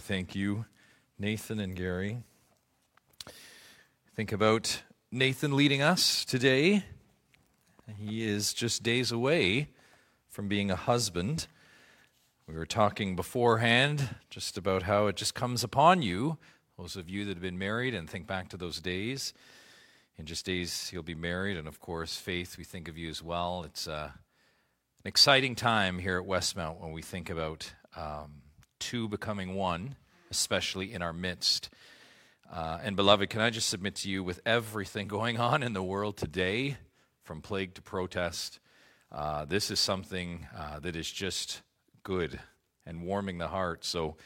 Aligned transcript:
thank 0.00 0.34
you, 0.34 0.64
Nathan 1.18 1.60
and 1.60 1.76
Gary. 1.76 2.22
Think 4.16 4.32
about 4.32 4.82
Nathan 5.12 5.54
leading 5.54 5.82
us 5.82 6.24
today. 6.24 6.84
He 7.98 8.26
is 8.26 8.54
just 8.54 8.82
days 8.82 9.12
away 9.12 9.68
from 10.30 10.48
being 10.48 10.70
a 10.70 10.76
husband. 10.76 11.48
We 12.48 12.54
were 12.54 12.64
talking 12.64 13.14
beforehand 13.14 14.16
just 14.30 14.56
about 14.56 14.84
how 14.84 15.06
it 15.06 15.16
just 15.16 15.34
comes 15.34 15.62
upon 15.62 16.00
you, 16.00 16.38
those 16.78 16.96
of 16.96 17.10
you 17.10 17.26
that 17.26 17.34
have 17.34 17.42
been 17.42 17.58
married, 17.58 17.94
and 17.94 18.08
think 18.08 18.26
back 18.26 18.48
to 18.48 18.56
those 18.56 18.80
days. 18.80 19.34
In 20.16 20.24
just 20.24 20.46
days, 20.46 20.88
he'll 20.88 21.02
be 21.02 21.14
married, 21.14 21.58
and 21.58 21.68
of 21.68 21.78
course, 21.78 22.16
Faith, 22.16 22.56
we 22.56 22.64
think 22.64 22.88
of 22.88 22.96
you 22.96 23.10
as 23.10 23.22
well. 23.22 23.64
It's 23.64 23.86
uh, 23.86 24.10
an 24.14 25.08
exciting 25.08 25.54
time 25.54 25.98
here 25.98 26.18
at 26.18 26.26
Westmount 26.26 26.80
when 26.80 26.92
we 26.92 27.02
think 27.02 27.28
about 27.28 27.72
um, 27.94 28.42
two 28.80 29.06
becoming 29.08 29.54
one, 29.54 29.94
especially 30.32 30.92
in 30.92 31.02
our 31.02 31.12
midst. 31.12 31.70
Uh, 32.52 32.80
and 32.82 32.96
beloved, 32.96 33.30
can 33.30 33.40
I 33.40 33.50
just 33.50 33.68
submit 33.68 33.94
to 33.96 34.10
you 34.10 34.24
with 34.24 34.40
everything 34.44 35.06
going 35.06 35.38
on 35.38 35.62
in 35.62 35.72
the 35.72 35.82
world 35.82 36.16
today, 36.16 36.78
from 37.22 37.40
plague 37.40 37.74
to 37.74 37.82
protest, 37.82 38.58
uh, 39.12 39.44
this 39.44 39.70
is 39.70 39.80
something 39.80 40.46
uh, 40.56 40.78
that 40.80 40.94
is 40.94 41.10
just 41.10 41.62
good 42.04 42.38
and 42.86 43.02
warming 43.02 43.38
the 43.38 43.48
heart. 43.48 43.84
So, 43.84 44.16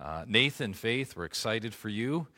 uh, 0.00 0.24
Nathan, 0.28 0.74
Faith, 0.74 1.16
we're 1.16 1.24
excited 1.24 1.74
for 1.74 1.88
you. 1.88 2.28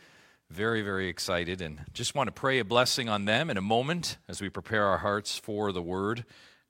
Very, 0.48 0.80
very 0.80 1.08
excited. 1.08 1.60
And 1.60 1.80
just 1.92 2.14
want 2.14 2.28
to 2.28 2.32
pray 2.32 2.58
a 2.58 2.64
blessing 2.64 3.08
on 3.08 3.26
them 3.26 3.50
in 3.50 3.58
a 3.58 3.62
moment 3.62 4.16
as 4.28 4.40
we 4.40 4.48
prepare 4.48 4.86
our 4.86 4.98
hearts 4.98 5.38
for 5.38 5.72
the 5.72 5.82
word. 5.82 6.24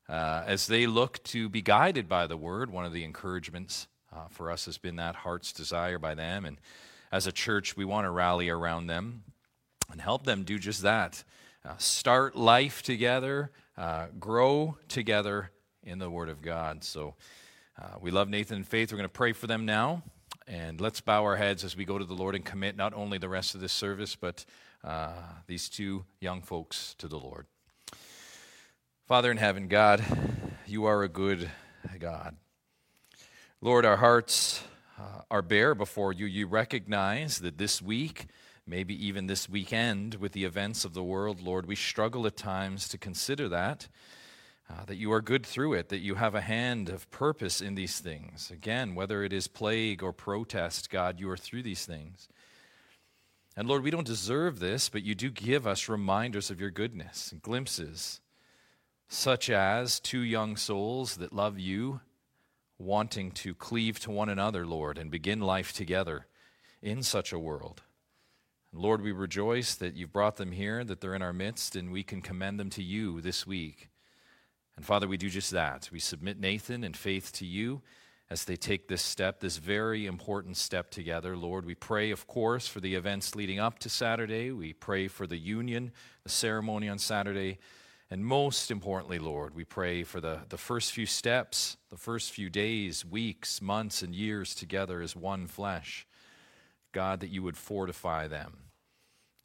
Uh, 0.08 0.42
as 0.46 0.66
they 0.66 0.88
look 0.88 1.22
to 1.22 1.48
be 1.48 1.62
guided 1.62 2.08
by 2.08 2.26
the 2.26 2.36
word, 2.36 2.70
one 2.70 2.84
of 2.84 2.92
the 2.92 3.04
encouragements 3.04 3.86
uh, 4.14 4.26
for 4.30 4.50
us 4.50 4.64
has 4.66 4.78
been 4.78 4.96
that 4.96 5.14
heart's 5.14 5.52
desire 5.52 5.98
by 5.98 6.14
them. 6.14 6.44
And 6.44 6.58
as 7.12 7.26
a 7.26 7.32
church, 7.32 7.76
we 7.76 7.84
want 7.84 8.04
to 8.06 8.10
rally 8.10 8.48
around 8.48 8.86
them 8.86 9.22
and 9.90 10.00
help 10.00 10.24
them 10.24 10.44
do 10.44 10.58
just 10.58 10.82
that. 10.82 11.24
Uh, 11.64 11.76
start 11.78 12.36
life 12.36 12.82
together, 12.82 13.50
uh, 13.76 14.06
grow 14.18 14.78
together 14.88 15.50
in 15.82 15.98
the 15.98 16.10
Word 16.10 16.28
of 16.28 16.42
God. 16.42 16.84
So 16.84 17.14
uh, 17.80 17.96
we 18.00 18.10
love 18.10 18.28
Nathan 18.28 18.56
and 18.56 18.66
Faith. 18.66 18.92
We're 18.92 18.98
going 18.98 19.08
to 19.08 19.12
pray 19.12 19.32
for 19.32 19.46
them 19.46 19.66
now. 19.66 20.02
And 20.46 20.80
let's 20.80 21.00
bow 21.00 21.22
our 21.22 21.36
heads 21.36 21.64
as 21.64 21.76
we 21.76 21.84
go 21.84 21.98
to 21.98 22.04
the 22.04 22.14
Lord 22.14 22.34
and 22.34 22.44
commit 22.44 22.76
not 22.76 22.94
only 22.94 23.18
the 23.18 23.28
rest 23.28 23.54
of 23.54 23.60
this 23.60 23.72
service, 23.72 24.16
but 24.16 24.44
uh, 24.82 25.12
these 25.46 25.68
two 25.68 26.04
young 26.20 26.42
folks 26.42 26.94
to 26.98 27.08
the 27.08 27.18
Lord. 27.18 27.46
Father 29.06 29.30
in 29.30 29.36
heaven, 29.36 29.68
God, 29.68 30.02
you 30.66 30.86
are 30.86 31.02
a 31.02 31.08
good 31.08 31.50
God. 31.98 32.36
Lord, 33.62 33.84
our 33.84 33.98
hearts 33.98 34.64
uh, 34.98 35.20
are 35.30 35.42
bare 35.42 35.74
before 35.74 36.14
you. 36.14 36.24
You 36.24 36.46
recognize 36.46 37.40
that 37.40 37.58
this 37.58 37.82
week, 37.82 38.24
maybe 38.66 38.94
even 39.06 39.26
this 39.26 39.50
weekend, 39.50 40.14
with 40.14 40.32
the 40.32 40.46
events 40.46 40.86
of 40.86 40.94
the 40.94 41.02
world, 41.02 41.42
Lord, 41.42 41.66
we 41.66 41.76
struggle 41.76 42.26
at 42.26 42.38
times 42.38 42.88
to 42.88 42.96
consider 42.96 43.50
that. 43.50 43.88
Uh, 44.70 44.86
that 44.86 44.96
you 44.96 45.12
are 45.12 45.20
good 45.20 45.44
through 45.44 45.74
it, 45.74 45.90
that 45.90 45.98
you 45.98 46.14
have 46.14 46.34
a 46.34 46.40
hand 46.40 46.88
of 46.88 47.10
purpose 47.10 47.60
in 47.60 47.74
these 47.74 47.98
things. 47.98 48.50
Again, 48.50 48.94
whether 48.94 49.22
it 49.22 49.32
is 49.32 49.46
plague 49.46 50.02
or 50.02 50.14
protest, 50.14 50.88
God, 50.88 51.20
you 51.20 51.28
are 51.28 51.36
through 51.36 51.62
these 51.62 51.84
things. 51.84 52.28
And 53.58 53.68
Lord, 53.68 53.82
we 53.82 53.90
don't 53.90 54.06
deserve 54.06 54.58
this, 54.58 54.88
but 54.88 55.02
you 55.02 55.14
do 55.14 55.28
give 55.28 55.66
us 55.66 55.86
reminders 55.86 56.50
of 56.50 56.62
your 56.62 56.70
goodness 56.70 57.30
and 57.30 57.42
glimpses, 57.42 58.22
such 59.06 59.50
as 59.50 60.00
two 60.00 60.20
young 60.20 60.56
souls 60.56 61.16
that 61.16 61.34
love 61.34 61.58
you 61.58 62.00
wanting 62.80 63.30
to 63.30 63.54
cleave 63.54 64.00
to 64.00 64.10
one 64.10 64.28
another, 64.28 64.66
Lord, 64.66 64.98
and 64.98 65.10
begin 65.10 65.40
life 65.40 65.72
together 65.72 66.26
in 66.82 67.02
such 67.02 67.32
a 67.32 67.38
world. 67.38 67.82
Lord, 68.72 69.02
we 69.02 69.12
rejoice 69.12 69.74
that 69.74 69.96
you've 69.96 70.12
brought 70.12 70.36
them 70.36 70.52
here, 70.52 70.82
that 70.84 71.00
they're 71.00 71.14
in 71.14 71.22
our 71.22 71.32
midst, 71.32 71.76
and 71.76 71.92
we 71.92 72.02
can 72.02 72.22
commend 72.22 72.58
them 72.58 72.70
to 72.70 72.82
you 72.82 73.20
this 73.20 73.46
week. 73.46 73.88
And 74.76 74.86
Father, 74.86 75.06
we 75.06 75.16
do 75.16 75.28
just 75.28 75.50
that. 75.50 75.90
We 75.92 75.98
submit 75.98 76.40
Nathan 76.40 76.82
and 76.84 76.96
faith 76.96 77.32
to 77.32 77.44
you 77.44 77.82
as 78.30 78.44
they 78.44 78.56
take 78.56 78.86
this 78.86 79.02
step, 79.02 79.40
this 79.40 79.56
very 79.56 80.06
important 80.06 80.56
step 80.56 80.90
together. 80.90 81.36
Lord, 81.36 81.66
we 81.66 81.74
pray, 81.74 82.12
of 82.12 82.28
course, 82.28 82.68
for 82.68 82.80
the 82.80 82.94
events 82.94 83.34
leading 83.34 83.58
up 83.58 83.80
to 83.80 83.88
Saturday. 83.88 84.52
We 84.52 84.72
pray 84.72 85.08
for 85.08 85.26
the 85.26 85.36
union, 85.36 85.90
the 86.22 86.30
ceremony 86.30 86.88
on 86.88 86.98
Saturday. 86.98 87.58
And 88.10 88.24
most 88.24 88.72
importantly, 88.72 89.20
Lord, 89.20 89.54
we 89.54 89.64
pray 89.64 90.02
for 90.02 90.20
the, 90.20 90.40
the 90.48 90.58
first 90.58 90.92
few 90.92 91.06
steps, 91.06 91.76
the 91.90 91.96
first 91.96 92.32
few 92.32 92.50
days, 92.50 93.04
weeks, 93.04 93.62
months, 93.62 94.02
and 94.02 94.14
years 94.14 94.52
together 94.52 95.00
as 95.00 95.14
one 95.14 95.46
flesh. 95.46 96.06
God, 96.92 97.20
that 97.20 97.30
you 97.30 97.44
would 97.44 97.56
fortify 97.56 98.26
them. 98.26 98.56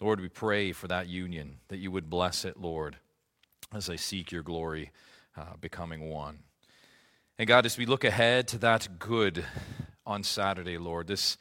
Lord, 0.02 0.20
we 0.20 0.30
pray 0.30 0.72
for 0.72 0.88
that 0.88 1.08
union, 1.08 1.58
that 1.68 1.78
you 1.78 1.92
would 1.92 2.10
bless 2.10 2.44
it, 2.44 2.60
Lord, 2.60 2.98
as 3.72 3.88
I 3.88 3.98
seek 3.98 4.32
your 4.32 4.42
glory, 4.42 4.92
uh, 5.38 5.56
becoming 5.62 6.10
one. 6.10 6.40
And 7.38 7.48
God, 7.48 7.68
as 7.68 7.78
we 7.78 7.86
look 7.86 8.04
ahead 8.04 8.48
to 8.48 8.58
that 8.60 8.98
good 8.98 9.46
on 10.08 10.24
Saturday, 10.24 10.80
Lord, 10.80 11.06
this 11.06 11.38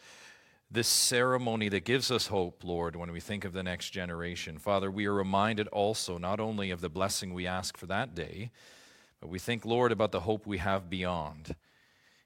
this 0.75 0.89
ceremony 0.89 1.69
that 1.69 1.85
gives 1.85 2.11
us 2.11 2.27
hope, 2.27 2.65
Lord, 2.65 2.97
when 2.97 3.13
we 3.13 3.21
think 3.21 3.45
of 3.45 3.53
the 3.53 3.63
next 3.63 3.91
generation. 3.91 4.59
Father, 4.59 4.91
we 4.91 5.07
are 5.07 5.15
reminded 5.15 5.69
also 5.69 6.19
not 6.19 6.41
only 6.41 6.71
of 6.73 6.81
the 6.81 6.89
blessing 6.89 7.33
we 7.33 7.47
ask 7.47 7.77
for 7.77 7.87
that 7.87 8.15
day, 8.15 8.51
but 9.21 9.31
we 9.31 9.39
think, 9.39 9.65
Lord, 9.65 9.93
about 9.93 10.11
the 10.11 10.21
hope 10.21 10.47
we 10.47 10.59
have 10.59 10.91
beyond 10.91 11.55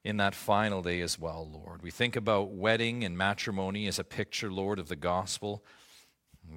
in 0.02 0.16
that 0.16 0.34
final 0.34 0.80
day 0.80 1.02
as 1.02 1.18
well, 1.18 1.46
Lord. 1.46 1.82
We 1.82 1.90
think 1.90 2.16
about 2.16 2.50
wedding 2.50 3.04
and 3.04 3.18
matrimony 3.18 3.86
as 3.86 3.98
a 3.98 4.04
picture, 4.04 4.50
Lord, 4.50 4.78
of 4.78 4.88
the 4.88 4.96
gospel. 4.96 5.62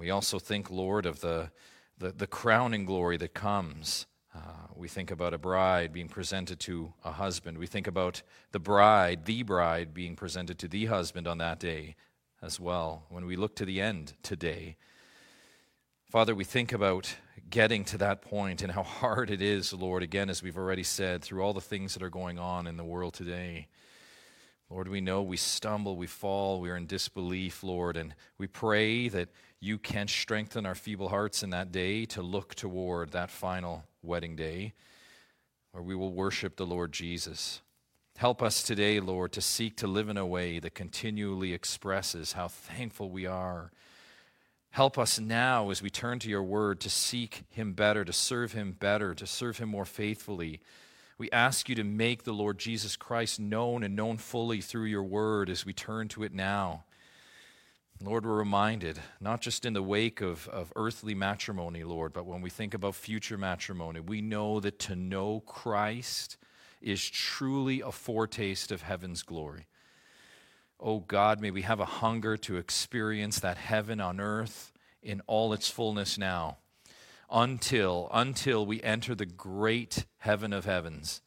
We 0.00 0.10
also 0.10 0.38
think, 0.38 0.70
Lord, 0.70 1.04
of 1.04 1.20
the, 1.20 1.50
the, 1.98 2.10
the 2.10 2.26
crowning 2.26 2.86
glory 2.86 3.18
that 3.18 3.34
comes 3.34 4.06
uh, 4.34 4.38
we 4.74 4.88
think 4.88 5.10
about 5.10 5.34
a 5.34 5.38
bride 5.38 5.92
being 5.92 6.08
presented 6.08 6.58
to 6.60 6.92
a 7.04 7.12
husband. 7.12 7.58
We 7.58 7.66
think 7.66 7.86
about 7.86 8.22
the 8.52 8.58
bride, 8.58 9.26
the 9.26 9.42
bride, 9.42 9.92
being 9.92 10.16
presented 10.16 10.58
to 10.60 10.68
the 10.68 10.86
husband 10.86 11.28
on 11.28 11.38
that 11.38 11.60
day 11.60 11.96
as 12.40 12.58
well. 12.58 13.04
When 13.10 13.26
we 13.26 13.36
look 13.36 13.54
to 13.56 13.64
the 13.64 13.80
end 13.80 14.14
today, 14.22 14.76
Father, 16.10 16.34
we 16.34 16.44
think 16.44 16.72
about 16.72 17.14
getting 17.48 17.84
to 17.86 17.98
that 17.98 18.22
point 18.22 18.62
and 18.62 18.72
how 18.72 18.82
hard 19.00 19.30
it 19.30 19.42
is, 19.42 19.72
Lord, 19.72 20.02
again, 20.02 20.30
as 20.30 20.42
we've 20.42 20.58
already 20.58 20.82
said, 20.82 21.22
through 21.22 21.42
all 21.42 21.52
the 21.52 21.60
things 21.60 21.94
that 21.94 22.02
are 22.02 22.10
going 22.10 22.38
on 22.38 22.66
in 22.66 22.76
the 22.76 22.84
world 22.84 23.14
today. 23.14 23.68
Lord, 24.72 24.88
we 24.88 25.02
know 25.02 25.20
we 25.20 25.36
stumble, 25.36 25.96
we 25.96 26.06
fall, 26.06 26.58
we 26.58 26.70
are 26.70 26.78
in 26.78 26.86
disbelief, 26.86 27.62
Lord, 27.62 27.94
and 27.94 28.14
we 28.38 28.46
pray 28.46 29.06
that 29.08 29.28
you 29.60 29.76
can 29.76 30.08
strengthen 30.08 30.64
our 30.64 30.74
feeble 30.74 31.10
hearts 31.10 31.42
in 31.42 31.50
that 31.50 31.72
day 31.72 32.06
to 32.06 32.22
look 32.22 32.54
toward 32.54 33.10
that 33.10 33.28
final 33.28 33.84
wedding 34.02 34.34
day 34.34 34.72
where 35.72 35.82
we 35.82 35.94
will 35.94 36.14
worship 36.14 36.56
the 36.56 36.64
Lord 36.64 36.90
Jesus. 36.90 37.60
Help 38.16 38.42
us 38.42 38.62
today, 38.62 38.98
Lord, 38.98 39.32
to 39.32 39.42
seek 39.42 39.76
to 39.76 39.86
live 39.86 40.08
in 40.08 40.16
a 40.16 40.24
way 40.24 40.58
that 40.58 40.74
continually 40.74 41.52
expresses 41.52 42.32
how 42.32 42.48
thankful 42.48 43.10
we 43.10 43.26
are. 43.26 43.72
Help 44.70 44.96
us 44.96 45.20
now 45.20 45.68
as 45.68 45.82
we 45.82 45.90
turn 45.90 46.18
to 46.20 46.30
your 46.30 46.42
word 46.42 46.80
to 46.80 46.88
seek 46.88 47.42
him 47.50 47.74
better, 47.74 48.06
to 48.06 48.12
serve 48.12 48.54
him 48.54 48.72
better, 48.72 49.14
to 49.16 49.26
serve 49.26 49.58
him 49.58 49.68
more 49.68 49.84
faithfully. 49.84 50.62
We 51.18 51.30
ask 51.30 51.68
you 51.68 51.74
to 51.76 51.84
make 51.84 52.24
the 52.24 52.32
Lord 52.32 52.58
Jesus 52.58 52.96
Christ 52.96 53.38
known 53.38 53.82
and 53.82 53.94
known 53.94 54.16
fully 54.16 54.60
through 54.60 54.86
your 54.86 55.02
word 55.02 55.50
as 55.50 55.66
we 55.66 55.72
turn 55.72 56.08
to 56.08 56.22
it 56.22 56.32
now. 56.32 56.84
Lord, 58.02 58.26
we're 58.26 58.34
reminded, 58.34 58.98
not 59.20 59.40
just 59.40 59.64
in 59.64 59.74
the 59.74 59.82
wake 59.82 60.20
of, 60.20 60.48
of 60.48 60.72
earthly 60.74 61.14
matrimony, 61.14 61.84
Lord, 61.84 62.12
but 62.12 62.26
when 62.26 62.40
we 62.40 62.50
think 62.50 62.74
about 62.74 62.96
future 62.96 63.38
matrimony, 63.38 64.00
we 64.00 64.20
know 64.20 64.58
that 64.58 64.80
to 64.80 64.96
know 64.96 65.40
Christ 65.40 66.36
is 66.80 67.08
truly 67.08 67.80
a 67.80 67.92
foretaste 67.92 68.72
of 68.72 68.82
heaven's 68.82 69.22
glory. 69.22 69.66
Oh 70.80 70.98
God, 70.98 71.40
may 71.40 71.52
we 71.52 71.62
have 71.62 71.78
a 71.78 71.84
hunger 71.84 72.36
to 72.38 72.56
experience 72.56 73.38
that 73.38 73.56
heaven 73.56 74.00
on 74.00 74.18
earth 74.18 74.72
in 75.00 75.20
all 75.28 75.52
its 75.52 75.68
fullness 75.68 76.18
now 76.18 76.58
until 77.32 78.08
until 78.12 78.64
we 78.66 78.82
enter 78.82 79.14
the 79.14 79.26
great 79.26 80.04
heaven 80.18 80.52
of 80.52 80.64
heavens 80.64 81.22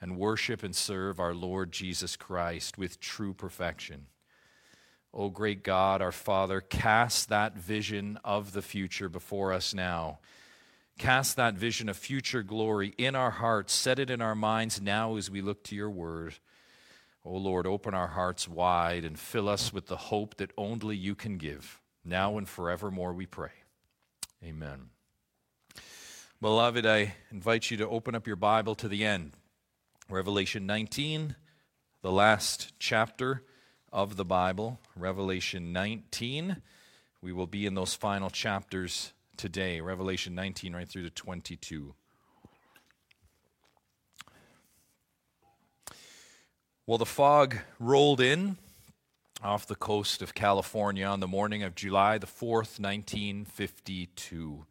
and 0.00 0.16
worship 0.16 0.62
and 0.62 0.74
serve 0.74 1.20
our 1.20 1.34
Lord 1.34 1.70
Jesus 1.70 2.16
Christ 2.16 2.76
with 2.78 2.98
true 2.98 3.34
perfection. 3.34 4.06
O 5.14 5.28
great 5.28 5.62
God, 5.62 6.00
our 6.00 6.12
Father, 6.12 6.60
cast 6.60 7.28
that 7.28 7.56
vision 7.56 8.18
of 8.24 8.52
the 8.52 8.62
future 8.62 9.08
before 9.08 9.52
us 9.52 9.74
now. 9.74 10.18
Cast 10.98 11.36
that 11.36 11.54
vision 11.54 11.88
of 11.88 11.96
future 11.96 12.42
glory 12.42 12.94
in 12.96 13.14
our 13.14 13.30
hearts. 13.30 13.72
Set 13.72 13.98
it 13.98 14.10
in 14.10 14.22
our 14.22 14.34
minds 14.34 14.80
now 14.80 15.16
as 15.16 15.30
we 15.30 15.42
look 15.42 15.62
to 15.64 15.76
your 15.76 15.90
word. 15.90 16.34
O 17.24 17.36
Lord, 17.36 17.66
open 17.66 17.94
our 17.94 18.08
hearts 18.08 18.48
wide 18.48 19.04
and 19.04 19.18
fill 19.18 19.48
us 19.48 19.72
with 19.72 19.86
the 19.86 19.96
hope 19.96 20.36
that 20.38 20.52
only 20.56 20.96
you 20.96 21.14
can 21.14 21.36
give. 21.36 21.80
Now 22.04 22.38
and 22.38 22.48
forevermore 22.48 23.12
we 23.12 23.26
pray. 23.26 23.52
Amen. 24.42 24.90
Beloved, 26.42 26.84
I 26.84 27.14
invite 27.30 27.70
you 27.70 27.76
to 27.76 27.88
open 27.88 28.16
up 28.16 28.26
your 28.26 28.34
Bible 28.34 28.74
to 28.74 28.88
the 28.88 29.04
end. 29.04 29.34
Revelation 30.10 30.66
19, 30.66 31.36
the 32.02 32.10
last 32.10 32.72
chapter 32.80 33.44
of 33.92 34.16
the 34.16 34.24
Bible, 34.24 34.80
Revelation 34.96 35.72
19. 35.72 36.56
We 37.22 37.32
will 37.32 37.46
be 37.46 37.64
in 37.64 37.76
those 37.76 37.94
final 37.94 38.28
chapters 38.28 39.12
today, 39.36 39.80
Revelation 39.80 40.34
19 40.34 40.74
right 40.74 40.88
through 40.88 41.04
to 41.04 41.10
22. 41.10 41.94
Well, 46.88 46.98
the 46.98 47.06
fog 47.06 47.58
rolled 47.78 48.20
in 48.20 48.56
off 49.44 49.64
the 49.64 49.76
coast 49.76 50.20
of 50.22 50.34
California 50.34 51.06
on 51.06 51.20
the 51.20 51.28
morning 51.28 51.62
of 51.62 51.76
July 51.76 52.18
the 52.18 52.26
4th, 52.26 52.80
1952. 52.80 54.66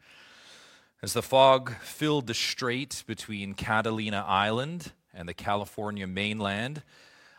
As 1.03 1.13
the 1.13 1.23
fog 1.23 1.73
filled 1.77 2.27
the 2.27 2.35
strait 2.35 3.03
between 3.07 3.55
Catalina 3.55 4.23
Island 4.27 4.91
and 5.15 5.27
the 5.27 5.33
California 5.33 6.05
mainland, 6.05 6.83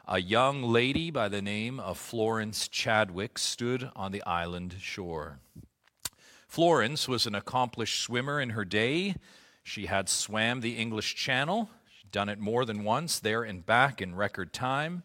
a 0.04 0.20
young 0.20 0.64
lady 0.64 1.12
by 1.12 1.28
the 1.28 1.40
name 1.40 1.78
of 1.78 1.96
Florence 1.96 2.66
Chadwick 2.66 3.38
stood 3.38 3.88
on 3.94 4.10
the 4.10 4.24
island 4.24 4.74
shore. 4.80 5.38
Florence 6.48 7.06
was 7.06 7.24
an 7.24 7.36
accomplished 7.36 8.02
swimmer 8.02 8.40
in 8.40 8.50
her 8.50 8.64
day. 8.64 9.14
She 9.62 9.86
had 9.86 10.08
swam 10.08 10.60
the 10.60 10.76
English 10.76 11.14
Channel, 11.14 11.70
done 12.10 12.28
it 12.28 12.40
more 12.40 12.64
than 12.64 12.82
once, 12.82 13.20
there 13.20 13.44
and 13.44 13.64
back 13.64 14.02
in 14.02 14.16
record 14.16 14.52
time. 14.52 15.04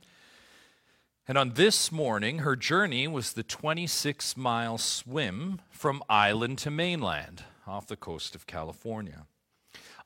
And 1.28 1.38
on 1.38 1.54
this 1.54 1.92
morning, 1.92 2.40
her 2.40 2.56
journey 2.56 3.08
was 3.08 3.34
the 3.34 3.44
26 3.44 4.36
mile 4.36 4.80
swim 4.80 5.62
from 5.70 6.02
island 6.10 6.58
to 6.60 6.72
mainland 6.72 7.44
off 7.68 7.88
the 7.88 7.96
coast 7.96 8.36
of 8.36 8.48
California. 8.48 9.26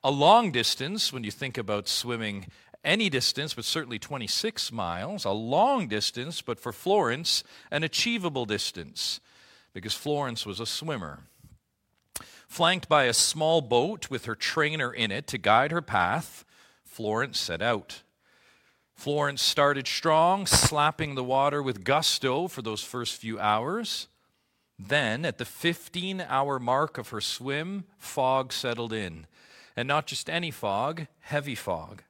A 0.04 0.10
long 0.10 0.50
distance, 0.50 1.12
when 1.12 1.24
you 1.24 1.30
think 1.30 1.56
about 1.56 1.88
swimming 1.88 2.46
any 2.84 3.08
distance, 3.08 3.54
but 3.54 3.64
certainly 3.64 3.98
26 3.98 4.72
miles, 4.72 5.24
a 5.24 5.30
long 5.30 5.86
distance, 5.86 6.42
but 6.42 6.58
for 6.58 6.72
Florence, 6.72 7.44
an 7.70 7.84
achievable 7.84 8.44
distance, 8.44 9.20
because 9.72 9.94
Florence 9.94 10.44
was 10.44 10.58
a 10.58 10.66
swimmer. 10.66 11.20
Flanked 12.48 12.88
by 12.88 13.04
a 13.04 13.14
small 13.14 13.60
boat 13.60 14.10
with 14.10 14.24
her 14.24 14.34
trainer 14.34 14.92
in 14.92 15.10
it 15.10 15.26
to 15.28 15.38
guide 15.38 15.70
her 15.70 15.80
path, 15.80 16.44
Florence 16.84 17.38
set 17.38 17.62
out. 17.62 18.02
Florence 18.94 19.40
started 19.40 19.86
strong, 19.86 20.46
slapping 20.46 21.14
the 21.14 21.24
water 21.24 21.62
with 21.62 21.84
gusto 21.84 22.48
for 22.48 22.62
those 22.62 22.82
first 22.82 23.16
few 23.20 23.38
hours. 23.38 24.08
Then, 24.88 25.24
at 25.24 25.38
the 25.38 25.44
15 25.44 26.20
hour 26.22 26.58
mark 26.58 26.98
of 26.98 27.10
her 27.10 27.20
swim, 27.20 27.84
fog 27.98 28.52
settled 28.52 28.92
in. 28.92 29.26
And 29.76 29.86
not 29.88 30.06
just 30.06 30.28
any 30.28 30.50
fog, 30.50 31.06
heavy 31.20 31.54
fog. 31.54 32.02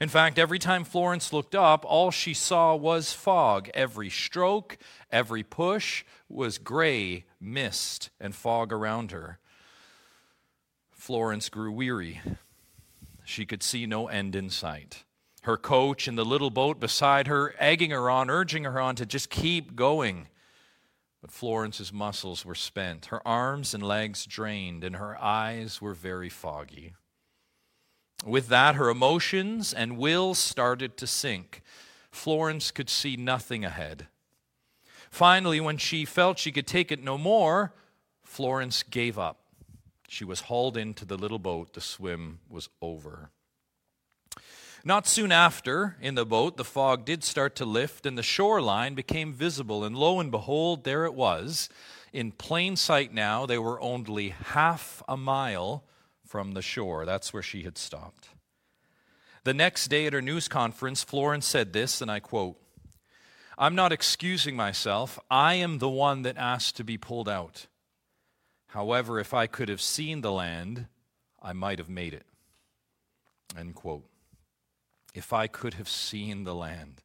In 0.00 0.08
fact, 0.08 0.38
every 0.38 0.58
time 0.58 0.84
Florence 0.84 1.32
looked 1.32 1.54
up, 1.54 1.84
all 1.84 2.10
she 2.10 2.34
saw 2.34 2.74
was 2.74 3.12
fog. 3.12 3.68
Every 3.74 4.10
stroke, 4.10 4.78
every 5.10 5.42
push 5.42 6.04
was 6.28 6.58
gray 6.58 7.24
mist 7.40 8.10
and 8.20 8.34
fog 8.34 8.72
around 8.72 9.12
her. 9.12 9.38
Florence 10.90 11.48
grew 11.48 11.72
weary. 11.72 12.20
She 13.24 13.44
could 13.44 13.62
see 13.62 13.86
no 13.86 14.08
end 14.08 14.34
in 14.34 14.50
sight. 14.50 15.04
Her 15.42 15.56
coach 15.56 16.06
in 16.06 16.14
the 16.14 16.24
little 16.24 16.50
boat 16.50 16.78
beside 16.78 17.26
her, 17.26 17.54
egging 17.58 17.90
her 17.90 18.08
on, 18.08 18.30
urging 18.30 18.64
her 18.64 18.80
on 18.80 18.94
to 18.96 19.06
just 19.06 19.28
keep 19.30 19.74
going. 19.74 20.28
But 21.22 21.30
Florence's 21.30 21.92
muscles 21.92 22.44
were 22.44 22.56
spent, 22.56 23.06
her 23.06 23.26
arms 23.26 23.74
and 23.74 23.82
legs 23.82 24.26
drained, 24.26 24.82
and 24.82 24.96
her 24.96 25.16
eyes 25.22 25.80
were 25.80 25.94
very 25.94 26.28
foggy. 26.28 26.94
With 28.26 28.48
that, 28.48 28.74
her 28.74 28.90
emotions 28.90 29.72
and 29.72 29.96
will 29.96 30.34
started 30.34 30.96
to 30.98 31.06
sink. 31.06 31.62
Florence 32.10 32.72
could 32.72 32.90
see 32.90 33.16
nothing 33.16 33.64
ahead. 33.64 34.08
Finally, 35.10 35.60
when 35.60 35.78
she 35.78 36.04
felt 36.04 36.38
she 36.38 36.52
could 36.52 36.66
take 36.66 36.90
it 36.90 37.02
no 37.02 37.16
more, 37.16 37.72
Florence 38.22 38.82
gave 38.82 39.18
up. 39.18 39.38
She 40.08 40.24
was 40.24 40.42
hauled 40.42 40.76
into 40.76 41.04
the 41.04 41.16
little 41.16 41.38
boat. 41.38 41.72
The 41.72 41.80
swim 41.80 42.40
was 42.50 42.68
over. 42.80 43.30
Not 44.84 45.06
soon 45.06 45.30
after, 45.30 45.96
in 46.00 46.16
the 46.16 46.26
boat, 46.26 46.56
the 46.56 46.64
fog 46.64 47.04
did 47.04 47.22
start 47.22 47.54
to 47.56 47.64
lift 47.64 48.04
and 48.04 48.18
the 48.18 48.22
shoreline 48.22 48.94
became 48.94 49.32
visible. 49.32 49.84
And 49.84 49.96
lo 49.96 50.18
and 50.18 50.30
behold, 50.30 50.82
there 50.82 51.04
it 51.04 51.14
was. 51.14 51.68
In 52.12 52.32
plain 52.32 52.76
sight 52.76 53.14
now, 53.14 53.46
they 53.46 53.58
were 53.58 53.80
only 53.80 54.30
half 54.30 55.02
a 55.08 55.16
mile 55.16 55.84
from 56.26 56.52
the 56.52 56.62
shore. 56.62 57.06
That's 57.06 57.32
where 57.32 57.42
she 57.42 57.62
had 57.62 57.78
stopped. 57.78 58.30
The 59.44 59.54
next 59.54 59.88
day 59.88 60.06
at 60.06 60.12
her 60.12 60.22
news 60.22 60.48
conference, 60.48 61.04
Florence 61.04 61.46
said 61.46 61.72
this, 61.72 62.00
and 62.00 62.10
I 62.10 62.20
quote 62.20 62.56
I'm 63.58 63.74
not 63.74 63.92
excusing 63.92 64.56
myself. 64.56 65.18
I 65.30 65.54
am 65.54 65.78
the 65.78 65.88
one 65.88 66.22
that 66.22 66.36
asked 66.36 66.76
to 66.76 66.84
be 66.84 66.98
pulled 66.98 67.28
out. 67.28 67.66
However, 68.68 69.20
if 69.20 69.34
I 69.34 69.46
could 69.46 69.68
have 69.68 69.82
seen 69.82 70.22
the 70.22 70.32
land, 70.32 70.86
I 71.40 71.52
might 71.52 71.78
have 71.78 71.88
made 71.88 72.14
it. 72.14 72.26
End 73.56 73.74
quote. 73.74 74.04
If 75.14 75.32
I 75.32 75.46
could 75.46 75.74
have 75.74 75.88
seen 75.88 76.44
the 76.44 76.54
land. 76.54 77.02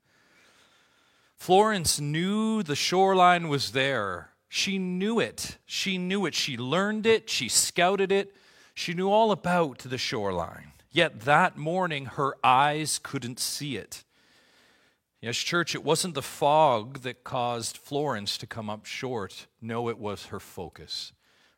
Florence 1.35 1.99
knew 1.99 2.63
the 2.63 2.75
shoreline 2.75 3.47
was 3.47 3.71
there. 3.71 4.31
She 4.49 4.77
knew 4.77 5.19
it. 5.19 5.57
She 5.65 5.97
knew 5.97 6.25
it. 6.25 6.33
She 6.33 6.57
learned 6.57 7.05
it. 7.05 7.29
She 7.29 7.49
scouted 7.49 8.11
it. 8.11 8.35
She 8.73 8.93
knew 8.93 9.09
all 9.09 9.31
about 9.31 9.79
the 9.79 9.97
shoreline. 9.97 10.71
Yet 10.89 11.21
that 11.21 11.57
morning, 11.57 12.05
her 12.05 12.35
eyes 12.43 12.99
couldn't 13.01 13.39
see 13.39 13.75
it. 13.75 14.03
Yes, 15.21 15.35
church, 15.37 15.75
it 15.75 15.83
wasn't 15.83 16.13
the 16.13 16.21
fog 16.21 16.99
that 16.99 17.23
caused 17.23 17.77
Florence 17.77 18.37
to 18.37 18.47
come 18.47 18.69
up 18.69 18.85
short. 18.85 19.47
No, 19.61 19.89
it 19.89 19.97
was 19.97 20.27
her 20.27 20.39
focus 20.39 21.11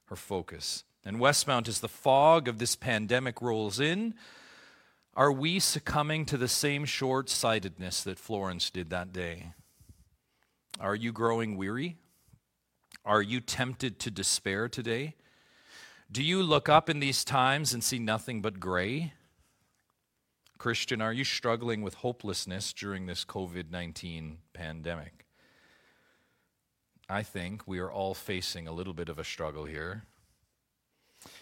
her 0.10 0.16
focus. 0.16 0.84
And 1.06 1.18
Westmount, 1.18 1.68
as 1.68 1.80
the 1.80 1.88
fog 1.88 2.48
of 2.48 2.60
this 2.60 2.76
pandemic 2.76 3.42
rolls 3.42 3.80
in, 3.80 4.16
are 5.20 5.34
we 5.34 5.60
succumbing 5.60 6.26
to 6.28 6.38
the 6.38 6.48
same 6.48 6.86
short 6.86 7.30
sightedness 7.30 8.04
that 8.04 8.18
Florence 8.18 8.70
did 8.70 8.90
that 8.90 9.12
day? 9.12 9.52
Are 10.80 10.96
you 10.96 11.12
growing 11.12 11.58
weary? 11.58 11.98
Are 13.04 13.22
you 13.22 13.42
tempted 13.42 14.00
to 14.00 14.12
despair 14.12 14.70
today? 14.70 15.16
Do 16.10 16.24
you 16.24 16.42
look 16.42 16.70
up 16.70 16.90
in 16.90 17.02
these 17.02 17.26
times 17.26 17.74
and 17.74 17.84
see 17.84 18.00
nothing 18.00 18.42
but 18.42 18.62
gray? 18.62 19.12
Christian, 20.58 21.02
are 21.02 21.12
you 21.12 21.26
struggling 21.26 21.82
with 21.82 21.96
hopelessness 21.96 22.72
during 22.72 23.06
this 23.06 23.26
COVID 23.26 23.72
19 23.72 24.38
pandemic? 24.54 25.26
I 27.10 27.24
think 27.24 27.68
we 27.68 27.80
are 27.80 27.92
all 27.92 28.14
facing 28.14 28.70
a 28.70 28.72
little 28.72 28.94
bit 28.94 29.10
of 29.10 29.20
a 29.20 29.26
struggle 29.26 29.66
here. 29.66 30.06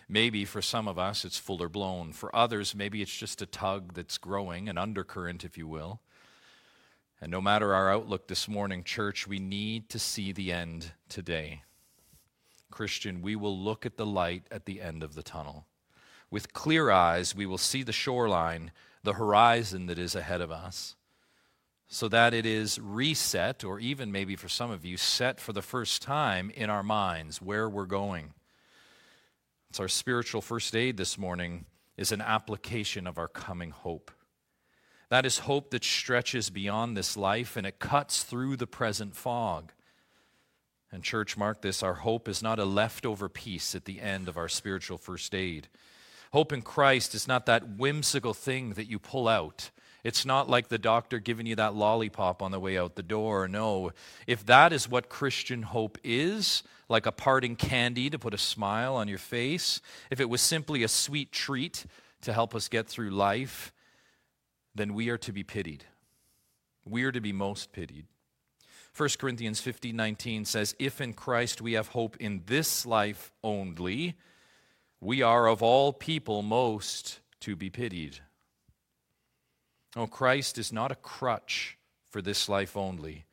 Maybe 0.09 0.45
for 0.45 0.61
some 0.61 0.87
of 0.87 0.97
us 0.97 1.25
it's 1.25 1.37
fuller 1.37 1.69
blown. 1.69 2.13
For 2.13 2.33
others, 2.35 2.73
maybe 2.73 3.01
it's 3.01 3.15
just 3.15 3.41
a 3.41 3.45
tug 3.45 3.93
that's 3.93 4.17
growing, 4.17 4.69
an 4.69 4.77
undercurrent, 4.77 5.43
if 5.43 5.57
you 5.57 5.67
will. 5.67 5.99
And 7.19 7.31
no 7.31 7.41
matter 7.41 7.73
our 7.73 7.91
outlook 7.91 8.27
this 8.27 8.47
morning, 8.47 8.83
church, 8.83 9.27
we 9.27 9.39
need 9.39 9.89
to 9.89 9.99
see 9.99 10.31
the 10.31 10.51
end 10.51 10.91
today. 11.09 11.63
Christian, 12.69 13.21
we 13.21 13.35
will 13.35 13.57
look 13.57 13.85
at 13.85 13.97
the 13.97 14.05
light 14.05 14.43
at 14.51 14.65
the 14.65 14.81
end 14.81 15.03
of 15.03 15.15
the 15.15 15.23
tunnel. 15.23 15.65
With 16.29 16.53
clear 16.53 16.91
eyes, 16.91 17.35
we 17.35 17.45
will 17.45 17.57
see 17.57 17.83
the 17.83 17.91
shoreline, 17.91 18.71
the 19.03 19.13
horizon 19.13 19.87
that 19.87 19.97
is 19.97 20.15
ahead 20.15 20.41
of 20.41 20.51
us 20.51 20.95
so 21.87 22.07
that 22.09 22.33
it 22.33 22.45
is 22.45 22.79
reset, 22.79 23.63
or 23.63 23.79
even 23.79 24.11
maybe 24.11 24.35
for 24.35 24.49
some 24.49 24.71
of 24.71 24.83
you, 24.83 24.97
set 24.97 25.39
for 25.39 25.53
the 25.53 25.61
first 25.61 26.01
time 26.01 26.51
in 26.53 26.69
our 26.69 26.83
minds 26.83 27.41
where 27.41 27.69
we're 27.69 27.85
going. 27.85 28.33
It's 29.69 29.79
our 29.79 29.88
spiritual 29.88 30.41
first 30.41 30.75
aid 30.75 30.97
this 30.97 31.17
morning 31.17 31.65
is 31.97 32.12
an 32.12 32.21
application 32.21 33.07
of 33.07 33.17
our 33.17 33.27
coming 33.27 33.71
hope. 33.71 34.12
That 35.09 35.25
is 35.25 35.39
hope 35.39 35.71
that 35.71 35.83
stretches 35.83 36.50
beyond 36.50 36.95
this 36.95 37.17
life 37.17 37.57
and 37.57 37.65
it 37.65 37.79
cuts 37.79 38.24
through 38.24 38.57
the 38.57 38.67
present 38.67 39.15
fog. 39.15 39.71
And, 40.91 41.03
church, 41.03 41.38
mark 41.38 41.62
this 41.62 41.83
our 41.83 41.95
hope 41.95 42.27
is 42.27 42.41
not 42.41 42.59
a 42.59 42.65
leftover 42.65 43.27
piece 43.27 43.75
at 43.75 43.86
the 43.86 44.01
end 44.01 44.27
of 44.27 44.38
our 44.38 44.47
spiritual 44.47 44.97
first 44.97 45.36
aid. 45.36 45.67
Hope 46.31 46.53
in 46.53 46.62
Christ 46.62 47.13
is 47.13 47.27
not 47.27 47.45
that 47.45 47.77
whimsical 47.77 48.33
thing 48.33 48.71
that 48.71 48.88
you 48.88 49.00
pull 49.00 49.27
out 49.27 49.71
it's 50.07 50.25
not 50.25 50.49
like 50.49 50.69
the 50.69 50.77
doctor 50.77 51.19
giving 51.19 51.45
you 51.45 51.57
that 51.57 51.75
lollipop 51.75 52.41
on 52.41 52.51
the 52.51 52.61
way 52.61 52.77
out 52.77 52.95
the 52.95 53.03
door. 53.03 53.49
No. 53.49 53.91
If 54.25 54.45
that 54.45 54.71
is 54.71 54.87
what 54.87 55.09
Christian 55.09 55.63
hope 55.63 55.97
is, 56.01 56.63
like 56.87 57.05
a 57.05 57.11
parting 57.11 57.57
candy 57.57 58.09
to 58.09 58.17
put 58.17 58.33
a 58.33 58.37
smile 58.37 58.95
on 58.95 59.09
your 59.09 59.17
face, 59.17 59.81
if 60.09 60.21
it 60.21 60.29
was 60.29 60.39
simply 60.39 60.81
a 60.81 60.87
sweet 60.87 61.33
treat 61.33 61.85
to 62.21 62.31
help 62.31 62.55
us 62.55 62.69
get 62.69 62.87
through 62.87 63.09
life, 63.09 63.73
then 64.73 64.93
we 64.93 65.09
are 65.09 65.17
to 65.17 65.33
be 65.33 65.43
pitied. 65.43 65.83
We 66.85 67.03
are 67.03 67.11
to 67.11 67.19
be 67.19 67.33
most 67.33 67.73
pitied. 67.73 68.05
1 68.95 69.09
Corinthians 69.19 69.59
15 69.59 69.93
19 69.93 70.45
says, 70.45 70.73
If 70.79 71.01
in 71.01 71.15
Christ 71.15 71.61
we 71.61 71.73
have 71.73 71.89
hope 71.89 72.15
in 72.15 72.43
this 72.45 72.85
life 72.85 73.33
only, 73.43 74.15
we 75.01 75.21
are 75.21 75.47
of 75.47 75.61
all 75.61 75.91
people 75.91 76.43
most 76.43 77.19
to 77.41 77.57
be 77.57 77.69
pitied. 77.69 78.21
Oh, 79.96 80.08
Christ 80.08 80.58
is 80.58 80.72
not 80.72 80.91
a 80.91 80.96
crutch 80.96 81.77
for 82.10 82.22
this 82.22 82.48
life 82.50 82.75
only, 82.75 83.25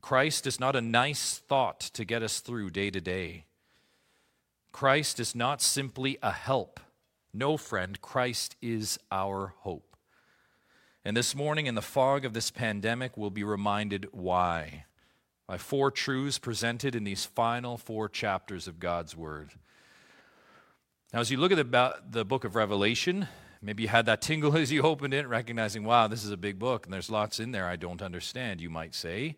Christ 0.00 0.46
is 0.46 0.58
not 0.58 0.74
a 0.74 0.80
nice 0.80 1.38
thought 1.38 1.80
to 1.80 2.04
get 2.04 2.22
us 2.22 2.40
through 2.40 2.70
day 2.70 2.90
to 2.90 3.00
day. 3.00 3.44
Christ 4.72 5.20
is 5.20 5.34
not 5.34 5.62
simply 5.62 6.18
a 6.22 6.32
help. 6.32 6.80
No, 7.32 7.56
friend, 7.56 8.00
Christ 8.00 8.56
is 8.60 8.98
our 9.10 9.54
hope. 9.60 9.96
And 11.04 11.16
this 11.16 11.34
morning, 11.34 11.66
in 11.66 11.74
the 11.74 11.82
fog 11.82 12.24
of 12.24 12.32
this 12.32 12.50
pandemic, 12.50 13.16
we'll 13.16 13.30
be 13.30 13.44
reminded 13.44 14.08
why 14.12 14.84
by 15.46 15.58
four 15.58 15.90
truths 15.90 16.38
presented 16.38 16.94
in 16.94 17.04
these 17.04 17.24
final 17.24 17.76
four 17.76 18.08
chapters 18.08 18.68
of 18.68 18.80
God's 18.80 19.16
Word. 19.16 19.50
Now, 21.12 21.20
as 21.20 21.30
you 21.30 21.36
look 21.36 21.52
at 21.52 21.58
the, 21.58 21.96
the 22.08 22.24
book 22.24 22.44
of 22.44 22.54
Revelation, 22.54 23.28
maybe 23.62 23.84
you 23.84 23.88
had 23.88 24.06
that 24.06 24.20
tingle 24.20 24.56
as 24.56 24.70
you 24.70 24.82
opened 24.82 25.14
it, 25.14 25.26
recognizing, 25.26 25.84
wow, 25.84 26.08
this 26.08 26.24
is 26.24 26.30
a 26.30 26.36
big 26.36 26.58
book 26.58 26.84
and 26.84 26.92
there's 26.92 27.10
lots 27.10 27.40
in 27.40 27.52
there 27.52 27.66
I 27.66 27.76
don't 27.76 28.02
understand, 28.02 28.60
you 28.60 28.68
might 28.68 28.94
say. 28.94 29.36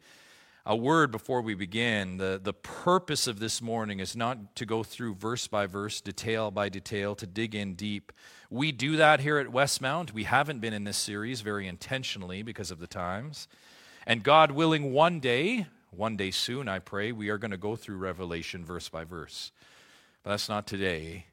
A 0.66 0.74
word 0.74 1.10
before 1.10 1.42
we 1.42 1.54
begin 1.54 2.16
the, 2.16 2.40
the 2.42 2.54
purpose 2.54 3.26
of 3.26 3.38
this 3.38 3.60
morning 3.60 4.00
is 4.00 4.16
not 4.16 4.56
to 4.56 4.64
go 4.64 4.82
through 4.82 5.16
verse 5.16 5.46
by 5.46 5.66
verse, 5.66 6.00
detail 6.00 6.50
by 6.50 6.70
detail, 6.70 7.14
to 7.16 7.26
dig 7.26 7.54
in 7.54 7.74
deep. 7.74 8.12
We 8.48 8.72
do 8.72 8.96
that 8.96 9.20
here 9.20 9.36
at 9.36 9.48
Westmount. 9.48 10.12
We 10.12 10.24
haven't 10.24 10.60
been 10.60 10.72
in 10.72 10.84
this 10.84 10.96
series 10.96 11.42
very 11.42 11.68
intentionally 11.68 12.42
because 12.42 12.70
of 12.70 12.78
the 12.78 12.86
times. 12.86 13.46
And 14.06 14.22
God 14.22 14.52
willing, 14.52 14.94
one 14.94 15.20
day, 15.20 15.66
one 15.90 16.16
day 16.16 16.30
soon, 16.30 16.66
I 16.66 16.78
pray, 16.78 17.12
we 17.12 17.28
are 17.28 17.38
going 17.38 17.50
to 17.50 17.58
go 17.58 17.76
through 17.76 17.96
Revelation 17.98 18.64
verse 18.64 18.88
by 18.88 19.04
verse. 19.04 19.52
But 20.22 20.30
that's 20.30 20.48
not 20.48 20.66
today. 20.66 21.26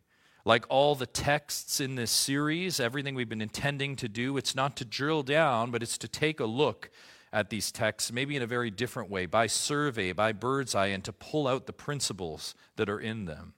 Like 0.44 0.66
all 0.70 0.96
the 0.96 1.06
texts 1.06 1.80
in 1.80 1.96
this 1.96 2.12
series, 2.12 2.80
everything 2.80 3.14
we've 3.14 3.30
been 3.30 3.42
intending 3.42 3.96
to 3.98 4.10
do, 4.10 4.38
it's 4.38 4.56
not 4.56 4.76
to 4.78 4.86
drill 4.86 5.24
down, 5.24 5.70
but 5.72 5.84
it's 5.84 5.98
to 6.00 6.08
take 6.08 6.40
a 6.40 6.46
look 6.46 6.90
at 7.32 7.50
these 7.50 7.72
texts, 7.72 8.12
maybe 8.12 8.36
in 8.36 8.42
a 8.42 8.48
very 8.48 8.72
different 8.72 9.10
way, 9.10 9.26
by 9.26 9.48
survey, 9.48 10.12
by 10.12 10.34
bird's 10.34 10.76
eye, 10.76 10.88
and 10.88 11.04
to 11.06 11.14
pull 11.14 11.48
out 11.48 11.66
the 11.66 11.74
principles 11.74 12.56
that 12.76 12.90
are 12.90 13.00
in 13.00 13.26
them. 13.26 13.54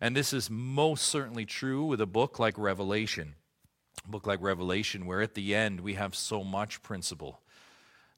And 0.00 0.16
this 0.16 0.32
is 0.32 0.50
most 0.50 1.04
certainly 1.06 1.44
true 1.44 1.84
with 1.84 2.00
a 2.00 2.06
book 2.06 2.38
like 2.38 2.58
Revelation. 2.58 3.34
A 4.06 4.10
book 4.10 4.26
like 4.26 4.40
Revelation, 4.40 5.06
where 5.06 5.20
at 5.20 5.34
the 5.34 5.54
end 5.54 5.80
we 5.80 5.94
have 5.94 6.14
so 6.14 6.44
much 6.44 6.82
principle 6.82 7.40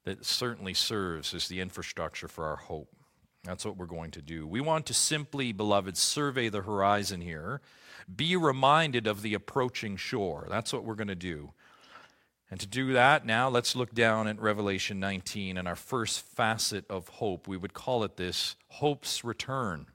that 0.05 0.25
certainly 0.25 0.75
serves 0.75 1.35
as 1.35 1.49
the 1.49 1.61
infrastructure 1.61 2.29
for 2.29 2.45
our 2.45 2.57
hope. 2.57 2.89
That's 3.43 3.65
what 3.65 3.77
we're 3.77 3.87
going 3.87 4.11
to 4.13 4.23
do. 4.23 4.47
We 4.47 4.61
want 4.61 4.87
to 4.87 4.95
simply, 4.95 5.53
beloved, 5.53 5.97
survey 5.97 6.49
the 6.49 6.63
horizon 6.63 7.21
here, 7.21 7.61
be 8.15 8.37
reminded 8.37 9.07
of 9.07 9.23
the 9.23 9.35
approaching 9.35 9.97
shore. 9.97 10.47
That's 10.49 10.73
what 10.73 10.85
we're 10.85 10.95
going 10.95 11.09
to 11.09 11.15
do. 11.15 11.53
And 12.51 12.61
to 12.61 12.67
do 12.67 12.93
that, 12.93 13.27
now 13.27 13.49
let's 13.49 13.75
look 13.75 13.93
down 13.93 14.29
at 14.29 14.41
Revelation 14.41 15.01
19 15.01 15.59
and 15.59 15.67
our 15.67 15.75
first 15.75 16.21
facet 16.21 16.85
of 16.89 17.09
hope. 17.09 17.49
We 17.49 17.57
would 17.57 17.75
call 17.75 18.05
it 18.05 18.17
this 18.17 18.55
hope's 18.69 19.25
return. 19.25 19.87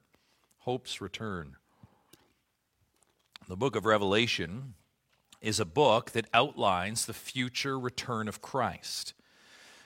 Hope's 0.59 0.99
return. 0.99 1.55
The 3.47 3.55
book 3.55 3.75
of 3.75 3.85
Revelation 3.85 4.73
is 5.41 5.59
a 5.59 5.65
book 5.65 6.11
that 6.11 6.27
outlines 6.33 7.05
the 7.05 7.13
future 7.13 7.79
return 7.79 8.27
of 8.27 8.41
Christ. 8.41 9.13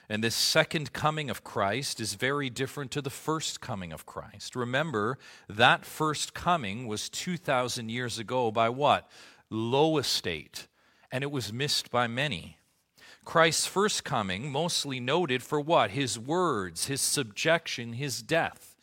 And 0.08 0.22
this 0.22 0.36
second 0.36 0.92
coming 0.92 1.30
of 1.30 1.42
Christ 1.42 2.00
is 2.00 2.14
very 2.14 2.48
different 2.48 2.92
to 2.92 3.02
the 3.02 3.10
first 3.10 3.60
coming 3.60 3.92
of 3.92 4.06
Christ. 4.06 4.54
Remember, 4.54 5.18
that 5.48 5.84
first 5.84 6.32
coming 6.32 6.86
was 6.86 7.08
2,000 7.08 7.88
years 7.88 8.18
ago 8.18 8.52
by 8.52 8.68
what? 8.68 9.10
Low 9.50 9.98
estate, 9.98 10.68
and 11.10 11.24
it 11.24 11.30
was 11.32 11.52
missed 11.52 11.90
by 11.90 12.06
many. 12.06 12.58
Christ's 13.24 13.66
first 13.66 14.04
coming, 14.04 14.52
mostly 14.52 15.00
noted 15.00 15.42
for 15.42 15.60
what? 15.60 15.90
His 15.90 16.16
words, 16.16 16.86
his 16.86 17.00
subjection, 17.00 17.94
his 17.94 18.22
death. 18.22 18.76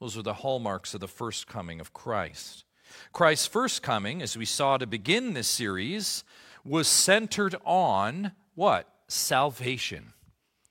Those 0.00 0.18
are 0.18 0.22
the 0.22 0.34
hallmarks 0.34 0.92
of 0.92 1.00
the 1.00 1.08
first 1.08 1.46
coming 1.46 1.80
of 1.80 1.94
Christ. 1.94 2.64
Christ's 3.12 3.46
first 3.46 3.82
coming, 3.82 4.20
as 4.20 4.36
we 4.36 4.44
saw 4.44 4.76
to 4.76 4.86
begin 4.86 5.32
this 5.32 5.48
series, 5.48 6.24
was 6.62 6.88
centered 6.88 7.54
on 7.64 8.32
what? 8.54 8.86
Salvation 9.08 10.12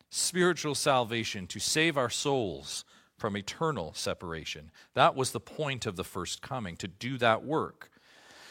spiritual 0.10 0.76
salvation 0.76 1.48
to 1.48 1.60
save 1.60 1.98
our 1.98 2.10
souls 2.10 2.86
from 3.18 3.36
eternal 3.36 3.94
separation. 3.94 4.72
That 4.94 5.16
was 5.16 5.32
the 5.32 5.40
point 5.40 5.86
of 5.86 5.96
the 5.96 6.04
first 6.04 6.42
coming, 6.42 6.78
to 6.78 6.88
do 6.88 7.18
that 7.18 7.44
work. 7.44 7.90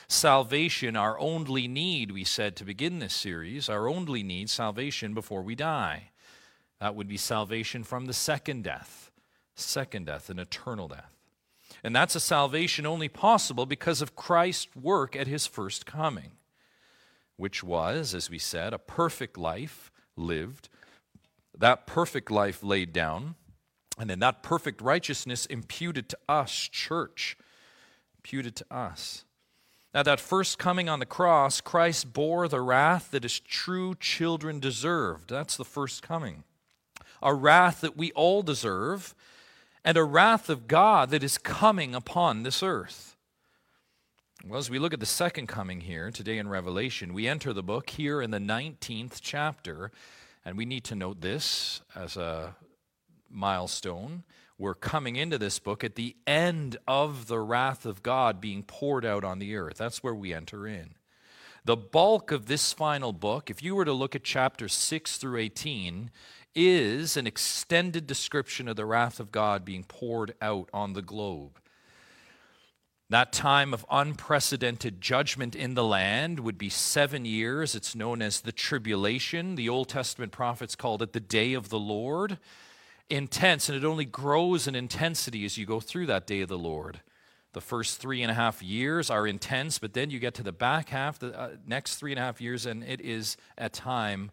Salvation, 0.09 0.97
our 0.97 1.19
only 1.19 1.67
need, 1.67 2.13
we 2.13 2.25
said 2.25 2.57
to 2.57 2.65
begin 2.65 2.99
this 2.99 3.15
series, 3.15 3.69
our 3.69 3.89
only 3.89 4.23
need, 4.23 4.51
salvation 4.51 5.15
before 5.15 5.43
we 5.43 5.55
die. 5.55 6.11
That 6.81 6.95
would 6.95 7.09
be 7.09 7.17
salvation 7.17 7.85
from 7.85 8.07
the 8.07 8.13
second 8.13 8.65
death, 8.65 9.11
second 9.55 10.07
death, 10.07 10.29
an 10.31 10.39
eternal 10.39 10.89
death. 10.89 11.17
And 11.83 11.95
that's 11.95 12.15
a 12.15 12.21
salvation 12.21 12.87
only 12.87 13.09
possible 13.09 13.67
because 13.67 14.03
of 14.03 14.17
Christ's 14.17 14.75
work 14.77 15.17
at 15.17 15.27
his 15.27 15.47
first 15.47 15.87
coming, 15.87 16.33
which 17.37 17.63
was, 17.63 18.15
as 18.15 18.31
we 18.31 18.39
said, 18.39 18.73
a 18.73 18.79
perfect 18.79 19.39
life 19.39 19.91
lived 20.17 20.69
that 21.59 21.87
perfect 21.87 22.31
life 22.31 22.63
laid 22.63 22.93
down, 22.93 23.35
and 23.99 24.11
then 24.11 24.19
that 24.21 24.43
perfect 24.43 24.81
righteousness 24.81 25.47
imputed 25.47 26.09
to 26.11 26.19
us, 26.29 26.53
church, 26.53 27.37
imputed 28.19 28.57
to 28.57 28.67
us. 28.71 29.25
Now, 29.95 30.03
that 30.03 30.21
first 30.21 30.59
coming 30.59 30.91
on 30.91 30.99
the 30.99 31.07
cross, 31.07 31.63
Christ 31.63 32.13
bore 32.13 32.49
the 32.49 32.61
wrath 32.61 33.11
that 33.13 33.23
his 33.23 33.41
true 33.41 33.95
children 33.95 34.61
deserved. 34.61 35.31
That's 35.31 35.57
the 35.57 35.65
first 35.65 36.03
coming. 36.03 36.45
A 37.23 37.33
wrath 37.33 37.81
that 37.81 37.97
we 37.97 38.13
all 38.13 38.43
deserve, 38.43 39.15
and 39.83 39.97
a 39.97 40.05
wrath 40.05 40.51
of 40.51 40.69
God 40.69 41.09
that 41.11 41.23
is 41.23 41.39
coming 41.39 41.95
upon 41.95 42.43
this 42.43 42.63
earth. 42.63 43.17
Well, 44.47 44.59
as 44.59 44.69
we 44.69 44.79
look 44.79 44.93
at 44.93 45.01
the 45.01 45.07
second 45.07 45.47
coming 45.47 45.81
here 45.81 46.11
today 46.11 46.37
in 46.37 46.49
Revelation, 46.49 47.15
we 47.15 47.27
enter 47.27 47.53
the 47.53 47.63
book 47.63 47.89
here 47.91 48.21
in 48.21 48.31
the 48.31 48.39
19th 48.39 49.19
chapter. 49.23 49.91
And 50.47 50.57
we 50.57 50.65
need 50.65 50.85
to 50.85 50.95
note 50.95 51.21
this 51.21 51.81
as 51.97 52.17
a 52.17 52.55
milestone. 53.29 54.23
We're 54.59 54.75
coming 54.75 55.17
into 55.17 55.39
this 55.39 55.59
book 55.59 55.83
at 55.83 55.97
the 55.97 56.15
end 56.25 56.77
of 56.87 57.27
the 57.27 57.41
wrath 57.41 57.85
of 57.85 58.05
God 58.05 58.41
being 58.41 58.63
poured 58.63 59.05
out 59.05 59.25
on 59.25 59.41
the 59.41 59.57
earth. 59.57 59.77
That's 59.77 60.05
where 60.05 60.15
we 60.15 60.33
enter 60.33 60.69
in. 60.69 60.95
The 61.65 61.77
bulk 61.77 62.31
of 62.31 62.47
this 62.47 62.73
final 62.73 63.13
book, 63.13 63.51
if 63.51 63.61
you 63.61 63.75
were 63.75 63.85
to 63.85 63.93
look 63.93 64.15
at 64.15 64.23
chapters 64.23 64.73
6 64.73 65.17
through 65.17 65.39
18, 65.39 66.13
is 66.55 67.17
an 67.17 67.27
extended 67.27 68.07
description 68.07 68.69
of 68.69 68.77
the 68.77 68.87
wrath 68.87 69.19
of 69.19 69.33
God 69.33 69.65
being 69.65 69.83
poured 69.83 70.33
out 70.41 70.71
on 70.73 70.93
the 70.93 71.03
globe. 71.03 71.59
That 73.09 73.33
time 73.33 73.73
of 73.73 73.87
unprecedented 73.89 75.01
judgment 75.01 75.55
in 75.55 75.75
the 75.75 75.85
land 75.85 76.41
would 76.41 76.59
be 76.59 76.69
seven 76.69 77.25
years. 77.25 77.77
It's 77.77 77.95
known 77.95 78.21
as 78.21 78.41
the 78.41 78.51
tribulation. 78.51 79.55
The 79.55 79.69
Old 79.69 79.89
Testament 79.89 80.33
prophets 80.33 80.75
called 80.75 81.03
it 81.03 81.13
the 81.13 81.21
day 81.21 81.55
of 81.55 81.69
the 81.69 81.79
Lord. 81.79 82.39
Intense, 83.09 83.69
and 83.69 83.79
it 83.79 83.85
only 83.85 84.05
grows 84.05 84.67
in 84.67 84.75
intensity 84.75 85.45
as 85.45 85.57
you 85.57 85.67
go 85.67 85.79
through 85.79 86.07
that 86.07 86.27
day 86.27 86.41
of 86.41 86.49
the 86.49 86.59
Lord. 86.59 87.01
The 87.53 87.61
first 87.61 88.01
three 88.01 88.23
and 88.23 88.31
a 88.31 88.35
half 88.35 88.61
years 88.61 89.09
are 89.09 89.25
intense, 89.25 89.79
but 89.79 89.95
then 89.95 90.11
you 90.11 90.19
get 90.19 90.35
to 90.35 90.43
the 90.43 90.51
back 90.51 90.89
half, 90.89 91.21
the 91.21 91.39
uh, 91.39 91.51
next 91.65 91.97
three 91.97 92.11
and 92.11 92.19
a 92.19 92.23
half 92.23 92.41
years, 92.41 92.67
and 92.67 92.83
it 92.83 93.01
is 93.01 93.37
a 93.57 93.69
time 93.69 94.33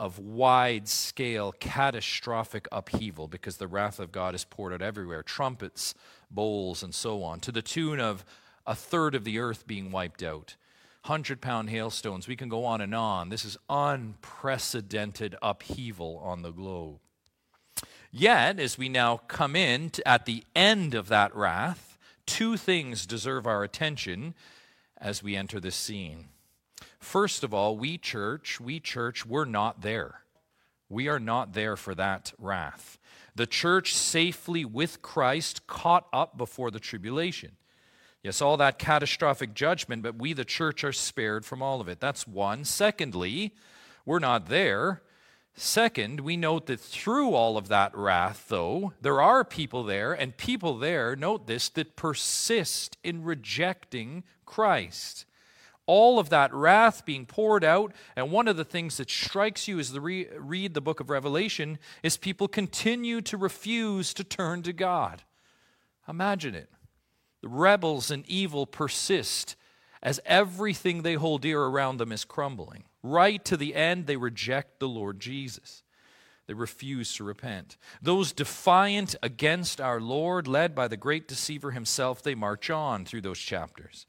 of 0.00 0.18
wide 0.18 0.88
scale, 0.88 1.52
catastrophic 1.60 2.66
upheaval 2.72 3.28
because 3.28 3.58
the 3.58 3.68
wrath 3.68 4.00
of 4.00 4.10
God 4.10 4.34
is 4.34 4.46
poured 4.46 4.72
out 4.72 4.80
everywhere 4.80 5.22
trumpets, 5.22 5.94
bowls, 6.30 6.82
and 6.82 6.94
so 6.94 7.22
on, 7.22 7.38
to 7.40 7.52
the 7.52 7.60
tune 7.60 8.00
of 8.00 8.24
a 8.66 8.74
third 8.74 9.14
of 9.14 9.24
the 9.24 9.38
earth 9.38 9.66
being 9.66 9.92
wiped 9.92 10.22
out. 10.22 10.56
100 11.04 11.42
pound 11.42 11.68
hailstones, 11.68 12.26
we 12.26 12.34
can 12.34 12.48
go 12.48 12.64
on 12.64 12.80
and 12.80 12.94
on. 12.94 13.28
This 13.28 13.44
is 13.44 13.58
unprecedented 13.68 15.36
upheaval 15.42 16.18
on 16.24 16.40
the 16.40 16.50
globe. 16.50 16.98
Yet, 18.10 18.58
as 18.58 18.78
we 18.78 18.88
now 18.88 19.18
come 19.28 19.54
in 19.54 19.90
to, 19.90 20.08
at 20.08 20.24
the 20.24 20.44
end 20.56 20.94
of 20.94 21.08
that 21.08 21.36
wrath, 21.36 21.98
two 22.24 22.56
things 22.56 23.04
deserve 23.04 23.46
our 23.46 23.62
attention 23.62 24.34
as 24.96 25.22
we 25.22 25.36
enter 25.36 25.60
this 25.60 25.76
scene. 25.76 26.28
First 27.00 27.42
of 27.42 27.54
all, 27.54 27.76
we 27.76 27.96
church, 27.98 28.60
we 28.60 28.78
church, 28.78 29.24
we're 29.24 29.46
not 29.46 29.80
there. 29.80 30.22
We 30.88 31.08
are 31.08 31.18
not 31.18 31.54
there 31.54 31.76
for 31.76 31.94
that 31.94 32.32
wrath. 32.38 32.98
The 33.34 33.46
church 33.46 33.94
safely 33.94 34.64
with 34.64 35.00
Christ 35.00 35.66
caught 35.66 36.06
up 36.12 36.36
before 36.36 36.70
the 36.70 36.80
tribulation. 36.80 37.52
Yes, 38.22 38.42
all 38.42 38.58
that 38.58 38.78
catastrophic 38.78 39.54
judgment, 39.54 40.02
but 40.02 40.16
we, 40.16 40.34
the 40.34 40.44
church, 40.44 40.84
are 40.84 40.92
spared 40.92 41.46
from 41.46 41.62
all 41.62 41.80
of 41.80 41.88
it. 41.88 42.00
That's 42.00 42.26
one. 42.26 42.64
Secondly, 42.64 43.54
we're 44.04 44.18
not 44.18 44.48
there. 44.48 45.00
Second, 45.54 46.20
we 46.20 46.36
note 46.36 46.66
that 46.66 46.80
through 46.80 47.34
all 47.34 47.56
of 47.56 47.68
that 47.68 47.96
wrath, 47.96 48.46
though, 48.48 48.92
there 49.00 49.22
are 49.22 49.42
people 49.42 49.84
there, 49.84 50.12
and 50.12 50.36
people 50.36 50.76
there, 50.76 51.16
note 51.16 51.46
this, 51.46 51.70
that 51.70 51.96
persist 51.96 52.98
in 53.02 53.24
rejecting 53.24 54.22
Christ 54.44 55.24
all 55.90 56.20
of 56.20 56.28
that 56.28 56.54
wrath 56.54 57.04
being 57.04 57.26
poured 57.26 57.64
out. 57.64 57.92
And 58.14 58.30
one 58.30 58.46
of 58.46 58.56
the 58.56 58.64
things 58.64 58.98
that 58.98 59.10
strikes 59.10 59.66
you 59.66 59.80
as 59.80 59.92
you 59.92 59.98
re- 59.98 60.28
read 60.38 60.72
the 60.72 60.80
book 60.80 61.00
of 61.00 61.10
Revelation 61.10 61.80
is 62.04 62.16
people 62.16 62.46
continue 62.46 63.20
to 63.22 63.36
refuse 63.36 64.14
to 64.14 64.22
turn 64.22 64.62
to 64.62 64.72
God. 64.72 65.24
Imagine 66.08 66.54
it. 66.54 66.70
The 67.42 67.48
rebels 67.48 68.08
and 68.08 68.24
evil 68.28 68.66
persist 68.66 69.56
as 70.00 70.20
everything 70.24 71.02
they 71.02 71.14
hold 71.14 71.42
dear 71.42 71.60
around 71.60 71.96
them 71.96 72.12
is 72.12 72.24
crumbling. 72.24 72.84
Right 73.02 73.44
to 73.46 73.56
the 73.56 73.74
end, 73.74 74.06
they 74.06 74.16
reject 74.16 74.78
the 74.78 74.88
Lord 74.88 75.18
Jesus. 75.18 75.82
They 76.46 76.54
refuse 76.54 77.14
to 77.14 77.24
repent. 77.24 77.76
Those 78.00 78.30
defiant 78.30 79.16
against 79.24 79.80
our 79.80 80.00
Lord, 80.00 80.46
led 80.46 80.72
by 80.72 80.86
the 80.86 80.96
great 80.96 81.26
deceiver 81.26 81.72
himself, 81.72 82.22
they 82.22 82.36
march 82.36 82.70
on 82.70 83.04
through 83.04 83.22
those 83.22 83.40
chapters. 83.40 84.06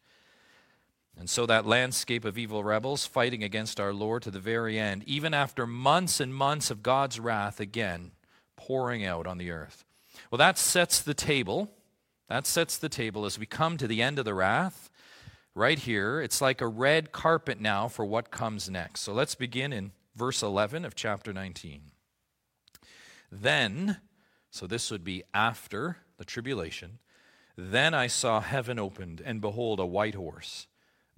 And 1.18 1.30
so 1.30 1.46
that 1.46 1.68
landscape 1.68 2.26
of 2.26 2.38
evil 2.38 2.64
rebels 2.64 3.06
fighting 3.06 3.44
against 3.44 3.80
our 3.80 3.94
Lord 3.94 4.24
to 4.24 4.32
the 4.32 4.40
very 4.40 4.80
end, 4.80 5.04
even 5.06 5.34
after 5.34 5.68
months 5.68 6.20
and 6.20 6.34
months 6.34 6.72
of 6.72 6.82
God's 6.84 7.20
wrath 7.20 7.60
again 7.60 8.12
pouring 8.56 9.06
out 9.06 9.28
on 9.28 9.38
the 9.38 9.52
earth. 9.52 9.86
Well, 10.30 10.38
that 10.38 10.58
sets 10.58 11.02
the 11.02 11.14
table. 11.14 11.72
That 12.30 12.48
sets 12.48 12.78
the 12.78 12.90
table 12.90 13.26
as 13.26 13.38
we 13.38 13.46
come 13.46 13.78
to 13.78 13.88
the 13.88 14.02
end 14.02 14.20
of 14.20 14.26
the 14.26 14.34
wrath. 14.34 14.90
Right 15.54 15.78
here, 15.78 16.22
it's 16.22 16.42
like 16.42 16.62
a 16.62 16.68
red 16.68 17.12
carpet 17.12 17.60
now 17.60 17.88
for 17.90 18.06
what 18.06 18.32
comes 18.32 18.70
next. 18.70 19.02
So 19.02 19.12
let's 19.14 19.36
begin 19.36 19.74
in 19.74 19.92
verse 20.16 20.42
11 20.42 20.86
of 20.86 20.96
chapter 20.96 21.34
19. 21.34 21.92
Then, 23.30 23.98
so 24.50 24.66
this 24.66 24.92
would 24.92 25.04
be 25.04 25.24
after 25.34 25.98
the 26.18 26.26
tribulation, 26.26 27.00
then 27.58 27.94
I 27.94 28.08
saw 28.08 28.40
heaven 28.40 28.80
opened, 28.80 29.22
and 29.26 29.42
behold, 29.42 29.80
a 29.80 29.86
white 29.86 30.16
horse. 30.16 30.68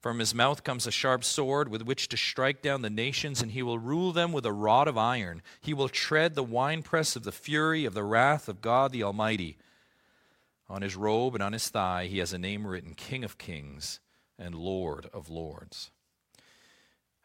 From 0.00 0.18
his 0.18 0.34
mouth 0.34 0.64
comes 0.64 0.86
a 0.86 0.90
sharp 0.90 1.24
sword 1.24 1.68
with 1.68 1.82
which 1.82 2.08
to 2.08 2.16
strike 2.16 2.62
down 2.62 2.80
the 2.80 2.88
nations, 2.88 3.42
and 3.42 3.52
he 3.52 3.62
will 3.62 3.78
rule 3.78 4.12
them 4.12 4.32
with 4.32 4.46
a 4.46 4.52
rod 4.52 4.88
of 4.88 4.96
iron. 4.96 5.42
He 5.60 5.74
will 5.74 5.90
tread 5.90 6.34
the 6.34 6.42
winepress 6.42 7.16
of 7.16 7.24
the 7.24 7.32
fury 7.32 7.84
of 7.84 7.92
the 7.92 8.02
wrath 8.02 8.48
of 8.48 8.62
God 8.62 8.92
the 8.92 9.02
Almighty. 9.02 9.58
On 10.70 10.80
his 10.80 10.96
robe 10.96 11.34
and 11.34 11.42
on 11.42 11.52
his 11.52 11.68
thigh 11.68 12.06
he 12.06 12.18
has 12.18 12.32
a 12.32 12.38
name 12.38 12.66
written 12.66 12.94
King 12.94 13.24
of 13.24 13.36
Kings 13.36 14.00
and 14.38 14.54
Lord 14.54 15.06
of 15.12 15.28
Lords. 15.28 15.90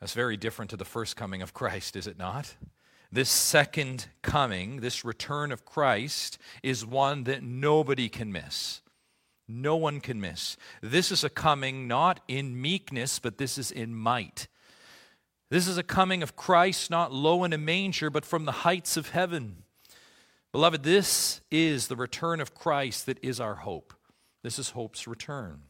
That's 0.01 0.13
very 0.13 0.35
different 0.35 0.69
to 0.71 0.77
the 0.77 0.83
first 0.83 1.15
coming 1.15 1.41
of 1.41 1.53
Christ, 1.53 1.95
is 1.95 2.07
it 2.07 2.17
not? 2.17 2.55
This 3.09 3.29
second 3.29 4.07
coming, 4.21 4.81
this 4.81 5.05
return 5.05 5.53
of 5.53 5.63
Christ, 5.63 6.37
is 6.61 6.85
one 6.85 7.23
that 7.23 7.41
nobody 7.41 8.09
can 8.09 8.33
miss. 8.33 8.81
No 9.47 9.75
one 9.75 9.99
can 9.99 10.19
miss. 10.19 10.57
This 10.81 11.11
is 11.11 11.23
a 11.23 11.29
coming 11.29 11.87
not 11.87 12.19
in 12.27 12.59
meekness, 12.59 13.19
but 13.19 13.37
this 13.37 13.57
is 13.57 13.71
in 13.71 13.95
might. 13.95 14.47
This 15.51 15.67
is 15.67 15.77
a 15.77 15.83
coming 15.83 16.23
of 16.23 16.35
Christ 16.35 16.89
not 16.89 17.13
low 17.13 17.43
in 17.43 17.53
a 17.53 17.57
manger, 17.57 18.09
but 18.09 18.25
from 18.25 18.45
the 18.45 18.51
heights 18.51 18.97
of 18.97 19.09
heaven. 19.09 19.63
Beloved, 20.51 20.83
this 20.83 21.41
is 21.51 21.87
the 21.87 21.95
return 21.95 22.39
of 22.39 22.55
Christ 22.55 23.05
that 23.05 23.19
is 23.21 23.39
our 23.39 23.55
hope. 23.55 23.93
This 24.41 24.57
is 24.57 24.71
hope's 24.71 25.07
return. 25.07 25.61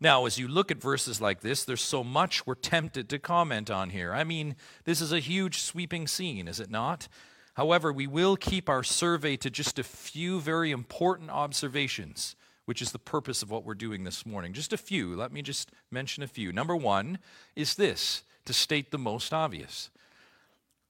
Now, 0.00 0.26
as 0.26 0.38
you 0.38 0.48
look 0.48 0.70
at 0.70 0.82
verses 0.82 1.20
like 1.20 1.40
this, 1.40 1.64
there's 1.64 1.80
so 1.80 2.02
much 2.02 2.46
we're 2.46 2.56
tempted 2.56 3.08
to 3.08 3.18
comment 3.18 3.70
on 3.70 3.90
here. 3.90 4.12
I 4.12 4.24
mean, 4.24 4.56
this 4.84 5.00
is 5.00 5.12
a 5.12 5.20
huge 5.20 5.60
sweeping 5.60 6.06
scene, 6.06 6.48
is 6.48 6.60
it 6.60 6.70
not? 6.70 7.08
However, 7.54 7.92
we 7.92 8.06
will 8.06 8.36
keep 8.36 8.68
our 8.68 8.82
survey 8.82 9.36
to 9.36 9.50
just 9.50 9.78
a 9.78 9.84
few 9.84 10.40
very 10.40 10.72
important 10.72 11.30
observations, 11.30 12.36
which 12.64 12.82
is 12.82 12.92
the 12.92 12.98
purpose 12.98 13.42
of 13.42 13.50
what 13.50 13.64
we're 13.64 13.74
doing 13.74 14.04
this 14.04 14.24
morning. 14.24 14.52
Just 14.52 14.72
a 14.72 14.78
few. 14.78 15.14
Let 15.14 15.32
me 15.32 15.42
just 15.42 15.70
mention 15.90 16.22
a 16.22 16.28
few. 16.28 16.52
Number 16.52 16.76
one 16.76 17.18
is 17.54 17.74
this 17.74 18.22
to 18.44 18.52
state 18.52 18.90
the 18.90 18.98
most 18.98 19.32
obvious 19.32 19.90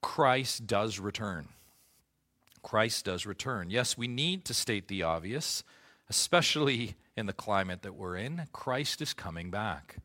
Christ 0.02 0.66
does 0.66 0.98
return. 0.98 1.48
Christ 2.62 3.04
does 3.04 3.26
return. 3.26 3.70
Yes, 3.70 3.96
we 3.98 4.08
need 4.08 4.44
to 4.46 4.54
state 4.54 4.88
the 4.88 5.02
obvious, 5.02 5.62
especially 6.08 6.96
in 7.16 7.26
the 7.26 7.32
climate 7.32 7.82
that 7.82 7.94
we're 7.94 8.16
in, 8.16 8.48
Christ 8.52 9.00
is 9.00 9.12
coming 9.12 9.50
back. 9.50 9.96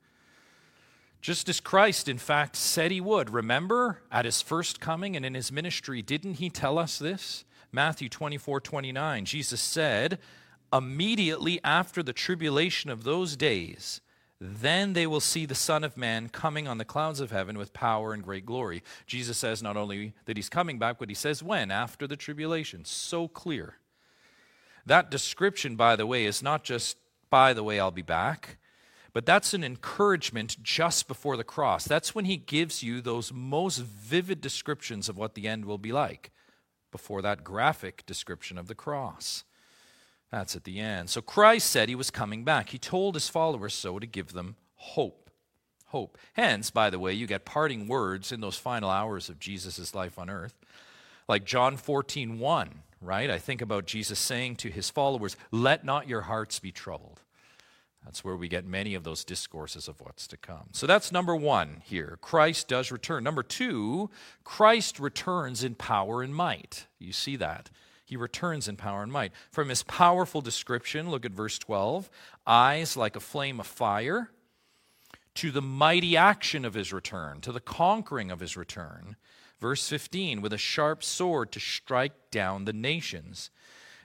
Just 1.21 1.49
as 1.49 1.59
Christ, 1.59 2.07
in 2.07 2.17
fact, 2.17 2.55
said 2.55 2.91
he 2.91 3.01
would. 3.01 3.29
Remember 3.29 4.01
at 4.11 4.25
his 4.25 4.41
first 4.41 4.79
coming 4.79 5.15
and 5.15 5.25
in 5.25 5.33
his 5.33 5.51
ministry, 5.51 6.01
didn't 6.01 6.35
he 6.35 6.49
tell 6.49 6.77
us 6.77 6.97
this? 6.97 7.43
Matthew 7.71 8.09
24 8.09 8.61
29. 8.61 9.25
Jesus 9.25 9.61
said, 9.61 10.19
Immediately 10.71 11.59
after 11.63 12.03
the 12.03 12.13
tribulation 12.13 12.89
of 12.89 13.03
those 13.03 13.35
days, 13.35 14.01
then 14.39 14.93
they 14.93 15.05
will 15.05 15.19
see 15.19 15.45
the 15.45 15.55
Son 15.55 15.83
of 15.83 15.97
Man 15.97 16.29
coming 16.29 16.67
on 16.67 16.77
the 16.77 16.85
clouds 16.85 17.19
of 17.19 17.31
heaven 17.31 17.57
with 17.57 17.73
power 17.73 18.13
and 18.13 18.23
great 18.23 18.45
glory. 18.45 18.83
Jesus 19.05 19.37
says 19.37 19.61
not 19.61 19.75
only 19.75 20.13
that 20.25 20.37
he's 20.37 20.49
coming 20.49 20.79
back, 20.79 20.97
but 20.99 21.09
he 21.09 21.15
says 21.15 21.43
when? 21.43 21.71
After 21.71 22.07
the 22.07 22.15
tribulation. 22.15 22.85
So 22.85 23.27
clear. 23.27 23.75
That 24.85 25.11
description, 25.11 25.75
by 25.75 25.95
the 25.95 26.07
way, 26.07 26.25
is 26.25 26.41
not 26.41 26.63
just, 26.63 26.97
by 27.29 27.53
the 27.53 27.63
way, 27.63 27.79
I'll 27.79 27.91
be 27.91 28.01
back, 28.01 28.57
but 29.11 29.25
that's 29.25 29.53
an 29.53 29.63
encouragement 29.63 30.57
just 30.63 31.07
before 31.07 31.35
the 31.35 31.43
cross. 31.43 31.83
That's 31.83 32.15
when 32.15 32.25
he 32.25 32.37
gives 32.37 32.81
you 32.81 33.01
those 33.01 33.33
most 33.33 33.79
vivid 33.79 34.39
descriptions 34.39 35.09
of 35.09 35.17
what 35.17 35.35
the 35.35 35.47
end 35.47 35.65
will 35.65 35.77
be 35.77 35.91
like, 35.91 36.31
before 36.91 37.21
that 37.21 37.43
graphic 37.43 38.05
description 38.05 38.57
of 38.57 38.67
the 38.67 38.75
cross. 38.75 39.43
That's 40.31 40.55
at 40.55 40.63
the 40.63 40.79
end. 40.79 41.09
So 41.09 41.21
Christ 41.21 41.69
said 41.69 41.89
he 41.89 41.95
was 41.95 42.11
coming 42.11 42.43
back. 42.43 42.69
He 42.69 42.77
told 42.77 43.15
his 43.15 43.29
followers 43.29 43.73
so 43.73 43.99
to 43.99 44.05
give 44.05 44.33
them 44.33 44.55
hope. 44.75 45.29
Hope. 45.87 46.17
Hence, 46.33 46.69
by 46.69 46.89
the 46.89 46.99
way, 46.99 47.13
you 47.13 47.25
get 47.25 47.45
parting 47.45 47.87
words 47.87 48.31
in 48.31 48.41
those 48.41 48.57
final 48.57 48.91
hours 48.91 49.27
of 49.27 49.39
Jesus' 49.39 49.95
life 49.95 50.19
on 50.19 50.29
earth. 50.29 50.53
Like 51.27 51.45
John 51.45 51.77
14, 51.77 52.37
1 52.37 52.83
right? 53.01 53.29
I 53.29 53.37
think 53.37 53.61
about 53.61 53.85
Jesus 53.85 54.19
saying 54.19 54.57
to 54.57 54.69
his 54.69 54.89
followers, 54.89 55.35
Let 55.51 55.83
not 55.85 56.07
your 56.07 56.21
hearts 56.21 56.59
be 56.59 56.71
troubled. 56.71 57.21
That's 58.03 58.23
where 58.23 58.35
we 58.35 58.47
get 58.47 58.65
many 58.65 58.95
of 58.95 59.03
those 59.03 59.25
discourses 59.25 59.87
of 59.87 59.99
what's 59.99 60.25
to 60.27 60.37
come. 60.37 60.69
So 60.71 60.87
that's 60.87 61.11
number 61.11 61.35
one 61.35 61.81
here. 61.83 62.17
Christ 62.21 62.67
does 62.67 62.91
return. 62.91 63.23
Number 63.23 63.43
two, 63.43 64.09
Christ 64.43 64.99
returns 64.99 65.63
in 65.63 65.75
power 65.75 66.23
and 66.23 66.33
might. 66.33 66.87
You 66.97 67.11
see 67.11 67.35
that. 67.35 67.69
He 68.09 68.17
returns 68.17 68.67
in 68.67 68.75
power 68.75 69.03
and 69.03 69.11
might. 69.11 69.33
From 69.51 69.69
his 69.69 69.83
powerful 69.83 70.41
description, 70.41 71.11
look 71.11 71.25
at 71.27 71.31
verse 71.31 71.59
12 71.59 72.09
eyes 72.47 72.97
like 72.97 73.15
a 73.15 73.19
flame 73.19 73.59
of 73.59 73.67
fire, 73.67 74.31
to 75.35 75.51
the 75.51 75.61
mighty 75.61 76.17
action 76.17 76.65
of 76.65 76.73
his 76.73 76.91
return, 76.91 77.39
to 77.41 77.51
the 77.51 77.59
conquering 77.59 78.31
of 78.31 78.39
his 78.39 78.57
return. 78.57 79.15
Verse 79.59 79.87
15, 79.87 80.41
with 80.41 80.53
a 80.53 80.57
sharp 80.57 81.03
sword 81.03 81.51
to 81.51 81.59
strike 81.59 82.31
down 82.31 82.65
the 82.65 82.73
nations. 82.73 83.51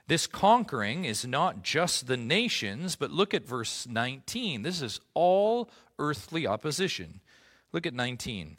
This 0.07 0.27
conquering 0.27 1.07
is 1.07 1.25
not 1.25 1.62
just 1.62 2.07
the 2.07 2.19
nations, 2.19 2.97
but 2.97 3.11
look 3.11 3.33
at 3.33 3.47
verse 3.47 3.87
19. 3.87 4.61
This 4.61 4.83
is 4.83 5.01
all 5.14 5.71
earthly 5.99 6.47
opposition. 6.47 7.21
Look 7.73 7.87
at 7.87 7.95
19. 7.95 8.59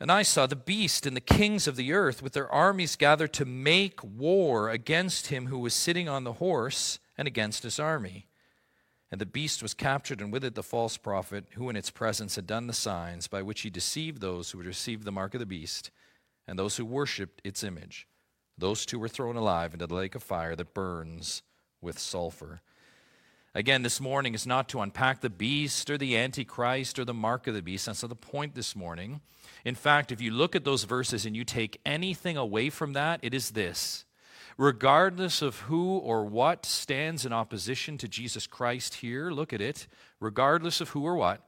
And 0.00 0.10
I 0.10 0.22
saw 0.22 0.46
the 0.46 0.56
beast 0.56 1.06
and 1.06 1.16
the 1.16 1.20
kings 1.20 1.68
of 1.68 1.76
the 1.76 1.92
earth 1.92 2.22
with 2.22 2.32
their 2.32 2.50
armies 2.50 2.96
gathered 2.96 3.32
to 3.34 3.44
make 3.44 4.02
war 4.02 4.68
against 4.68 5.28
him 5.28 5.46
who 5.46 5.58
was 5.58 5.74
sitting 5.74 6.08
on 6.08 6.24
the 6.24 6.34
horse 6.34 6.98
and 7.16 7.28
against 7.28 7.62
his 7.62 7.78
army. 7.78 8.26
And 9.10 9.20
the 9.20 9.26
beast 9.26 9.62
was 9.62 9.74
captured, 9.74 10.20
and 10.20 10.32
with 10.32 10.42
it 10.42 10.56
the 10.56 10.62
false 10.62 10.96
prophet, 10.96 11.44
who 11.52 11.70
in 11.70 11.76
its 11.76 11.90
presence 11.90 12.34
had 12.34 12.48
done 12.48 12.66
the 12.66 12.72
signs 12.72 13.28
by 13.28 13.42
which 13.42 13.60
he 13.60 13.70
deceived 13.70 14.20
those 14.20 14.50
who 14.50 14.58
had 14.58 14.66
received 14.66 15.04
the 15.04 15.12
mark 15.12 15.34
of 15.34 15.40
the 15.40 15.46
beast 15.46 15.92
and 16.48 16.58
those 16.58 16.76
who 16.76 16.84
worshipped 16.84 17.40
its 17.44 17.62
image. 17.62 18.08
Those 18.58 18.84
two 18.84 18.98
were 18.98 19.08
thrown 19.08 19.36
alive 19.36 19.72
into 19.72 19.86
the 19.86 19.94
lake 19.94 20.14
of 20.14 20.22
fire 20.22 20.56
that 20.56 20.74
burns 20.74 21.42
with 21.80 21.98
sulfur. 21.98 22.60
Again, 23.56 23.82
this 23.82 24.00
morning 24.00 24.34
is 24.34 24.48
not 24.48 24.68
to 24.70 24.80
unpack 24.80 25.20
the 25.20 25.30
beast 25.30 25.88
or 25.88 25.96
the 25.96 26.16
antichrist 26.16 26.98
or 26.98 27.04
the 27.04 27.14
mark 27.14 27.46
of 27.46 27.54
the 27.54 27.62
beast. 27.62 27.86
That's 27.86 28.02
not 28.02 28.08
the 28.08 28.16
point 28.16 28.56
this 28.56 28.74
morning. 28.74 29.20
In 29.64 29.76
fact, 29.76 30.10
if 30.10 30.20
you 30.20 30.32
look 30.32 30.56
at 30.56 30.64
those 30.64 30.82
verses 30.82 31.24
and 31.24 31.36
you 31.36 31.44
take 31.44 31.80
anything 31.86 32.36
away 32.36 32.68
from 32.68 32.94
that, 32.94 33.20
it 33.22 33.32
is 33.32 33.50
this 33.50 34.04
regardless 34.56 35.42
of 35.42 35.60
who 35.60 35.96
or 35.98 36.24
what 36.24 36.64
stands 36.66 37.24
in 37.26 37.32
opposition 37.32 37.98
to 37.98 38.08
Jesus 38.08 38.46
Christ 38.46 38.94
here, 38.94 39.30
look 39.30 39.52
at 39.52 39.60
it, 39.60 39.86
regardless 40.20 40.80
of 40.80 40.90
who 40.90 41.02
or 41.04 41.16
what, 41.16 41.40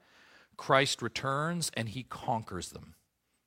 Christ 0.57 1.03
returns 1.03 1.71
and 1.75 1.89
he 1.89 2.03
conquers 2.03 2.71
them. 2.71 2.95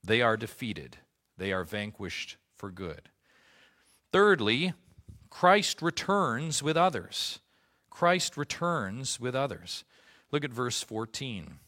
They 0.03 0.21
are 0.21 0.37
defeated, 0.37 0.97
they 1.37 1.51
are 1.51 1.63
vanquished 1.63 2.37
for 2.57 2.71
good. 2.71 3.09
Thirdly, 4.11 4.73
Christ 5.29 5.81
returns 5.81 6.63
with 6.63 6.77
others. 6.77 7.39
Christ 7.89 8.37
returns 8.37 9.19
with 9.19 9.35
others. 9.35 9.83
Look 10.31 10.43
at 10.43 10.51
verse 10.51 10.81
14. 10.81 11.59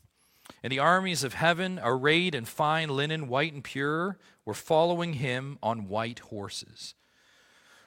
And 0.64 0.72
the 0.72 0.80
armies 0.80 1.24
of 1.24 1.34
heaven, 1.34 1.80
arrayed 1.82 2.36
in 2.36 2.46
fine 2.46 2.90
linen, 2.90 3.28
white 3.28 3.54
and 3.54 3.64
pure, 3.64 4.18
were 4.46 4.54
following 4.54 5.14
him 5.14 5.58
on 5.64 5.88
white 5.88 6.20
horses. 6.20 6.96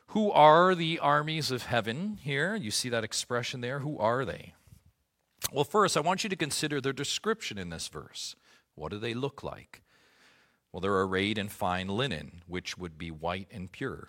Who 0.09 0.31
are 0.31 0.75
the 0.75 0.99
armies 0.99 1.51
of 1.51 1.65
heaven 1.65 2.19
here? 2.23 2.55
You 2.55 2.71
see 2.71 2.89
that 2.89 3.05
expression 3.05 3.61
there. 3.61 3.81
Who 3.81 3.99
are 3.99 4.25
they? 4.25 4.55
Well, 5.53 5.65
first, 5.65 5.97
I 5.97 6.01
want 6.01 6.25
you 6.25 6.31
to 6.31 6.37
consider 6.37 6.81
their 6.81 6.93
description 6.93 7.59
in 7.59 7.71
this 7.71 7.89
verse. 7.89 8.37
What 8.75 8.91
do 8.91 8.99
they 8.99 9.15
look 9.15 9.43
like? 9.43 9.83
Well, 10.73 10.81
they're 10.81 11.03
arrayed 11.03 11.39
in 11.39 11.49
fine 11.49 11.89
linen, 11.89 12.43
which 12.47 12.77
would 12.77 12.99
be 12.99 13.11
white 13.11 13.49
and 13.53 13.71
pure. 13.71 14.09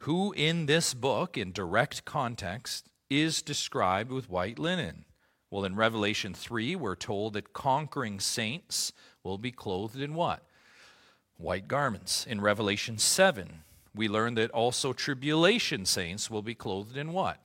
Who 0.00 0.32
in 0.32 0.66
this 0.66 0.92
book, 0.92 1.36
in 1.38 1.52
direct 1.52 2.04
context, 2.04 2.88
is 3.20 3.42
described 3.42 4.10
with 4.10 4.30
white 4.30 4.58
linen? 4.58 5.04
Well, 5.50 5.64
in 5.64 5.76
Revelation 5.76 6.34
3, 6.34 6.74
we're 6.74 6.96
told 6.96 7.34
that 7.34 7.52
conquering 7.52 8.18
saints 8.18 8.92
will 9.22 9.38
be 9.38 9.52
clothed 9.52 10.00
in 10.00 10.14
what? 10.14 10.42
White 11.36 11.68
garments. 11.68 12.26
In 12.26 12.40
Revelation 12.40 12.98
7, 12.98 13.62
we 13.94 14.08
learn 14.08 14.34
that 14.34 14.50
also 14.50 14.92
tribulation 14.92 15.84
saints 15.86 16.30
will 16.30 16.42
be 16.42 16.54
clothed 16.54 16.96
in 16.96 17.12
what? 17.12 17.38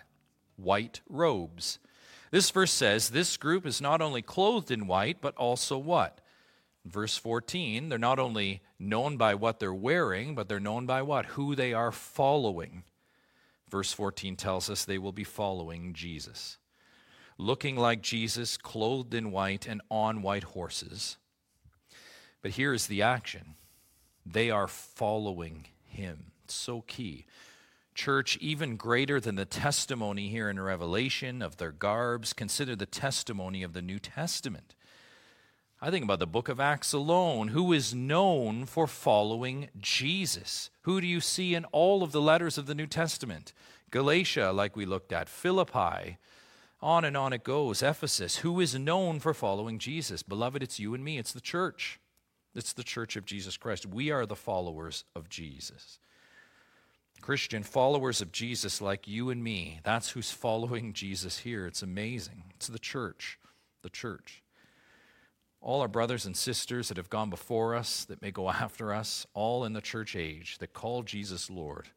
White 0.58 1.02
robes. 1.08 1.80
This 2.32 2.50
verse 2.52 2.72
says 2.72 3.10
this 3.10 3.38
group 3.38 3.66
is 3.66 3.82
not 3.82 4.02
only 4.02 4.22
clothed 4.22 4.72
in 4.72 4.88
white, 4.88 5.18
but 5.22 5.36
also 5.36 5.78
what? 5.78 6.20
Verse 6.86 7.18
14, 7.18 7.90
they're 7.90 8.00
not 8.00 8.20
only 8.20 8.62
known 8.80 9.18
by 9.18 9.36
what 9.36 9.60
they're 9.60 9.74
wearing, 9.74 10.34
but 10.34 10.48
they're 10.48 10.60
known 10.60 10.86
by 10.86 11.02
what? 11.02 11.26
Who 11.28 11.56
they 11.56 11.74
are 11.74 11.92
following. 11.92 12.84
Verse 13.70 13.94
14 13.94 14.36
tells 14.36 14.70
us 14.70 14.86
they 14.86 14.98
will 14.98 15.12
be 15.12 15.24
following 15.24 15.94
Jesus. 15.94 16.58
Looking 17.38 17.76
like 17.76 18.02
Jesus, 18.02 18.58
clothed 18.58 19.14
in 19.14 19.32
white 19.32 19.68
and 19.68 19.82
on 19.90 20.22
white 20.22 20.44
horses. 20.44 21.18
But 22.42 22.52
here 22.52 22.74
is 22.74 22.88
the 22.88 23.02
action 23.02 23.56
they 24.26 24.50
are 24.50 24.68
following 24.68 25.68
him. 25.86 26.32
So 26.48 26.82
key 26.82 27.26
church, 28.00 28.38
even 28.38 28.78
greater 28.78 29.20
than 29.20 29.36
the 29.36 29.44
testimony 29.44 30.30
here 30.30 30.50
in 30.50 30.58
Revelation 30.58 31.42
of 31.42 31.58
their 31.58 31.74
garbs, 31.74 32.32
consider 32.32 32.74
the 32.74 32.86
testimony 32.86 33.62
of 33.62 33.74
the 33.74 33.82
New 33.82 34.00
Testament. 34.00 34.74
I 35.82 35.92
think 35.92 36.04
about 36.04 36.20
the 36.20 36.28
book 36.28 36.50
of 36.50 36.60
Acts 36.60 36.92
alone. 36.92 37.50
Who 37.50 37.72
is 37.72 37.96
known 37.96 38.66
for 38.66 38.86
following 38.86 39.70
Jesus? 39.80 40.70
Who 40.82 41.00
do 41.00 41.08
you 41.08 41.22
see 41.22 41.56
in 41.56 41.64
all 41.66 42.04
of 42.04 42.12
the 42.12 42.22
letters 42.22 42.58
of 42.58 42.66
the 42.66 42.76
New 42.76 42.88
Testament? 42.88 43.54
Galatia, 43.90 44.52
like 44.52 44.76
we 44.76 44.86
looked 44.86 45.14
at, 45.14 45.30
Philippi, 45.30 46.18
on 46.82 47.06
and 47.06 47.16
on 47.16 47.32
it 47.32 47.46
goes. 47.46 47.82
Ephesus, 47.82 48.38
who 48.38 48.60
is 48.60 48.76
known 48.76 49.22
for 49.22 49.34
following 49.34 49.80
Jesus? 49.80 50.22
Beloved, 50.22 50.62
it's 50.62 50.80
you 50.80 50.94
and 50.94 51.04
me, 51.04 51.18
it's 51.18 51.32
the 51.32 51.40
church. 51.40 51.98
It's 52.54 52.74
the 52.74 52.84
church 52.84 53.16
of 53.16 53.26
Jesus 53.26 53.56
Christ. 53.56 53.86
We 53.86 54.12
are 54.12 54.26
the 54.26 54.36
followers 54.36 55.06
of 55.16 55.30
Jesus. 55.30 56.00
Christian 57.22 57.64
followers 57.64 58.22
of 58.22 58.34
Jesus 58.34 58.82
like 58.82 59.08
you 59.08 59.30
and 59.30 59.42
me, 59.42 59.80
that's 59.84 60.10
who's 60.10 60.32
following 60.32 60.92
Jesus 60.92 61.40
here. 61.40 61.66
It's 61.68 61.82
amazing. 61.82 62.44
It's 62.56 62.68
the 62.68 62.80
church. 62.80 63.40
The 63.82 63.90
church. 63.90 64.44
All 65.62 65.82
our 65.82 65.88
brothers 65.88 66.26
and 66.26 66.36
sisters 66.36 66.88
that 66.88 66.98
have 66.98 67.10
gone 67.10 67.30
before 67.30 67.76
us, 67.76 68.06
that 68.06 68.22
may 68.22 68.32
go 68.32 68.50
after 68.50 68.94
us, 68.94 69.26
all 69.34 69.66
in 69.66 69.74
the 69.74 69.82
church 69.82 70.16
age 70.16 70.58
that 70.60 70.74
call 70.74 71.04
Jesus 71.04 71.50
Lord, 71.50 71.90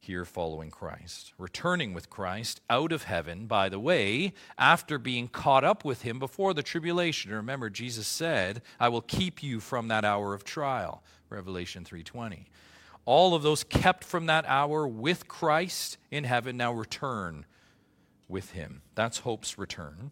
here 0.00 0.24
following 0.24 0.70
Christ. 0.70 1.32
Returning 1.38 1.92
with 1.92 2.10
Christ 2.10 2.60
out 2.70 2.92
of 2.92 3.04
heaven, 3.04 3.46
by 3.46 3.68
the 3.68 3.80
way, 3.80 4.32
after 4.56 4.98
being 4.98 5.28
caught 5.28 5.64
up 5.64 5.84
with 5.84 6.02
him 6.02 6.18
before 6.18 6.54
the 6.54 6.62
tribulation. 6.62 7.32
Remember, 7.32 7.68
Jesus 7.68 8.06
said, 8.06 8.62
I 8.78 8.88
will 8.88 9.02
keep 9.02 9.42
you 9.42 9.60
from 9.60 9.88
that 9.88 10.04
hour 10.04 10.34
of 10.34 10.44
trial. 10.44 11.02
Revelation 11.30 11.84
3:20 11.84 12.46
all 13.08 13.34
of 13.34 13.42
those 13.42 13.64
kept 13.64 14.04
from 14.04 14.26
that 14.26 14.44
hour 14.46 14.86
with 14.86 15.28
Christ 15.28 15.96
in 16.10 16.24
heaven 16.24 16.58
now 16.58 16.74
return 16.74 17.46
with 18.28 18.50
him. 18.50 18.82
That's 18.94 19.20
hope's 19.20 19.56
return. 19.56 20.10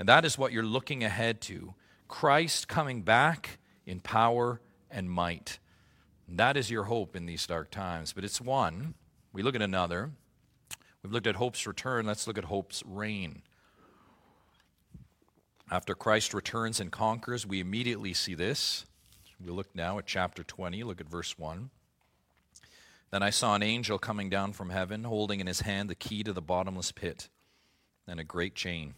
And 0.00 0.08
that 0.08 0.24
is 0.24 0.36
what 0.36 0.50
you're 0.50 0.64
looking 0.64 1.04
ahead 1.04 1.40
to 1.42 1.74
Christ 2.08 2.66
coming 2.66 3.02
back 3.02 3.58
in 3.86 4.00
power 4.00 4.60
and 4.90 5.10
might. 5.10 5.58
And 6.26 6.38
that 6.38 6.56
is 6.56 6.70
your 6.70 6.84
hope 6.84 7.14
in 7.14 7.26
these 7.26 7.46
dark 7.46 7.70
times. 7.70 8.12
But 8.12 8.24
it's 8.24 8.40
one. 8.40 8.94
We 9.32 9.42
look 9.42 9.54
at 9.54 9.62
another. 9.62 10.10
We've 11.02 11.12
looked 11.12 11.26
at 11.26 11.36
hope's 11.36 11.66
return. 11.66 12.06
Let's 12.06 12.26
look 12.26 12.38
at 12.38 12.44
hope's 12.44 12.82
reign. 12.86 13.42
After 15.70 15.94
Christ 15.94 16.32
returns 16.32 16.80
and 16.80 16.90
conquers, 16.90 17.46
we 17.46 17.60
immediately 17.60 18.14
see 18.14 18.34
this. 18.34 18.86
We 19.38 19.50
look 19.50 19.74
now 19.74 19.98
at 19.98 20.06
chapter 20.06 20.42
20. 20.42 20.82
Look 20.82 21.00
at 21.00 21.08
verse 21.08 21.38
1. 21.38 21.70
Then 23.10 23.22
I 23.22 23.30
saw 23.30 23.54
an 23.54 23.62
angel 23.62 23.98
coming 23.98 24.28
down 24.28 24.52
from 24.52 24.70
heaven, 24.70 25.04
holding 25.04 25.40
in 25.40 25.46
his 25.46 25.60
hand 25.60 25.88
the 25.88 25.94
key 25.94 26.22
to 26.24 26.32
the 26.32 26.42
bottomless 26.42 26.92
pit 26.92 27.28
and 28.06 28.18
a 28.18 28.24
great 28.24 28.54
chain. 28.54 28.94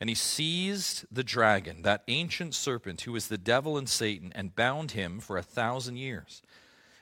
And 0.00 0.08
he 0.08 0.14
seized 0.14 1.06
the 1.10 1.24
dragon, 1.24 1.82
that 1.82 2.02
ancient 2.08 2.54
serpent 2.54 3.02
who 3.02 3.14
is 3.16 3.28
the 3.28 3.38
devil 3.38 3.78
and 3.78 3.88
Satan, 3.88 4.32
and 4.34 4.56
bound 4.56 4.92
him 4.92 5.20
for 5.20 5.38
a 5.38 5.42
thousand 5.42 5.96
years, 5.96 6.42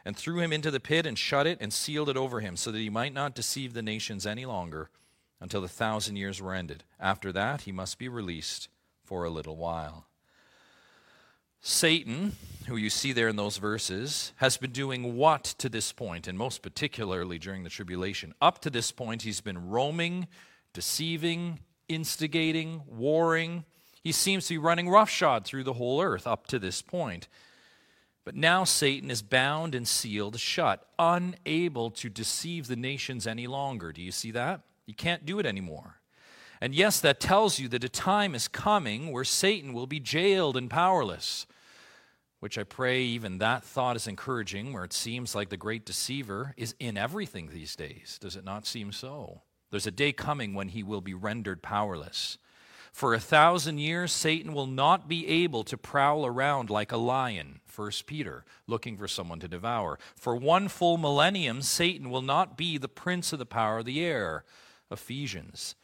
and 0.04 0.16
threw 0.16 0.40
him 0.40 0.52
into 0.52 0.70
the 0.70 0.80
pit 0.80 1.06
and 1.06 1.18
shut 1.18 1.46
it 1.46 1.58
and 1.60 1.72
sealed 1.72 2.08
it 2.08 2.16
over 2.16 2.40
him, 2.40 2.56
so 2.56 2.70
that 2.70 2.78
he 2.78 2.90
might 2.90 3.14
not 3.14 3.34
deceive 3.34 3.72
the 3.72 3.82
nations 3.82 4.26
any 4.26 4.44
longer 4.44 4.90
until 5.40 5.60
the 5.60 5.68
thousand 5.68 6.16
years 6.16 6.40
were 6.40 6.54
ended. 6.54 6.84
After 7.00 7.32
that, 7.32 7.62
he 7.62 7.72
must 7.72 7.98
be 7.98 8.08
released 8.08 8.68
for 9.04 9.24
a 9.24 9.30
little 9.30 9.56
while. 9.56 10.06
Satan, 11.60 12.32
who 12.66 12.76
you 12.76 12.90
see 12.90 13.12
there 13.12 13.28
in 13.28 13.36
those 13.36 13.56
verses, 13.56 14.32
has 14.36 14.56
been 14.56 14.72
doing 14.72 15.16
what 15.16 15.44
to 15.44 15.68
this 15.68 15.92
point, 15.92 16.26
and 16.26 16.36
most 16.36 16.60
particularly 16.60 17.38
during 17.38 17.62
the 17.62 17.70
tribulation? 17.70 18.34
Up 18.42 18.60
to 18.62 18.70
this 18.70 18.90
point, 18.90 19.22
he's 19.22 19.40
been 19.40 19.70
roaming, 19.70 20.26
deceiving, 20.72 21.60
instigating, 21.88 22.82
warring. 22.86 23.64
He 24.02 24.12
seems 24.12 24.46
to 24.46 24.54
be 24.54 24.58
running 24.58 24.88
roughshod 24.88 25.44
through 25.44 25.64
the 25.64 25.74
whole 25.74 26.02
earth 26.02 26.26
up 26.26 26.46
to 26.48 26.58
this 26.58 26.82
point. 26.82 27.28
But 28.24 28.36
now 28.36 28.64
Satan 28.64 29.10
is 29.10 29.22
bound 29.22 29.74
and 29.74 29.86
sealed 29.86 30.38
shut, 30.38 30.86
unable 30.98 31.90
to 31.92 32.08
deceive 32.08 32.68
the 32.68 32.76
nations 32.76 33.26
any 33.26 33.46
longer. 33.46 33.92
Do 33.92 34.00
you 34.00 34.12
see 34.12 34.30
that? 34.30 34.60
He 34.86 34.92
can't 34.92 35.26
do 35.26 35.38
it 35.38 35.46
anymore. 35.46 36.00
And 36.60 36.74
yes, 36.74 37.00
that 37.00 37.18
tells 37.18 37.58
you 37.58 37.68
that 37.68 37.82
a 37.82 37.88
time 37.88 38.34
is 38.34 38.46
coming 38.46 39.10
where 39.10 39.24
Satan 39.24 39.72
will 39.72 39.88
be 39.88 39.98
jailed 39.98 40.56
and 40.56 40.70
powerless 40.70 41.46
which 42.42 42.58
I 42.58 42.64
pray 42.64 43.02
even 43.02 43.38
that 43.38 43.62
thought 43.62 43.94
is 43.94 44.08
encouraging, 44.08 44.72
where 44.72 44.82
it 44.82 44.92
seems 44.92 45.32
like 45.32 45.48
the 45.48 45.56
great 45.56 45.86
deceiver 45.86 46.54
is 46.56 46.74
in 46.80 46.96
everything 46.96 47.46
these 47.46 47.76
days. 47.76 48.18
Does 48.20 48.34
it 48.34 48.44
not 48.44 48.66
seem 48.66 48.90
so? 48.90 49.42
There's 49.72 49.86
a 49.86 49.90
day 49.90 50.12
coming 50.12 50.52
when 50.52 50.68
he 50.68 50.82
will 50.82 51.00
be 51.00 51.14
rendered 51.14 51.62
powerless. 51.62 52.36
For 52.92 53.14
a 53.14 53.18
thousand 53.18 53.78
years, 53.78 54.12
Satan 54.12 54.52
will 54.52 54.66
not 54.66 55.08
be 55.08 55.26
able 55.26 55.64
to 55.64 55.78
prowl 55.78 56.26
around 56.26 56.68
like 56.68 56.92
a 56.92 56.98
lion, 56.98 57.60
1 57.74 57.90
Peter, 58.06 58.44
looking 58.66 58.98
for 58.98 59.08
someone 59.08 59.40
to 59.40 59.48
devour. 59.48 59.98
For 60.14 60.36
one 60.36 60.68
full 60.68 60.98
millennium, 60.98 61.62
Satan 61.62 62.10
will 62.10 62.20
not 62.20 62.58
be 62.58 62.76
the 62.76 62.88
prince 62.88 63.32
of 63.32 63.38
the 63.38 63.46
power 63.46 63.78
of 63.78 63.86
the 63.86 64.04
air, 64.04 64.44
Ephesians. 64.90 65.74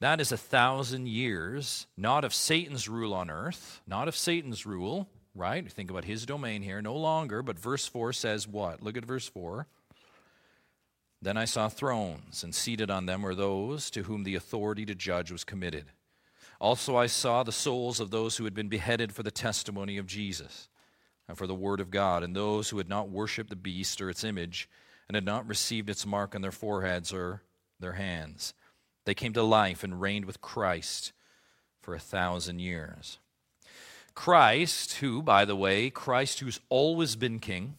That 0.00 0.18
is 0.18 0.32
a 0.32 0.38
thousand 0.38 1.08
years, 1.08 1.86
not 1.98 2.24
of 2.24 2.32
Satan's 2.32 2.88
rule 2.88 3.12
on 3.12 3.28
earth, 3.28 3.82
not 3.86 4.08
of 4.08 4.16
Satan's 4.16 4.64
rule, 4.64 5.10
right? 5.34 5.70
Think 5.70 5.90
about 5.90 6.06
his 6.06 6.24
domain 6.24 6.62
here, 6.62 6.80
no 6.80 6.96
longer, 6.96 7.42
but 7.42 7.58
verse 7.58 7.86
4 7.86 8.14
says 8.14 8.48
what? 8.48 8.82
Look 8.82 8.96
at 8.96 9.04
verse 9.04 9.28
4. 9.28 9.66
Then 11.22 11.36
I 11.36 11.44
saw 11.44 11.68
thrones, 11.68 12.42
and 12.42 12.54
seated 12.54 12.90
on 12.90 13.06
them 13.06 13.22
were 13.22 13.34
those 13.34 13.90
to 13.90 14.04
whom 14.04 14.24
the 14.24 14.34
authority 14.34 14.86
to 14.86 14.94
judge 14.94 15.30
was 15.30 15.44
committed. 15.44 15.86
Also, 16.60 16.96
I 16.96 17.06
saw 17.06 17.42
the 17.42 17.52
souls 17.52 18.00
of 18.00 18.10
those 18.10 18.36
who 18.36 18.44
had 18.44 18.54
been 18.54 18.68
beheaded 18.68 19.12
for 19.14 19.22
the 19.22 19.30
testimony 19.30 19.98
of 19.98 20.06
Jesus 20.06 20.68
and 21.28 21.36
for 21.36 21.46
the 21.46 21.54
word 21.54 21.80
of 21.80 21.90
God, 21.90 22.22
and 22.22 22.34
those 22.34 22.70
who 22.70 22.78
had 22.78 22.88
not 22.88 23.08
worshipped 23.08 23.50
the 23.50 23.56
beast 23.56 24.00
or 24.00 24.10
its 24.10 24.24
image, 24.24 24.68
and 25.08 25.14
had 25.14 25.24
not 25.24 25.46
received 25.46 25.88
its 25.90 26.06
mark 26.06 26.34
on 26.34 26.42
their 26.42 26.50
foreheads 26.50 27.12
or 27.12 27.42
their 27.78 27.92
hands. 27.92 28.54
They 29.04 29.14
came 29.14 29.32
to 29.34 29.42
life 29.42 29.84
and 29.84 30.00
reigned 30.00 30.24
with 30.24 30.40
Christ 30.40 31.12
for 31.80 31.94
a 31.94 32.00
thousand 32.00 32.58
years. 32.58 33.18
Christ, 34.14 34.94
who, 34.94 35.22
by 35.22 35.44
the 35.44 35.56
way, 35.56 35.88
Christ 35.88 36.40
who's 36.40 36.60
always 36.68 37.16
been 37.16 37.38
king, 37.38 37.76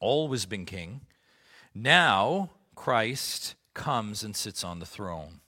always 0.00 0.46
been 0.46 0.66
king, 0.66 1.00
now 1.82 2.50
Christ 2.74 3.54
comes 3.74 4.22
and 4.22 4.34
sits 4.34 4.64
on 4.64 4.78
the 4.78 4.86
throne. 4.86 5.40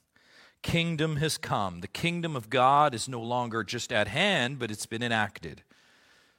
Kingdom 0.62 1.16
has 1.16 1.38
come. 1.38 1.80
The 1.80 1.88
kingdom 1.88 2.36
of 2.36 2.50
God 2.50 2.94
is 2.94 3.08
no 3.08 3.20
longer 3.20 3.64
just 3.64 3.92
at 3.92 4.08
hand, 4.08 4.58
but 4.58 4.70
it's 4.70 4.86
been 4.86 5.02
enacted. 5.02 5.62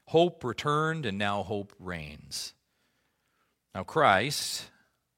Hope 0.05 0.43
returned, 0.43 1.05
and 1.05 1.17
now 1.17 1.43
hope 1.43 1.73
reigns. 1.79 2.53
Now, 3.73 3.83
Christ, 3.83 4.69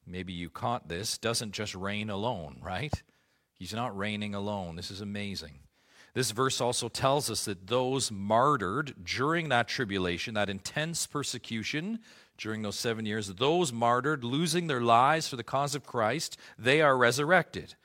maybe 0.06 0.32
you 0.32 0.50
caught 0.50 0.88
this, 0.88 1.18
doesn't 1.18 1.52
just 1.52 1.76
reign 1.76 2.10
alone, 2.10 2.60
right? 2.62 2.94
He's 3.58 3.74
not 3.74 3.98
reigning 3.98 4.36
alone. 4.36 4.76
This 4.76 4.92
is 4.92 5.02
amazing. 5.02 5.60
This 6.14 6.32
verse 6.32 6.62
also 6.62 6.90
tells 6.90 7.32
us 7.32 7.46
that 7.46 7.68
those 7.68 8.12
martyred 8.12 8.94
during 9.04 9.50
that 9.50 9.68
tribulation, 9.68 10.36
that 10.36 10.50
intense 10.50 11.08
persecution 11.08 12.00
during 12.38 12.62
those 12.62 12.78
seven 12.78 13.06
years, 13.06 13.28
those 13.28 13.72
martyred, 13.72 14.24
losing 14.24 14.68
their 14.68 14.82
lives 14.82 15.28
for 15.28 15.36
the 15.36 15.44
cause 15.44 15.76
of 15.76 15.86
Christ, 15.86 16.38
they 16.58 16.82
are 16.82 16.98
resurrected. 16.98 17.76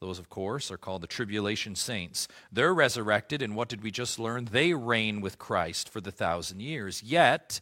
Those, 0.00 0.18
of 0.18 0.28
course, 0.28 0.70
are 0.70 0.76
called 0.76 1.02
the 1.02 1.06
tribulation 1.06 1.74
saints. 1.74 2.28
They're 2.52 2.74
resurrected, 2.74 3.40
and 3.40 3.56
what 3.56 3.68
did 3.68 3.82
we 3.82 3.90
just 3.90 4.18
learn? 4.18 4.48
They 4.50 4.74
reign 4.74 5.20
with 5.20 5.38
Christ 5.38 5.88
for 5.88 6.00
the 6.00 6.12
thousand 6.12 6.60
years. 6.60 7.02
Yet, 7.02 7.60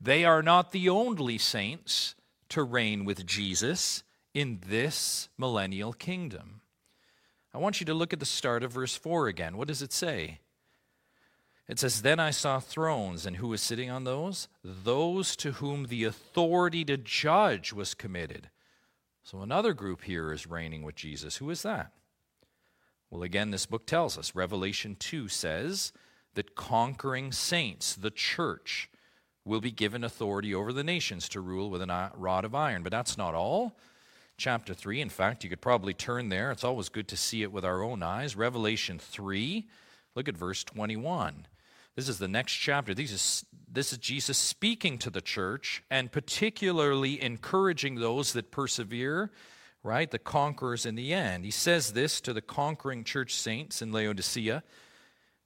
they 0.00 0.24
are 0.24 0.42
not 0.42 0.72
the 0.72 0.88
only 0.88 1.38
saints 1.38 2.14
to 2.48 2.62
reign 2.62 3.04
with 3.04 3.26
Jesus 3.26 4.02
in 4.32 4.60
this 4.66 5.28
millennial 5.36 5.92
kingdom. 5.92 6.60
I 7.52 7.58
want 7.58 7.80
you 7.80 7.86
to 7.86 7.94
look 7.94 8.12
at 8.12 8.20
the 8.20 8.26
start 8.26 8.62
of 8.62 8.72
verse 8.72 8.96
4 8.96 9.28
again. 9.28 9.56
What 9.56 9.68
does 9.68 9.82
it 9.82 9.92
say? 9.92 10.40
It 11.68 11.78
says, 11.78 12.02
Then 12.02 12.20
I 12.20 12.30
saw 12.30 12.60
thrones, 12.60 13.26
and 13.26 13.36
who 13.36 13.48
was 13.48 13.60
sitting 13.60 13.90
on 13.90 14.04
those? 14.04 14.48
Those 14.62 15.34
to 15.36 15.52
whom 15.52 15.86
the 15.86 16.04
authority 16.04 16.84
to 16.84 16.96
judge 16.96 17.72
was 17.72 17.94
committed. 17.94 18.50
So 19.24 19.40
another 19.40 19.72
group 19.72 20.04
here 20.04 20.32
is 20.32 20.46
reigning 20.46 20.82
with 20.82 20.94
Jesus. 20.94 21.36
Who 21.38 21.50
is 21.50 21.62
that? 21.62 21.90
Well, 23.10 23.22
again, 23.22 23.50
this 23.50 23.66
book 23.66 23.86
tells 23.86 24.16
us. 24.16 24.34
Revelation 24.34 24.96
2 24.98 25.28
says 25.28 25.92
that 26.34 26.54
conquering 26.54 27.32
saints, 27.32 27.96
the 27.96 28.10
church, 28.10 28.88
will 29.44 29.60
be 29.60 29.70
given 29.70 30.04
authority 30.04 30.54
over 30.54 30.72
the 30.72 30.84
nations 30.84 31.28
to 31.30 31.40
rule 31.40 31.70
with 31.70 31.82
a 31.82 32.10
rod 32.14 32.44
of 32.44 32.54
iron. 32.54 32.82
But 32.82 32.92
that's 32.92 33.16
not 33.16 33.34
all 33.34 33.76
chapter 34.36 34.74
3. 34.74 35.00
In 35.00 35.08
fact, 35.08 35.44
you 35.44 35.50
could 35.50 35.60
probably 35.60 35.94
turn 35.94 36.28
there. 36.28 36.50
It's 36.50 36.64
always 36.64 36.88
good 36.88 37.08
to 37.08 37.16
see 37.16 37.42
it 37.42 37.52
with 37.52 37.64
our 37.64 37.82
own 37.82 38.02
eyes. 38.02 38.36
Revelation 38.36 38.98
3, 38.98 39.66
look 40.14 40.28
at 40.28 40.36
verse 40.36 40.62
21. 40.64 41.46
This 41.96 42.10
is 42.10 42.18
the 42.18 42.28
next 42.28 42.52
chapter. 42.52 42.94
This 42.94 43.10
is, 43.10 43.46
this 43.72 43.90
is 43.90 43.98
Jesus 43.98 44.36
speaking 44.36 44.98
to 44.98 45.08
the 45.08 45.22
church 45.22 45.82
and 45.90 46.12
particularly 46.12 47.20
encouraging 47.22 47.94
those 47.94 48.34
that 48.34 48.50
persevere, 48.50 49.30
right? 49.82 50.10
The 50.10 50.18
conquerors 50.18 50.84
in 50.84 50.94
the 50.94 51.14
end. 51.14 51.46
He 51.46 51.50
says 51.50 51.94
this 51.94 52.20
to 52.20 52.34
the 52.34 52.42
conquering 52.42 53.02
church 53.02 53.34
saints 53.34 53.80
in 53.80 53.92
Laodicea, 53.92 54.62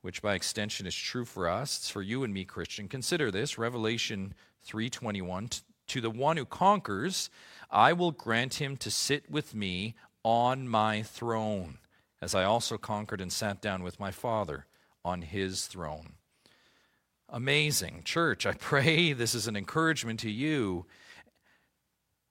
which 0.03 0.23
by 0.23 0.35
extension 0.35 0.89
is 0.89 0.95
true 0.95 1.25
for 1.25 1.49
us. 1.49 1.79
It's 1.79 1.91
for 1.91 2.03
you 2.03 2.25
and 2.25 2.35
me, 2.35 2.45
Christian. 2.45 2.89
Consider 2.89 3.31
this 3.31 3.57
Revelation 3.57 4.35
3:21 4.67 5.63
to 5.87 6.01
the 6.01 6.11
one 6.11 6.37
who 6.37 6.45
conquers 6.45 7.31
I 7.71 7.93
will 7.93 8.11
grant 8.11 8.55
him 8.55 8.77
to 8.79 8.91
sit 8.91 9.31
with 9.31 9.55
me 9.55 9.95
on 10.25 10.69
my 10.69 11.05
throne, 11.05 11.79
as 12.21 12.35
I 12.35 12.43
also 12.43 12.77
conquered 12.77 13.21
and 13.21 13.33
sat 13.33 13.63
down 13.63 13.85
with 13.85 14.01
my 14.01 14.11
Father 14.11 14.67
on 15.05 15.23
his 15.23 15.69
throne. 15.69 16.17
Amazing. 17.31 18.03
Church, 18.05 18.45
I 18.45 18.53
pray 18.59 19.13
this 19.13 19.35
is 19.35 19.47
an 19.47 19.57
encouragement 19.57 20.21
to 20.21 20.31
you. 20.31 20.87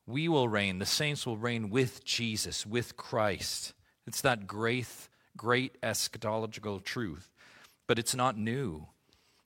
We 0.06 0.28
will 0.28 0.48
reign, 0.48 0.80
the 0.80 0.86
saints 0.86 1.26
will 1.26 1.38
reign 1.38 1.70
with 1.70 2.04
Jesus, 2.04 2.66
with 2.66 2.98
Christ. 2.98 3.74
It's 4.08 4.22
that 4.22 4.48
great, 4.48 4.88
great 5.38 5.80
eschatological 5.82 6.84
truth, 6.84 7.30
but 7.88 8.00
it's 8.00 8.16
not 8.16 8.38
new. 8.38 8.88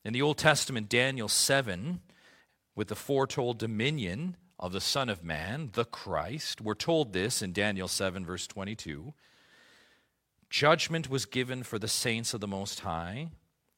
In 0.06 0.14
the 0.14 0.22
Old 0.22 0.38
Testament, 0.38 0.90
Daniel 0.90 1.28
7, 1.28 2.00
with 2.76 2.88
the 2.88 2.96
foretold 2.96 3.60
dominion, 3.60 4.38
of 4.64 4.72
the 4.72 4.82
Son 4.82 5.10
of 5.10 5.26
Man, 5.26 5.72
the 5.74 5.84
Christ. 5.84 6.62
We're 6.62 6.74
told 6.74 7.12
this 7.12 7.42
in 7.42 7.52
Daniel 7.52 7.90
7, 7.90 8.26
verse 8.26 8.48
22. 8.48 9.14
Judgment 10.50 11.10
was 11.10 11.26
given 11.26 11.64
for 11.64 11.78
the 11.78 11.90
saints 11.90 12.34
of 12.34 12.40
the 12.40 12.48
Most 12.48 12.80
High, 12.80 13.28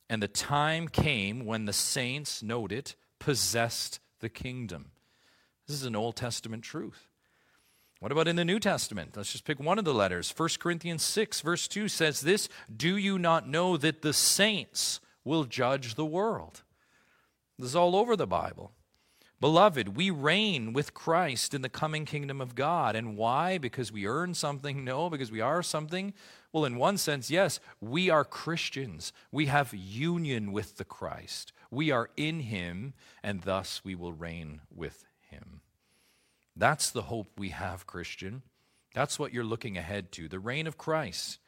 and 0.09 0.21
the 0.21 0.27
time 0.27 0.87
came 0.87 1.45
when 1.45 1.65
the 1.65 1.73
saints, 1.73 2.43
note 2.43 2.71
it, 2.71 2.95
possessed 3.19 3.99
the 4.19 4.29
kingdom. 4.29 4.91
This 5.67 5.77
is 5.77 5.85
an 5.85 5.95
Old 5.95 6.15
Testament 6.15 6.63
truth. 6.63 7.07
What 7.99 8.11
about 8.11 8.27
in 8.27 8.35
the 8.35 8.45
New 8.45 8.59
Testament? 8.59 9.15
Let's 9.15 9.31
just 9.31 9.45
pick 9.45 9.59
one 9.59 9.79
of 9.79 9.85
the 9.85 9.93
letters. 9.93 10.33
1 10.35 10.49
Corinthians 10.59 11.01
6, 11.01 11.41
verse 11.41 11.67
2 11.67 11.87
says 11.87 12.21
this 12.21 12.49
Do 12.75 12.97
you 12.97 13.17
not 13.17 13.47
know 13.47 13.77
that 13.77 14.01
the 14.01 14.13
saints 14.13 14.99
will 15.23 15.45
judge 15.45 15.95
the 15.95 16.05
world? 16.05 16.61
This 17.57 17.69
is 17.69 17.75
all 17.75 17.95
over 17.95 18.15
the 18.15 18.27
Bible. 18.27 18.71
Beloved, 19.41 19.97
we 19.97 20.09
reign 20.09 20.71
with 20.71 20.93
Christ 20.93 21.53
in 21.53 21.61
the 21.61 21.69
coming 21.69 22.05
kingdom 22.05 22.39
of 22.39 22.55
God. 22.55 22.95
And 22.95 23.17
why? 23.17 23.57
Because 23.57 23.91
we 23.91 24.07
earn 24.07 24.33
something? 24.33 24.83
No, 24.83 25.09
because 25.09 25.31
we 25.31 25.41
are 25.41 25.61
something? 25.61 26.13
Well, 26.53 26.63
in 26.63 26.77
one 26.77 26.97
sense, 26.97 27.29
yes, 27.29 27.59
we 27.81 28.09
are 28.09 28.23
Christians. 28.23 29.11
We 29.31 29.47
have 29.47 29.73
union 29.73 30.53
with 30.53 30.77
the 30.77 30.85
Christ. 30.85 31.51
We 31.69 31.91
are 31.91 32.09
in 32.15 32.39
Him, 32.39 32.93
and 33.21 33.41
thus 33.41 33.81
we 33.83 33.93
will 33.93 34.13
reign 34.13 34.61
with 34.73 35.05
Him. 35.29 35.61
That's 36.55 36.89
the 36.89 37.03
hope 37.03 37.37
we 37.37 37.49
have, 37.49 37.85
Christian. 37.85 38.41
That's 38.93 39.19
what 39.19 39.33
you're 39.33 39.43
looking 39.43 39.77
ahead 39.77 40.13
to 40.13 40.29
the 40.29 40.39
reign 40.39 40.65
of 40.65 40.77
Christ. 40.77 41.39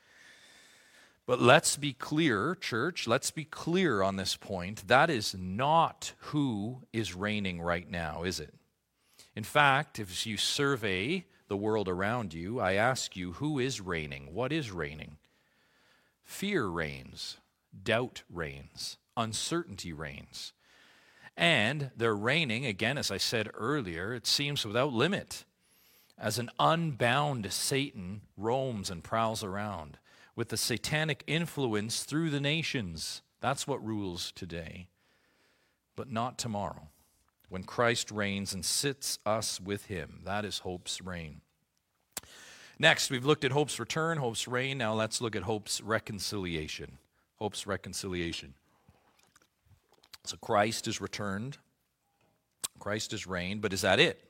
But 1.27 1.41
let's 1.41 1.75
be 1.75 1.91
clear, 1.91 2.55
church, 2.55 3.05
let's 3.05 3.31
be 3.31 3.43
clear 3.43 4.01
on 4.01 4.15
this 4.15 4.37
point. 4.37 4.87
That 4.87 5.09
is 5.09 5.35
not 5.37 6.13
who 6.19 6.83
is 6.93 7.13
reigning 7.13 7.61
right 7.61 7.89
now, 7.89 8.23
is 8.23 8.39
it? 8.39 8.53
In 9.35 9.43
fact, 9.43 9.99
if 9.99 10.25
you 10.25 10.37
survey 10.37 11.25
the 11.49 11.57
world 11.57 11.89
around 11.89 12.33
you, 12.33 12.61
I 12.61 12.73
ask 12.73 13.17
you, 13.17 13.33
who 13.33 13.59
is 13.59 13.81
reigning? 13.81 14.33
What 14.33 14.53
is 14.53 14.71
reigning? 14.71 15.17
Fear 16.23 16.67
reigns, 16.67 17.37
doubt 17.83 18.23
reigns, 18.29 18.97
uncertainty 19.17 19.91
reigns. 19.91 20.53
And 21.35 21.91
they're 21.97 22.15
reigning, 22.15 22.65
again, 22.65 22.97
as 22.97 23.11
I 23.11 23.17
said 23.17 23.49
earlier, 23.53 24.13
it 24.13 24.25
seems 24.25 24.65
without 24.65 24.93
limit, 24.93 25.43
as 26.17 26.39
an 26.39 26.49
unbound 26.57 27.51
Satan 27.51 28.21
roams 28.37 28.89
and 28.89 29.03
prowls 29.03 29.43
around 29.43 29.99
with 30.37 30.49
the 30.49 30.55
satanic 30.55 31.23
influence 31.27 32.03
through 32.03 32.29
the 32.29 32.39
nations. 32.39 33.23
That's 33.41 33.67
what 33.67 33.85
rules 33.85 34.31
today, 34.31 34.87
but 35.95 36.11
not 36.11 36.37
tomorrow, 36.37 36.89
when 37.49 37.63
Christ 37.63 38.11
reigns 38.11 38.53
and 38.53 38.63
sits 38.63 39.17
us 39.25 39.59
with 39.59 39.87
him. 39.87 40.21
That 40.23 40.45
is 40.45 40.59
hope's 40.59 41.01
reign. 41.01 41.41
Next, 42.77 43.09
we've 43.09 43.25
looked 43.25 43.43
at 43.43 43.51
hope's 43.51 43.79
return, 43.79 44.19
hope's 44.19 44.47
reign. 44.47 44.77
Now 44.77 44.93
let's 44.93 45.19
look 45.21 45.35
at 45.35 45.41
hope's 45.41 45.81
reconciliation. 45.81 46.99
Hope's 47.37 47.65
reconciliation. 47.65 48.53
So 50.23 50.37
Christ 50.37 50.87
is 50.87 51.01
returned, 51.01 51.57
Christ 52.77 53.11
is 53.11 53.25
reigned, 53.25 53.61
but 53.61 53.73
is 53.73 53.81
that 53.81 53.99
it? 53.99 54.23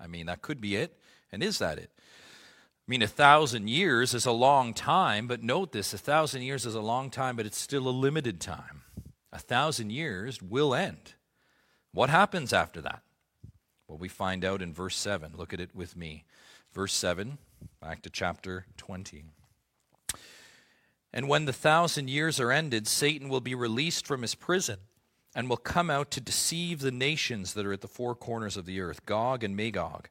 I 0.00 0.06
mean, 0.06 0.26
that 0.26 0.40
could 0.40 0.60
be 0.60 0.76
it. 0.76 0.98
And 1.30 1.42
is 1.42 1.58
that 1.58 1.78
it? 1.78 1.90
I 2.86 2.90
mean, 2.90 3.00
a 3.00 3.06
thousand 3.06 3.68
years 3.68 4.12
is 4.12 4.26
a 4.26 4.32
long 4.32 4.74
time, 4.74 5.26
but 5.26 5.42
note 5.42 5.72
this 5.72 5.94
a 5.94 5.98
thousand 5.98 6.42
years 6.42 6.66
is 6.66 6.74
a 6.74 6.82
long 6.82 7.08
time, 7.08 7.34
but 7.34 7.46
it's 7.46 7.58
still 7.58 7.88
a 7.88 7.90
limited 7.90 8.40
time. 8.40 8.82
A 9.32 9.38
thousand 9.38 9.90
years 9.90 10.42
will 10.42 10.74
end. 10.74 11.14
What 11.94 12.10
happens 12.10 12.52
after 12.52 12.82
that? 12.82 13.00
Well, 13.88 13.96
we 13.96 14.08
find 14.08 14.44
out 14.44 14.60
in 14.60 14.74
verse 14.74 14.96
7. 14.96 15.32
Look 15.34 15.54
at 15.54 15.60
it 15.60 15.74
with 15.74 15.96
me. 15.96 16.24
Verse 16.74 16.92
7, 16.92 17.38
back 17.80 18.02
to 18.02 18.10
chapter 18.10 18.66
20. 18.76 19.24
And 21.10 21.28
when 21.28 21.46
the 21.46 21.52
thousand 21.54 22.10
years 22.10 22.38
are 22.38 22.52
ended, 22.52 22.86
Satan 22.86 23.30
will 23.30 23.40
be 23.40 23.54
released 23.54 24.06
from 24.06 24.20
his 24.20 24.34
prison 24.34 24.80
and 25.34 25.48
will 25.48 25.56
come 25.56 25.88
out 25.88 26.10
to 26.10 26.20
deceive 26.20 26.80
the 26.80 26.90
nations 26.90 27.54
that 27.54 27.64
are 27.64 27.72
at 27.72 27.80
the 27.80 27.88
four 27.88 28.14
corners 28.14 28.58
of 28.58 28.66
the 28.66 28.80
earth, 28.80 29.06
Gog 29.06 29.42
and 29.42 29.56
Magog 29.56 30.10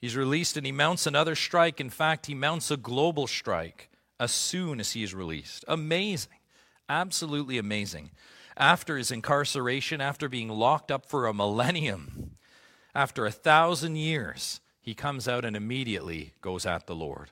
He's 0.00 0.16
released 0.16 0.56
and 0.56 0.64
he 0.64 0.72
mounts 0.72 1.06
another 1.06 1.34
strike. 1.34 1.80
In 1.80 1.90
fact, 1.90 2.26
he 2.26 2.34
mounts 2.34 2.70
a 2.70 2.76
global 2.76 3.26
strike 3.26 3.90
as 4.18 4.32
soon 4.32 4.80
as 4.80 4.92
he 4.92 5.02
is 5.02 5.14
released. 5.14 5.64
Amazing. 5.68 6.32
Absolutely 6.88 7.58
amazing. 7.58 8.10
after 8.60 8.98
his 8.98 9.10
incarceration, 9.10 10.00
after 10.00 10.28
being 10.28 10.48
locked 10.48 10.90
up 10.92 11.06
for 11.06 11.26
a 11.26 11.34
millennium, 11.34 12.32
after 12.94 13.24
a 13.24 13.30
thousand 13.30 13.96
years, 13.96 14.60
he 14.80 14.94
comes 14.94 15.26
out 15.26 15.44
and 15.44 15.56
immediately 15.56 16.34
goes 16.42 16.66
at 16.66 16.86
the 16.86 16.94
Lord. 16.94 17.30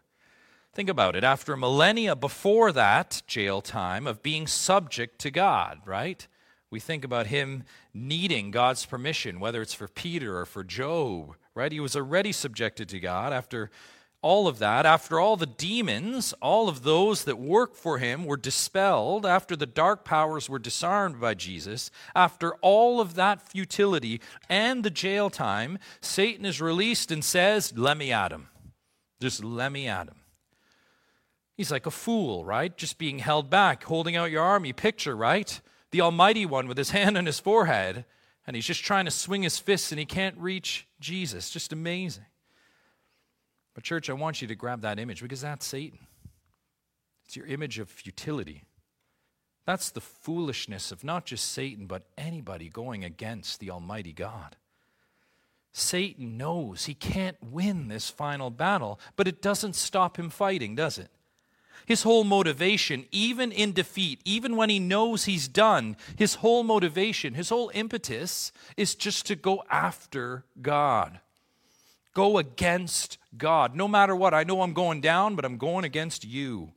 Think 0.73 0.89
about 0.89 1.17
it. 1.17 1.25
After 1.25 1.53
a 1.53 1.59
millennia 1.59 2.17
before 2.17 2.73
that 2.73 3.23
jail 3.27 3.61
time 3.61 4.07
of 4.07 4.23
being 4.23 4.47
subject 4.47 5.19
to 5.21 5.31
God, 5.31 5.81
right? 5.85 6.27
We 6.71 6.81
think 6.81 7.05
about 7.05 7.27
him 7.27 7.65
needing 7.93 8.51
God's 8.51 8.87
permission, 8.87 9.41
whether 9.41 9.61
it's 9.61 9.75
for 9.75 9.89
Peter 9.89 10.39
or 10.39 10.47
for 10.47 10.63
Job, 10.63 11.35
right? 11.59 11.73
He 11.73 11.81
was 11.81 11.97
already 11.97 12.33
subjected 12.33 12.89
to 12.89 13.01
God 13.01 13.33
after 13.33 13.71
all 14.23 14.49
of 14.49 14.59
that, 14.59 14.87
after 14.87 15.21
all 15.21 15.37
the 15.37 15.47
demons, 15.47 16.35
all 16.41 16.69
of 16.69 16.83
those 16.83 17.25
that 17.25 17.39
work 17.39 17.75
for 17.75 17.99
him 17.99 18.25
were 18.25 18.37
dispelled, 18.37 19.25
after 19.25 19.55
the 19.55 19.67
dark 19.67 20.05
powers 20.05 20.49
were 20.49 20.59
disarmed 20.59 21.21
by 21.21 21.35
Jesus, 21.35 21.91
after 22.17 22.55
all 22.57 23.01
of 23.01 23.15
that 23.15 23.41
futility 23.41 24.21
and 24.49 24.83
the 24.83 24.91
jail 24.91 25.31
time, 25.31 25.79
Satan 26.01 26.45
is 26.45 26.61
released 26.61 27.13
and 27.13 27.25
says, 27.25 27.73
Let 27.77 27.97
me 27.97 28.11
at 28.11 28.33
him. 28.33 28.49
Just 29.21 29.45
let 29.45 29.71
me 29.71 29.87
at 29.87 30.09
him. 30.09 30.17
He's 31.57 31.71
like 31.73 31.87
a 31.87 31.91
fool, 31.91 32.45
right? 32.45 32.77
Just 32.77 32.99
being 32.99 33.19
held 33.19 33.51
back, 33.51 33.85
holding 33.85 34.17
out 34.17 34.31
your 34.31 34.45
arm. 34.45 34.65
You 34.65 34.75
picture, 34.75 35.17
right? 35.17 35.61
The 35.91 36.01
Almighty 36.01 36.47
One 36.47 36.69
with 36.69 36.79
his 36.79 36.91
hand 36.99 37.17
on 37.17 37.27
his 37.27 37.41
forehead, 37.41 38.05
and 38.49 38.55
he's 38.55 38.65
just 38.65 38.83
trying 38.83 39.05
to 39.05 39.11
swing 39.11 39.43
his 39.43 39.59
fists 39.59 39.93
and 39.93 39.99
he 39.99 40.07
can't 40.07 40.35
reach 40.39 40.89
Jesus. 41.01 41.51
Just 41.51 41.71
amazing. 41.71 42.25
But, 43.75 43.85
church, 43.85 44.09
I 44.09 44.15
want 44.15 44.41
you 44.41 44.49
to 44.49 44.55
grab 44.55 44.81
that 44.81 44.99
image 44.99 45.21
because 45.21 45.43
that's 45.43 45.67
Satan. 45.67 45.99
It's 47.27 47.37
your 47.37 47.45
image 47.45 47.79
of 47.79 47.91
futility. 47.91 48.65
That's 49.67 49.91
the 49.91 50.01
foolishness 50.01 50.91
of 50.91 51.05
not 51.05 51.27
just 51.27 51.53
Satan, 51.53 51.85
but 51.85 52.05
anybody 52.17 52.71
going 52.71 53.05
against 53.05 53.61
the 53.61 53.71
Almighty 53.71 54.15
God. 54.15 54.57
Satan 55.71 56.39
knows 56.39 56.87
he 56.87 56.95
can't 56.95 57.37
win 57.43 57.89
this 57.89 58.09
final 58.09 58.49
battle, 58.49 58.99
but 59.15 59.29
it 59.29 59.43
doesn't 59.43 59.77
stop 59.77 60.19
him 60.19 60.31
fighting, 60.31 60.75
does 60.75 60.97
it? 60.97 61.11
His 61.89 62.05
whole 62.05 62.23
motivation, 62.23 63.07
even 63.11 63.51
in 63.51 63.73
defeat, 63.73 64.21
even 64.25 64.55
when 64.55 64.71
he 64.71 64.79
knows 64.79 65.25
he's 65.25 65.49
done, 65.49 65.97
his 66.17 66.37
whole 66.37 66.63
motivation, 66.63 67.35
his 67.35 67.49
whole 67.49 67.73
impetus 67.75 68.53
is 68.77 68.95
just 68.95 69.27
to 69.27 69.35
go 69.35 69.65
after 69.71 70.45
God 70.63 71.21
go 72.19 72.37
against 72.39 73.17
God. 73.37 73.77
No 73.77 73.87
matter 73.87 74.17
what, 74.17 74.35
I 74.35 74.43
know 74.43 74.63
I'm 74.63 74.73
going 74.73 75.01
down, 75.01 75.37
but 75.37 75.45
I'm 75.45 75.57
going 75.57 75.85
against 75.85 76.25
you. 76.25 76.73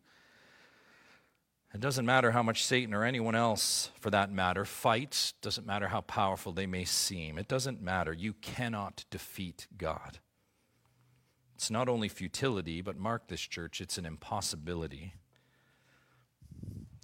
It 1.74 1.80
doesn't 1.80 2.06
matter 2.06 2.30
how 2.30 2.44
much 2.44 2.64
Satan 2.64 2.94
or 2.94 3.04
anyone 3.04 3.34
else, 3.34 3.90
for 4.00 4.12
that 4.12 4.32
matter, 4.32 4.66
fights, 4.66 5.34
doesn't 5.42 5.66
matter 5.66 5.88
how 5.88 6.02
powerful 6.02 6.52
they 6.52 6.68
may 6.68 6.86
seem. 6.86 7.40
It 7.40 7.48
doesn't 7.48 7.82
matter. 7.82 8.14
You 8.14 8.34
cannot 8.34 9.06
defeat 9.10 9.66
God. 9.76 10.20
It's 11.62 11.70
not 11.70 11.88
only 11.88 12.10
futility, 12.10 12.82
but 12.82 12.98
mark 12.98 13.28
this 13.28 13.40
church, 13.40 13.82
it's 13.82 14.00
an 14.00 14.06
impossibility. 14.08 15.14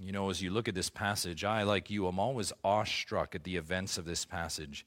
You 0.02 0.12
know, 0.12 0.32
as 0.32 0.42
you 0.42 0.50
look 0.50 0.68
at 0.68 0.74
this 0.74 0.90
passage, 0.90 1.44
I, 1.44 1.62
like 1.62 1.92
you, 1.92 2.08
am 2.08 2.18
always 2.18 2.52
awestruck 2.64 3.36
at 3.36 3.44
the 3.44 3.56
events 3.56 4.00
of 4.00 4.06
this 4.06 4.26
passage. 4.26 4.84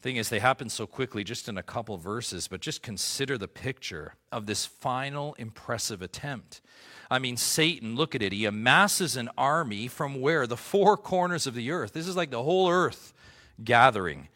Thing 0.00 0.16
is, 0.16 0.30
they 0.30 0.40
happen 0.40 0.68
so 0.68 0.88
quickly, 0.88 1.22
just 1.22 1.48
in 1.48 1.56
a 1.56 1.62
couple 1.62 1.96
verses, 1.96 2.48
but 2.48 2.60
just 2.60 2.82
consider 2.82 3.38
the 3.38 3.46
picture 3.46 4.16
of 4.32 4.46
this 4.46 4.66
final 4.66 5.34
impressive 5.34 6.02
attempt. 6.02 6.60
I 7.08 7.20
mean, 7.20 7.36
Satan, 7.36 7.94
look 7.94 8.16
at 8.16 8.22
it. 8.22 8.32
He 8.32 8.46
amasses 8.46 9.16
an 9.16 9.30
army 9.38 9.86
from 9.86 10.20
where? 10.20 10.44
The 10.48 10.56
four 10.56 10.96
corners 10.96 11.46
of 11.46 11.54
the 11.54 11.70
earth. 11.70 11.92
This 11.92 12.08
is 12.08 12.16
like 12.16 12.32
the 12.32 12.42
whole 12.42 12.68
earth 12.68 13.14
gathering. 13.62 14.26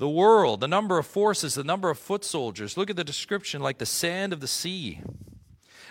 The 0.00 0.08
world, 0.08 0.60
the 0.60 0.66
number 0.66 0.98
of 0.98 1.06
forces, 1.06 1.56
the 1.56 1.62
number 1.62 1.90
of 1.90 1.98
foot 1.98 2.24
soldiers. 2.24 2.78
Look 2.78 2.88
at 2.88 2.96
the 2.96 3.04
description 3.04 3.60
like 3.60 3.76
the 3.76 3.84
sand 3.84 4.32
of 4.32 4.40
the 4.40 4.46
sea. 4.46 5.02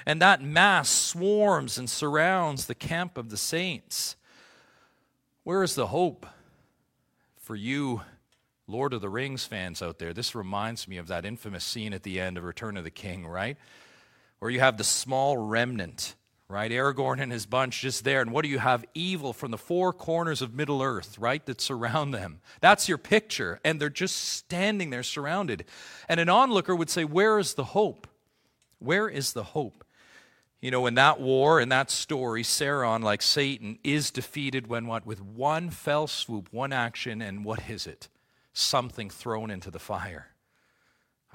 And 0.03 0.19
that 0.19 0.41
mass 0.41 0.89
swarms 0.89 1.77
and 1.77 1.87
surrounds 1.87 2.65
the 2.65 2.73
camp 2.73 3.19
of 3.19 3.29
the 3.29 3.37
saints. 3.37 4.15
Where 5.43 5.61
is 5.61 5.75
the 5.75 5.85
hope 5.85 6.25
for 7.37 7.55
you? 7.55 8.01
Lord 8.65 8.93
of 8.93 9.01
the 9.01 9.09
Rings 9.09 9.45
fans 9.45 9.79
out 9.79 9.99
there, 9.99 10.11
this 10.11 10.33
reminds 10.33 10.87
me 10.87 10.97
of 10.97 11.05
that 11.09 11.23
infamous 11.23 11.63
scene 11.63 11.93
at 11.93 12.01
the 12.01 12.19
end 12.19 12.35
of 12.35 12.43
Return 12.43 12.77
of 12.77 12.83
the 12.83 12.89
King, 12.89 13.27
right? 13.27 13.57
Where 14.39 14.49
you 14.49 14.59
have 14.59 14.77
the 14.77 14.83
small 14.83 15.37
remnant, 15.37 16.15
right? 16.49 16.71
Aragorn 16.71 17.21
and 17.21 17.31
his 17.31 17.45
bunch 17.45 17.81
just 17.81 18.03
there. 18.03 18.21
And 18.21 18.31
what 18.31 18.43
do 18.43 18.49
you 18.49 18.59
have? 18.59 18.83
Evil 18.93 19.31
from 19.31 19.51
the 19.51 19.57
four 19.57 19.93
corners 19.93 20.41
of 20.41 20.53
Middle 20.53 20.81
Earth, 20.81 21.17
right? 21.17 21.45
That 21.45 21.61
surround 21.61 22.13
them. 22.13 22.41
That's 22.59 22.89
your 22.89 22.97
picture. 22.97 23.59
And 23.63 23.79
they're 23.79 23.89
just 23.89 24.15
standing 24.15 24.89
there 24.89 25.03
surrounded. 25.03 25.65
And 26.09 26.19
an 26.19 26.29
onlooker 26.29 26.75
would 26.75 26.89
say, 26.89 27.05
Where 27.05 27.39
is 27.39 27.53
the 27.53 27.63
hope? 27.63 28.07
Where 28.79 29.07
is 29.07 29.33
the 29.33 29.43
hope? 29.43 29.85
You 30.59 30.71
know, 30.71 30.87
in 30.87 30.95
that 30.95 31.21
war, 31.21 31.61
in 31.61 31.69
that 31.69 31.89
story, 31.89 32.43
Sauron, 32.43 33.01
like 33.01 33.21
Satan, 33.21 33.79
is 33.83 34.11
defeated 34.11 34.67
when 34.67 34.87
what? 34.87 35.05
With 35.05 35.21
one 35.21 35.69
fell 35.69 36.07
swoop, 36.07 36.49
one 36.51 36.73
action, 36.73 37.21
and 37.21 37.45
what 37.45 37.69
is 37.69 37.87
it? 37.87 38.09
something 38.59 39.09
thrown 39.09 39.49
into 39.49 39.71
the 39.71 39.79
fire. 39.79 40.27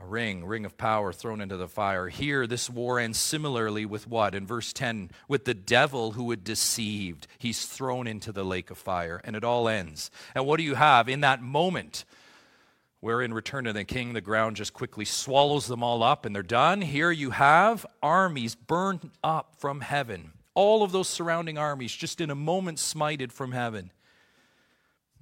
A 0.02 0.06
ring, 0.06 0.44
ring 0.44 0.64
of 0.64 0.76
power 0.76 1.12
thrown 1.12 1.40
into 1.40 1.56
the 1.56 1.68
fire. 1.68 2.08
Here, 2.08 2.46
this 2.46 2.68
war 2.68 2.98
ends 2.98 3.18
similarly 3.18 3.86
with 3.86 4.08
what? 4.08 4.34
In 4.34 4.46
verse 4.46 4.72
10, 4.72 5.10
with 5.28 5.44
the 5.44 5.54
devil 5.54 6.12
who 6.12 6.30
had 6.30 6.42
deceived. 6.42 7.26
He's 7.38 7.66
thrown 7.66 8.06
into 8.06 8.32
the 8.32 8.44
lake 8.44 8.70
of 8.70 8.78
fire, 8.78 9.20
and 9.24 9.36
it 9.36 9.44
all 9.44 9.68
ends. 9.68 10.10
And 10.34 10.46
what 10.46 10.56
do 10.56 10.64
you 10.64 10.74
have 10.74 11.08
in 11.08 11.20
that 11.20 11.42
moment? 11.42 12.04
Where 13.00 13.22
in 13.22 13.34
Return 13.34 13.64
to 13.64 13.72
the 13.72 13.84
King, 13.84 14.14
the 14.14 14.20
ground 14.20 14.56
just 14.56 14.72
quickly 14.72 15.04
swallows 15.04 15.66
them 15.66 15.82
all 15.82 16.02
up 16.02 16.24
and 16.24 16.34
they're 16.34 16.42
done. 16.42 16.80
Here 16.80 17.10
you 17.10 17.30
have 17.30 17.84
armies 18.02 18.54
burned 18.54 19.10
up 19.22 19.56
from 19.58 19.82
heaven. 19.82 20.32
All 20.54 20.82
of 20.82 20.90
those 20.90 21.08
surrounding 21.08 21.58
armies 21.58 21.92
just 21.92 22.20
in 22.20 22.30
a 22.30 22.34
moment 22.34 22.78
smited 22.78 23.30
from 23.30 23.52
heaven 23.52 23.90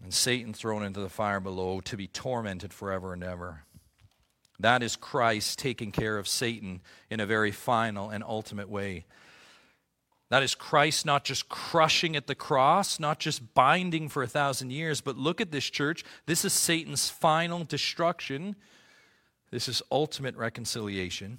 and 0.02 0.12
Satan 0.12 0.52
thrown 0.52 0.82
into 0.82 1.00
the 1.00 1.08
fire 1.08 1.40
below 1.40 1.80
to 1.80 1.96
be 1.96 2.08
tormented 2.08 2.72
forever 2.72 3.12
and 3.12 3.22
ever. 3.22 3.64
That 4.62 4.82
is 4.82 4.96
Christ 4.96 5.58
taking 5.58 5.92
care 5.92 6.18
of 6.18 6.26
Satan 6.26 6.80
in 7.10 7.20
a 7.20 7.26
very 7.26 7.50
final 7.50 8.10
and 8.10 8.24
ultimate 8.24 8.68
way. 8.68 9.04
That 10.30 10.42
is 10.42 10.54
Christ 10.54 11.04
not 11.04 11.24
just 11.24 11.50
crushing 11.50 12.16
at 12.16 12.26
the 12.26 12.34
cross, 12.34 12.98
not 12.98 13.18
just 13.18 13.52
binding 13.52 14.08
for 14.08 14.22
a 14.22 14.26
thousand 14.26 14.70
years, 14.70 15.02
but 15.02 15.18
look 15.18 15.42
at 15.42 15.52
this 15.52 15.64
church. 15.64 16.04
This 16.24 16.44
is 16.44 16.54
Satan's 16.54 17.10
final 17.10 17.64
destruction. 17.64 18.56
This 19.50 19.68
is 19.68 19.82
ultimate 19.90 20.34
reconciliation. 20.36 21.38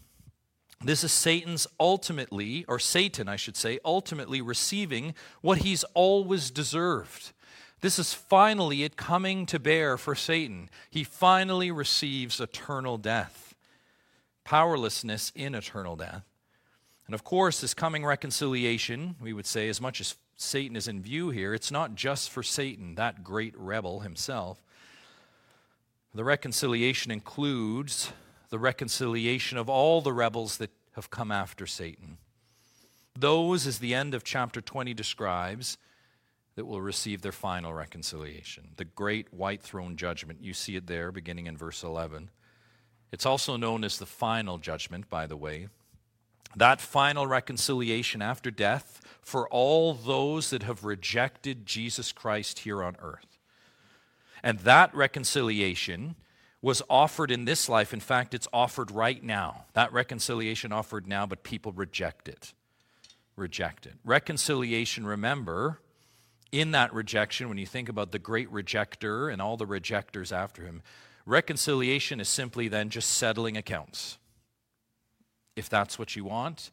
This 0.84 1.04
is 1.04 1.12
Satan's 1.12 1.66
ultimately, 1.80 2.66
or 2.68 2.78
Satan, 2.78 3.28
I 3.28 3.36
should 3.36 3.58
say, 3.58 3.80
ultimately 3.84 4.42
receiving 4.42 5.16
what 5.42 5.60
he's 5.60 5.84
always 5.96 6.52
deserved. 6.52 7.33
This 7.84 8.00
is 8.00 8.14
finally 8.14 8.84
it 8.84 8.96
coming 8.96 9.46
to 9.48 9.60
bear 9.60 9.98
for 9.98 10.16
Satan. 10.16 10.70
He 10.90 11.04
finally 11.04 11.70
receives 11.70 12.40
eternal 12.40 12.98
death, 12.98 13.56
powerlessness 14.46 15.34
in 15.36 15.54
eternal 15.54 15.98
death. 15.98 16.24
And 17.08 17.14
of 17.14 17.26
course, 17.26 17.60
this 17.60 17.74
coming 17.74 18.06
reconciliation, 18.06 19.18
we 19.20 19.34
would 19.34 19.46
say, 19.46 19.68
as 19.68 19.82
much 19.82 20.00
as 20.00 20.16
Satan 20.38 20.78
is 20.78 20.88
in 20.88 21.02
view 21.02 21.30
here, 21.32 21.54
it's 21.54 21.74
not 21.74 21.94
just 21.94 22.30
for 22.30 22.42
Satan, 22.42 22.96
that 22.96 23.22
great 23.22 23.54
rebel 23.58 24.00
himself. 24.00 24.64
The 26.16 26.24
reconciliation 26.24 27.12
includes 27.12 28.14
the 28.48 28.60
reconciliation 28.60 29.58
of 29.58 29.68
all 29.68 30.00
the 30.00 30.14
rebels 30.14 30.56
that 30.56 30.72
have 30.94 31.10
come 31.10 31.34
after 31.34 31.68
Satan. 31.68 32.18
Those, 33.14 33.68
as 33.68 33.80
the 33.80 33.94
end 33.94 34.14
of 34.14 34.24
chapter 34.24 34.62
20 34.62 34.94
describes, 34.94 35.78
that 36.56 36.66
will 36.66 36.82
receive 36.82 37.22
their 37.22 37.32
final 37.32 37.74
reconciliation. 37.74 38.70
The 38.78 38.86
great 38.86 39.34
white 39.34 39.62
throne 39.62 39.96
judgment. 39.96 40.44
You 40.44 40.54
see 40.54 40.76
it 40.76 40.88
there 40.88 41.12
beginning 41.12 41.48
in 41.48 41.58
verse 41.58 41.84
11. 41.84 42.30
It's 43.12 43.26
also 43.26 43.58
known 43.58 43.84
as 43.84 43.98
the 43.98 44.06
final 44.06 44.58
judgment, 44.58 45.10
by 45.10 45.28
the 45.28 45.38
way. 45.38 45.68
That 46.56 46.82
final 46.82 47.26
reconciliation 47.26 48.22
after 48.22 48.52
death 48.52 49.02
for 49.22 49.48
all 49.50 49.94
those 49.94 50.50
that 50.52 50.64
have 50.64 50.84
rejected 50.84 51.66
Jesus 51.66 52.12
Christ 52.12 52.60
here 52.60 52.84
on 52.84 52.96
earth. 53.02 53.40
And 54.44 54.60
that 54.60 54.94
reconciliation 54.94 56.16
was 56.62 56.82
offered 56.90 57.32
in 57.32 57.46
this 57.46 57.68
life. 57.68 57.94
In 57.94 58.00
fact, 58.00 58.34
it's 58.34 58.48
offered 58.54 58.92
right 58.92 59.24
now. 59.24 59.66
That 59.74 59.92
reconciliation 59.92 60.72
offered 60.72 61.08
now, 61.08 61.26
but 61.26 61.44
people 61.44 61.72
reject 61.72 62.28
it. 62.28 62.54
Reject 63.36 63.86
it. 63.86 63.94
Reconciliation, 64.04 65.06
remember, 65.08 65.80
in 66.54 66.72
that 66.72 66.94
rejection, 66.94 67.50
when 67.50 67.58
you 67.58 67.66
think 67.66 67.90
about 67.90 68.12
the 68.12 68.20
great 68.20 68.50
rejecter 68.52 69.34
and 69.34 69.42
all 69.42 69.58
the 69.58 69.66
rejectors 69.66 70.32
after 70.32 70.64
him, 70.64 70.84
reconciliation 71.26 72.20
is 72.20 72.30
simply 72.30 72.68
then 72.68 72.90
just 72.90 73.10
settling 73.10 73.58
accounts. 73.58 74.20
If 75.56 75.68
that's 75.68 75.98
what 75.98 76.16
you 76.16 76.24
want, 76.24 76.70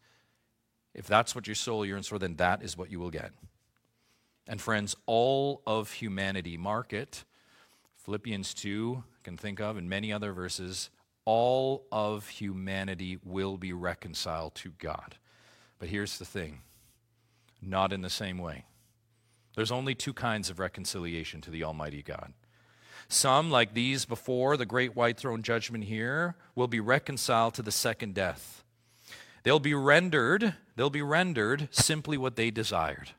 if 0.94 1.06
that's 1.06 1.34
what 1.34 1.46
your 1.48 1.54
soul 1.54 1.86
yearns 1.86 2.08
for, 2.08 2.18
then 2.18 2.36
that 2.36 2.62
is 2.62 2.76
what 2.76 2.90
you 2.90 3.00
will 3.00 3.10
get. 3.10 3.32
And 4.46 4.60
friends, 4.60 4.96
all 5.06 5.62
of 5.66 5.92
humanity, 5.92 6.58
mark 6.58 6.92
it. 6.92 7.24
Philippians 8.04 8.52
2 8.52 9.02
can 9.22 9.38
think 9.38 9.60
of, 9.60 9.78
and 9.78 9.88
many 9.88 10.12
other 10.12 10.34
verses, 10.34 10.90
all 11.24 11.86
of 11.90 12.28
humanity 12.28 13.18
will 13.24 13.56
be 13.56 13.72
reconciled 13.72 14.54
to 14.56 14.72
God. 14.78 15.16
But 15.78 15.88
here's 15.88 16.18
the 16.18 16.26
thing 16.26 16.60
not 17.62 17.94
in 17.94 18.02
the 18.02 18.10
same 18.10 18.36
way. 18.36 18.64
There's 19.56 19.72
only 19.72 19.94
two 19.94 20.12
kinds 20.12 20.50
of 20.50 20.58
reconciliation 20.58 21.40
to 21.42 21.50
the 21.50 21.64
Almighty 21.64 22.02
God. 22.02 22.32
Some, 23.08 23.50
like 23.50 23.74
these 23.74 24.04
before 24.04 24.56
the 24.56 24.66
great 24.66 24.94
white 24.94 25.16
throne 25.16 25.42
judgment 25.42 25.84
here, 25.84 26.36
will 26.54 26.68
be 26.68 26.78
reconciled 26.78 27.54
to 27.54 27.62
the 27.62 27.72
second 27.72 28.14
death. 28.14 28.62
They'll 29.42 29.58
be 29.58 29.74
rendered, 29.74 30.54
they'll 30.76 30.90
be 30.90 31.02
rendered 31.02 31.68
simply 31.72 32.16
what 32.16 32.36
they 32.36 32.50
desired. 32.50 33.10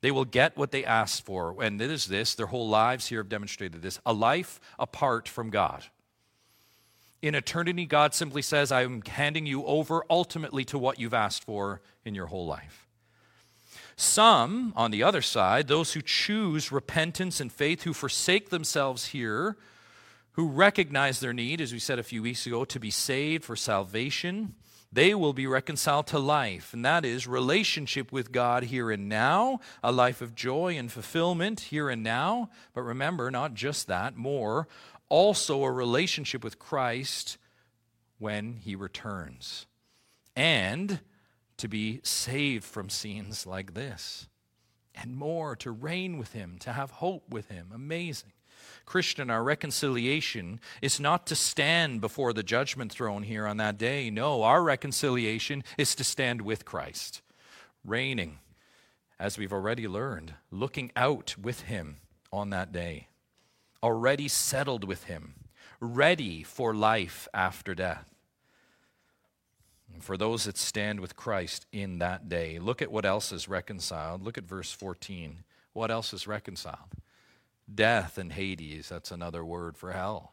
They 0.00 0.10
will 0.12 0.24
get 0.24 0.56
what 0.56 0.70
they 0.70 0.84
asked 0.84 1.24
for. 1.24 1.56
And 1.60 1.80
it 1.80 1.90
is 1.90 2.06
this, 2.06 2.34
their 2.34 2.46
whole 2.46 2.68
lives 2.68 3.08
here 3.08 3.18
have 3.18 3.28
demonstrated 3.28 3.82
this 3.82 3.98
a 4.06 4.12
life 4.12 4.60
apart 4.78 5.28
from 5.28 5.50
God. 5.50 5.84
In 7.22 7.34
eternity, 7.34 7.86
God 7.86 8.14
simply 8.14 8.42
says, 8.42 8.70
I'm 8.70 9.02
handing 9.02 9.46
you 9.46 9.64
over 9.64 10.04
ultimately 10.08 10.64
to 10.66 10.78
what 10.78 11.00
you've 11.00 11.14
asked 11.14 11.42
for 11.42 11.80
in 12.04 12.14
your 12.14 12.26
whole 12.26 12.46
life. 12.46 12.85
Some, 13.96 14.74
on 14.76 14.90
the 14.90 15.02
other 15.02 15.22
side, 15.22 15.68
those 15.68 15.94
who 15.94 16.02
choose 16.02 16.70
repentance 16.70 17.40
and 17.40 17.50
faith, 17.50 17.82
who 17.82 17.94
forsake 17.94 18.50
themselves 18.50 19.06
here, 19.06 19.56
who 20.32 20.48
recognize 20.48 21.20
their 21.20 21.32
need, 21.32 21.62
as 21.62 21.72
we 21.72 21.78
said 21.78 21.98
a 21.98 22.02
few 22.02 22.22
weeks 22.22 22.46
ago, 22.46 22.66
to 22.66 22.78
be 22.78 22.90
saved 22.90 23.44
for 23.44 23.56
salvation, 23.56 24.54
they 24.92 25.14
will 25.14 25.32
be 25.32 25.46
reconciled 25.46 26.06
to 26.08 26.18
life, 26.18 26.72
and 26.72 26.84
that 26.84 27.04
is 27.04 27.26
relationship 27.26 28.12
with 28.12 28.32
God 28.32 28.64
here 28.64 28.90
and 28.90 29.08
now, 29.08 29.60
a 29.82 29.90
life 29.90 30.20
of 30.20 30.34
joy 30.34 30.76
and 30.76 30.92
fulfillment 30.92 31.60
here 31.60 31.88
and 31.88 32.02
now. 32.02 32.50
But 32.74 32.82
remember, 32.82 33.30
not 33.30 33.54
just 33.54 33.88
that, 33.88 34.16
more, 34.16 34.68
also 35.08 35.64
a 35.64 35.72
relationship 35.72 36.44
with 36.44 36.58
Christ 36.58 37.38
when 38.18 38.54
he 38.54 38.76
returns. 38.76 39.66
And 40.34 41.00
to 41.58 41.68
be 41.68 42.00
saved 42.02 42.64
from 42.64 42.88
scenes 42.88 43.46
like 43.46 43.74
this. 43.74 44.28
And 44.94 45.16
more, 45.16 45.54
to 45.56 45.70
reign 45.70 46.18
with 46.18 46.32
him, 46.32 46.56
to 46.60 46.72
have 46.72 46.90
hope 46.90 47.28
with 47.28 47.48
him. 47.48 47.70
Amazing. 47.74 48.32
Christian, 48.84 49.30
our 49.30 49.42
reconciliation 49.42 50.60
is 50.80 51.00
not 51.00 51.26
to 51.26 51.36
stand 51.36 52.00
before 52.00 52.32
the 52.32 52.42
judgment 52.42 52.92
throne 52.92 53.22
here 53.22 53.46
on 53.46 53.58
that 53.58 53.78
day. 53.78 54.10
No, 54.10 54.42
our 54.42 54.62
reconciliation 54.62 55.64
is 55.76 55.94
to 55.96 56.04
stand 56.04 56.40
with 56.40 56.64
Christ, 56.64 57.20
reigning, 57.84 58.38
as 59.18 59.36
we've 59.36 59.52
already 59.52 59.86
learned, 59.86 60.34
looking 60.50 60.92
out 60.96 61.36
with 61.36 61.62
him 61.62 61.96
on 62.32 62.50
that 62.50 62.72
day, 62.72 63.08
already 63.82 64.28
settled 64.28 64.84
with 64.84 65.04
him, 65.04 65.34
ready 65.80 66.42
for 66.42 66.74
life 66.74 67.28
after 67.34 67.74
death. 67.74 68.15
For 70.00 70.16
those 70.16 70.44
that 70.44 70.56
stand 70.56 71.00
with 71.00 71.16
Christ 71.16 71.66
in 71.72 71.98
that 71.98 72.28
day, 72.28 72.58
look 72.58 72.82
at 72.82 72.90
what 72.90 73.04
else 73.04 73.32
is 73.32 73.48
reconciled. 73.48 74.22
Look 74.22 74.38
at 74.38 74.44
verse 74.44 74.72
14. 74.72 75.44
What 75.72 75.90
else 75.90 76.12
is 76.12 76.26
reconciled? 76.26 76.94
Death 77.72 78.16
and 78.16 78.32
Hades, 78.32 78.88
that's 78.88 79.10
another 79.10 79.44
word 79.44 79.76
for 79.76 79.92
hell. 79.92 80.32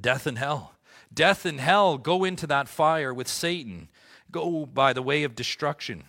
Death 0.00 0.26
and 0.26 0.38
hell. 0.38 0.74
Death 1.12 1.44
and 1.44 1.60
hell 1.60 1.98
go 1.98 2.24
into 2.24 2.46
that 2.46 2.68
fire 2.68 3.12
with 3.12 3.28
Satan, 3.28 3.88
go 4.30 4.66
by 4.66 4.92
the 4.92 5.02
way 5.02 5.24
of 5.24 5.34
destruction. 5.34 6.04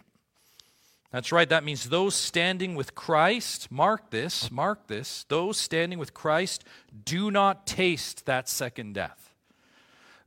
That's 1.11 1.31
right, 1.31 1.49
that 1.49 1.63
means 1.63 1.89
those 1.89 2.13
standing 2.13 2.75
with 2.75 2.93
Christ, 2.93 3.71
mark 3.71 4.11
this, 4.11 4.51
mark 4.51 4.87
this, 4.87 5.25
those 5.27 5.57
standing 5.57 5.97
with 5.97 6.13
Christ 6.13 6.63
do 7.05 7.31
not 7.31 7.65
taste 7.65 8.25
that 8.27 8.47
second 8.47 8.93
death. 8.93 9.28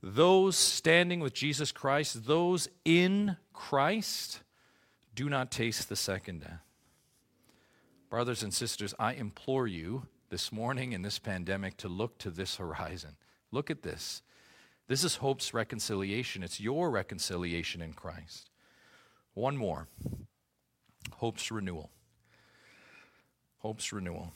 Those 0.05 0.57
standing 0.57 1.21
with 1.21 1.33
Jesus 1.33 1.71
Christ, 1.71 2.25
those 2.25 2.67
in 2.83 3.37
Christ, 3.53 4.41
do 5.15 5.29
not 5.29 5.49
taste 5.49 5.87
the 5.87 5.95
second 5.95 6.41
death. 6.41 6.59
Brothers 8.09 8.43
and 8.43 8.53
sisters, 8.53 8.93
I 8.99 9.13
implore 9.13 9.65
you 9.65 10.07
this 10.29 10.51
morning 10.51 10.91
in 10.91 11.03
this 11.03 11.19
pandemic 11.19 11.77
to 11.77 11.87
look 11.87 12.17
to 12.17 12.29
this 12.29 12.57
horizon. 12.57 13.15
Look 13.49 13.71
at 13.71 13.83
this. 13.83 14.21
This 14.89 15.05
is 15.05 15.15
hope's 15.15 15.53
reconciliation. 15.53 16.43
It's 16.43 16.59
your 16.59 16.91
reconciliation 16.91 17.81
in 17.81 17.93
Christ. 17.93 18.49
One 19.35 19.55
more 19.55 19.87
hope's 21.13 21.49
renewal. 21.49 21.89
Hope's 23.59 23.93
renewal. 23.93 24.33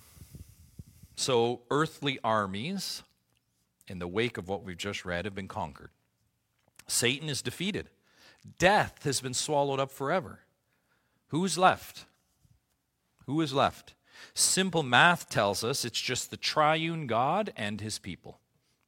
So, 1.18 1.64
earthly 1.70 2.20
armies, 2.24 3.04
in 3.88 4.00
the 4.00 4.08
wake 4.08 4.38
of 4.38 4.48
what 4.48 4.64
we've 4.64 4.78
just 4.78 5.06
read, 5.06 5.26
have 5.26 5.36
been 5.36 5.48
conquered. 5.48 5.90
Satan 6.88 7.30
is 7.30 7.42
defeated. 7.42 7.90
Death 8.58 9.04
has 9.04 9.22
been 9.22 9.34
swallowed 9.34 9.80
up 9.80 9.92
forever. 9.92 10.40
Who's 11.30 11.58
left? 11.58 12.06
Who 13.26 13.42
is 13.42 13.54
left? 13.54 13.94
Simple 14.34 14.84
math 14.84 15.30
tells 15.30 15.64
us 15.64 15.84
it's 15.86 16.00
just 16.00 16.32
the 16.32 16.38
triune 16.38 17.08
God 17.08 17.52
and 17.56 17.82
his 17.82 18.00
people, 18.00 18.40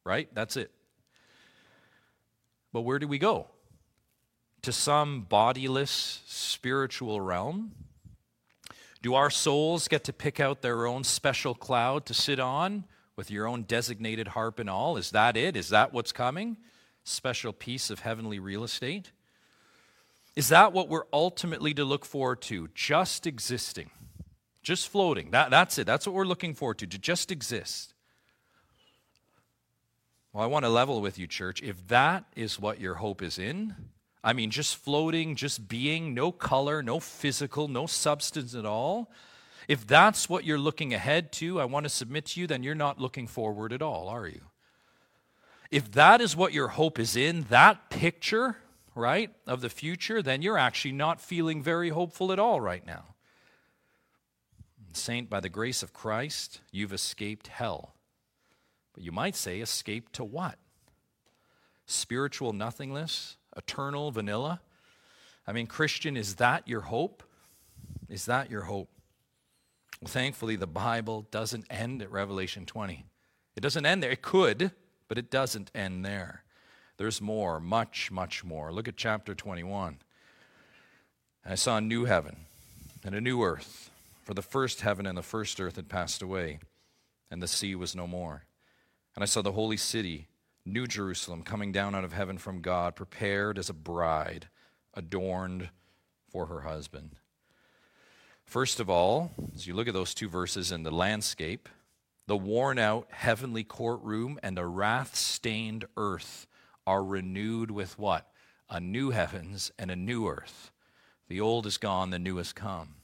right? 0.04 0.28
That's 0.34 0.56
it. 0.56 0.70
But 2.72 2.82
where 2.82 2.98
do 2.98 3.06
we 3.06 3.18
go? 3.18 3.48
To 4.62 4.72
some 4.72 5.22
bodiless 5.22 6.22
spiritual 6.26 7.20
realm? 7.20 7.72
Do 9.02 9.14
our 9.14 9.30
souls 9.30 9.88
get 9.88 10.04
to 10.04 10.12
pick 10.12 10.40
out 10.40 10.62
their 10.62 10.86
own 10.86 11.04
special 11.04 11.54
cloud 11.54 12.06
to 12.06 12.14
sit 12.14 12.38
on 12.38 12.84
with 13.20 13.30
your 13.30 13.46
own 13.46 13.62
designated 13.62 14.28
harp 14.28 14.58
and 14.58 14.70
all? 14.70 14.96
Is 14.96 15.10
that 15.10 15.36
it? 15.36 15.56
Is 15.56 15.68
that 15.68 15.92
what's 15.92 16.10
coming? 16.10 16.56
Special 17.04 17.52
piece 17.52 17.90
of 17.90 18.00
heavenly 18.00 18.38
real 18.38 18.64
estate? 18.64 19.12
Is 20.34 20.48
that 20.48 20.72
what 20.72 20.88
we're 20.88 21.04
ultimately 21.12 21.74
to 21.74 21.84
look 21.84 22.04
forward 22.04 22.40
to? 22.42 22.68
Just 22.74 23.26
existing 23.26 23.90
just 24.62 24.88
floating. 24.88 25.30
That, 25.30 25.50
that's 25.50 25.78
it. 25.78 25.86
That's 25.86 26.06
what 26.06 26.14
we're 26.14 26.24
looking 26.24 26.54
forward 26.54 26.78
to, 26.78 26.86
to 26.86 26.98
just 26.98 27.30
exist. 27.30 27.94
Well, 30.32 30.44
I 30.44 30.46
want 30.46 30.64
to 30.64 30.68
level 30.68 31.00
with 31.00 31.18
you, 31.18 31.26
church. 31.26 31.62
If 31.62 31.88
that 31.88 32.24
is 32.36 32.60
what 32.60 32.80
your 32.80 32.94
hope 32.94 33.22
is 33.22 33.38
in, 33.38 33.74
I 34.22 34.32
mean, 34.32 34.50
just 34.50 34.76
floating, 34.76 35.34
just 35.34 35.66
being, 35.66 36.14
no 36.14 36.30
color, 36.30 36.82
no 36.82 37.00
physical, 37.00 37.68
no 37.68 37.86
substance 37.86 38.54
at 38.54 38.66
all. 38.66 39.10
If 39.70 39.86
that's 39.86 40.28
what 40.28 40.42
you're 40.42 40.58
looking 40.58 40.92
ahead 40.94 41.30
to, 41.34 41.60
I 41.60 41.64
want 41.64 41.84
to 41.84 41.90
submit 41.90 42.26
to 42.26 42.40
you, 42.40 42.48
then 42.48 42.64
you're 42.64 42.74
not 42.74 43.00
looking 43.00 43.28
forward 43.28 43.72
at 43.72 43.82
all, 43.82 44.08
are 44.08 44.26
you? 44.26 44.40
If 45.70 45.92
that 45.92 46.20
is 46.20 46.34
what 46.34 46.52
your 46.52 46.66
hope 46.66 46.98
is 46.98 47.14
in, 47.14 47.42
that 47.50 47.88
picture, 47.88 48.56
right, 48.96 49.30
of 49.46 49.60
the 49.60 49.68
future, 49.68 50.22
then 50.22 50.42
you're 50.42 50.58
actually 50.58 50.90
not 50.90 51.20
feeling 51.20 51.62
very 51.62 51.90
hopeful 51.90 52.32
at 52.32 52.40
all 52.40 52.60
right 52.60 52.84
now. 52.84 53.14
Saint, 54.92 55.30
by 55.30 55.38
the 55.38 55.48
grace 55.48 55.84
of 55.84 55.92
Christ, 55.92 56.62
you've 56.72 56.92
escaped 56.92 57.46
hell. 57.46 57.94
But 58.92 59.04
you 59.04 59.12
might 59.12 59.36
say, 59.36 59.60
escaped 59.60 60.14
to 60.14 60.24
what? 60.24 60.58
Spiritual 61.86 62.52
nothingness? 62.52 63.36
Eternal 63.56 64.10
vanilla? 64.10 64.62
I 65.46 65.52
mean, 65.52 65.68
Christian, 65.68 66.16
is 66.16 66.34
that 66.34 66.66
your 66.66 66.80
hope? 66.80 67.22
Is 68.08 68.26
that 68.26 68.50
your 68.50 68.62
hope? 68.62 68.88
Well, 70.00 70.08
thankfully, 70.08 70.56
the 70.56 70.66
Bible 70.66 71.26
doesn't 71.30 71.66
end 71.68 72.00
at 72.00 72.10
Revelation 72.10 72.64
20. 72.64 73.04
It 73.56 73.60
doesn't 73.60 73.84
end 73.84 74.02
there. 74.02 74.10
It 74.10 74.22
could, 74.22 74.72
but 75.08 75.18
it 75.18 75.30
doesn't 75.30 75.70
end 75.74 76.04
there. 76.04 76.44
There's 76.96 77.20
more, 77.20 77.60
much, 77.60 78.10
much 78.10 78.44
more. 78.44 78.72
Look 78.72 78.88
at 78.88 78.96
chapter 78.96 79.34
21. 79.34 79.98
I 81.44 81.54
saw 81.54 81.76
a 81.76 81.80
new 81.80 82.04
heaven 82.04 82.36
and 83.04 83.14
a 83.14 83.20
new 83.20 83.42
earth. 83.42 83.90
For 84.22 84.34
the 84.34 84.42
first 84.42 84.82
heaven 84.82 85.06
and 85.06 85.18
the 85.18 85.22
first 85.22 85.60
earth 85.60 85.76
had 85.76 85.88
passed 85.88 86.22
away, 86.22 86.60
and 87.30 87.42
the 87.42 87.48
sea 87.48 87.74
was 87.74 87.96
no 87.96 88.06
more. 88.06 88.44
And 89.14 89.22
I 89.22 89.26
saw 89.26 89.42
the 89.42 89.52
holy 89.52 89.76
city, 89.76 90.28
New 90.64 90.86
Jerusalem, 90.86 91.42
coming 91.42 91.72
down 91.72 91.94
out 91.94 92.04
of 92.04 92.12
heaven 92.12 92.38
from 92.38 92.60
God, 92.60 92.94
prepared 92.94 93.58
as 93.58 93.68
a 93.68 93.74
bride, 93.74 94.48
adorned 94.94 95.70
for 96.30 96.46
her 96.46 96.60
husband. 96.60 97.16
First 98.50 98.80
of 98.80 98.90
all, 98.90 99.30
as 99.54 99.68
you 99.68 99.74
look 99.74 99.86
at 99.86 99.94
those 99.94 100.12
two 100.12 100.28
verses 100.28 100.72
in 100.72 100.82
the 100.82 100.90
landscape, 100.90 101.68
the 102.26 102.36
worn 102.36 102.80
out 102.80 103.06
heavenly 103.12 103.62
courtroom 103.62 104.40
and 104.42 104.58
a 104.58 104.66
wrath 104.66 105.14
stained 105.14 105.84
earth 105.96 106.48
are 106.84 107.04
renewed 107.04 107.70
with 107.70 107.96
what? 107.96 108.28
A 108.68 108.80
new 108.80 109.10
heavens 109.10 109.70
and 109.78 109.88
a 109.88 109.94
new 109.94 110.26
earth. 110.26 110.72
The 111.28 111.40
old 111.40 111.64
is 111.64 111.78
gone, 111.78 112.10
the 112.10 112.18
new 112.18 112.38
has 112.38 112.52
come. 112.52 112.96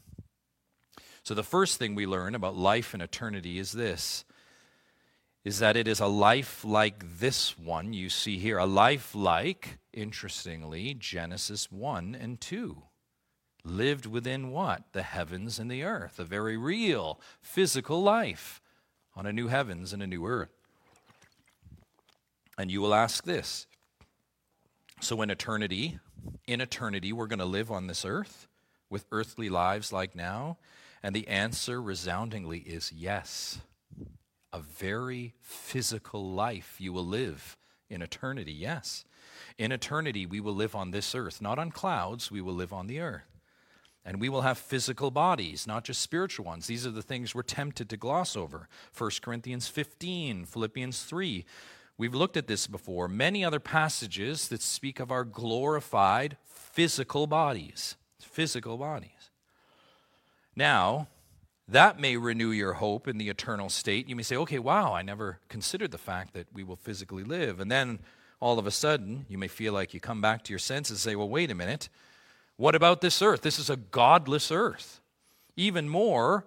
So 1.23 1.33
the 1.33 1.45
first 1.45 1.79
thing 1.79 1.95
we 1.95 2.07
learn 2.07 2.35
about 2.35 2.57
life 2.57 2.93
and 2.93 3.01
eternity 3.01 3.61
is 3.61 3.71
this 3.71 4.25
is 5.45 5.61
that 5.61 5.77
it 5.77 5.87
is 5.87 6.01
a 6.01 6.09
life 6.09 6.65
like 6.65 7.21
this 7.21 7.57
one 7.57 7.93
you 7.93 8.09
see 8.09 8.37
here, 8.39 8.59
a 8.59 8.67
life 8.67 9.15
like, 9.15 9.79
interestingly, 9.93 10.93
Genesis 10.93 11.71
1 11.71 12.17
and 12.21 12.41
2. 12.41 12.83
Lived 13.67 14.07
within 14.07 14.51
what? 14.51 14.85
The 14.93 15.03
heavens 15.03 15.59
and 15.59 15.71
the 15.71 15.83
earth, 15.83 16.19
a 16.19 16.25
very 16.25 16.57
real 16.57 17.21
physical 17.41 18.03
life 18.03 18.61
on 19.15 19.27
a 19.27 19.33
new 19.33 19.49
heavens 19.49 19.93
and 19.93 20.03
a 20.03 20.07
new 20.07 20.27
earth. 20.27 20.51
And 22.59 22.71
you 22.71 22.81
will 22.81 22.95
ask 22.95 23.25
this 23.25 23.67
So, 25.01 25.21
in 25.23 25.31
eternity, 25.31 25.99
in 26.47 26.61
eternity, 26.61 27.13
we're 27.13 27.27
going 27.27 27.39
to 27.39 27.45
live 27.45 27.71
on 27.71 27.87
this 27.87 28.05
earth 28.05 28.49
with 28.89 29.07
earthly 29.11 29.49
lives 29.49 29.93
like 29.93 30.15
now? 30.15 30.59
And 31.03 31.15
the 31.15 31.29
answer 31.29 31.81
resoundingly 31.81 32.61
is 32.61 32.93
yes. 32.93 33.61
A 34.53 34.61
very 34.61 35.35
physical 35.41 36.31
life 36.31 36.77
you 36.79 36.93
will 36.93 37.07
live 37.07 37.57
in 37.91 38.03
eternity, 38.03 38.53
yes. 38.53 39.05
In 39.59 39.71
eternity, 39.71 40.27
we 40.27 40.41
will 40.41 40.55
live 40.55 40.75
on 40.75 40.91
this 40.91 41.15
earth, 41.15 41.43
not 41.43 41.59
on 41.59 41.71
clouds, 41.71 42.31
we 42.31 42.41
will 42.41 42.55
live 42.55 42.73
on 42.73 42.87
the 42.87 43.01
earth. 43.01 43.36
And 44.07 44.21
we 44.21 44.29
will 44.29 44.43
have 44.43 44.57
physical 44.57 45.11
bodies, 45.11 45.67
not 45.67 45.83
just 45.83 46.01
spiritual 46.01 46.45
ones. 46.45 46.69
These 46.69 46.87
are 46.87 46.93
the 46.93 47.03
things 47.03 47.35
we're 47.35 47.43
tempted 47.43 47.91
to 47.91 47.97
gloss 47.97 48.37
over. 48.37 48.69
1 48.97 49.11
Corinthians 49.21 49.67
15, 49.67 50.45
Philippians 50.45 51.03
3. 51.03 51.45
We've 51.99 52.15
looked 52.15 52.37
at 52.37 52.47
this 52.47 52.69
before. 52.69 53.09
Many 53.09 53.45
other 53.45 53.59
passages 53.59 54.47
that 54.49 54.63
speak 54.63 55.01
of 55.01 55.11
our 55.11 55.25
glorified 55.25 56.37
physical 56.47 57.27
bodies. 57.27 57.97
Physical 58.21 58.77
bodies. 58.77 59.11
Now, 60.55 61.09
that 61.67 61.99
may 61.99 62.17
renew 62.17 62.51
your 62.51 62.75
hope 62.75 63.09
in 63.09 63.19
the 63.19 63.29
eternal 63.29 63.69
state. 63.69 64.09
You 64.09 64.15
may 64.15 64.23
say, 64.23 64.37
okay, 64.37 64.61
wow, 64.61 64.93
I 64.95 65.03
never 65.03 65.41
considered 65.49 65.91
the 65.91 65.99
fact 65.99 66.33
that 66.35 66.47
we 66.53 66.63
will 66.63 66.77
physically 66.77 67.25
live. 67.25 67.59
And 67.59 67.73
then 67.73 67.99
all 68.39 68.61
of 68.61 68.69
a 68.69 68.71
sudden, 68.71 69.27
you 69.29 69.37
may 69.37 69.49
feel 69.49 69.73
like 69.73 69.95
you 69.95 69.99
come 69.99 70.21
back 70.21 70.45
to 70.45 70.53
your 70.53 70.61
senses 70.61 70.93
and 70.93 70.99
say, 71.01 71.17
well, 71.17 71.29
wait 71.29 71.51
a 71.51 71.57
minute. 71.57 71.89
What 72.57 72.75
about 72.75 73.01
this 73.01 73.21
earth? 73.21 73.43
This 73.43 73.59
is 73.59 73.69
a 73.69 73.77
godless 73.77 74.51
earth. 74.51 75.01
Even 75.57 75.89
more, 75.89 76.47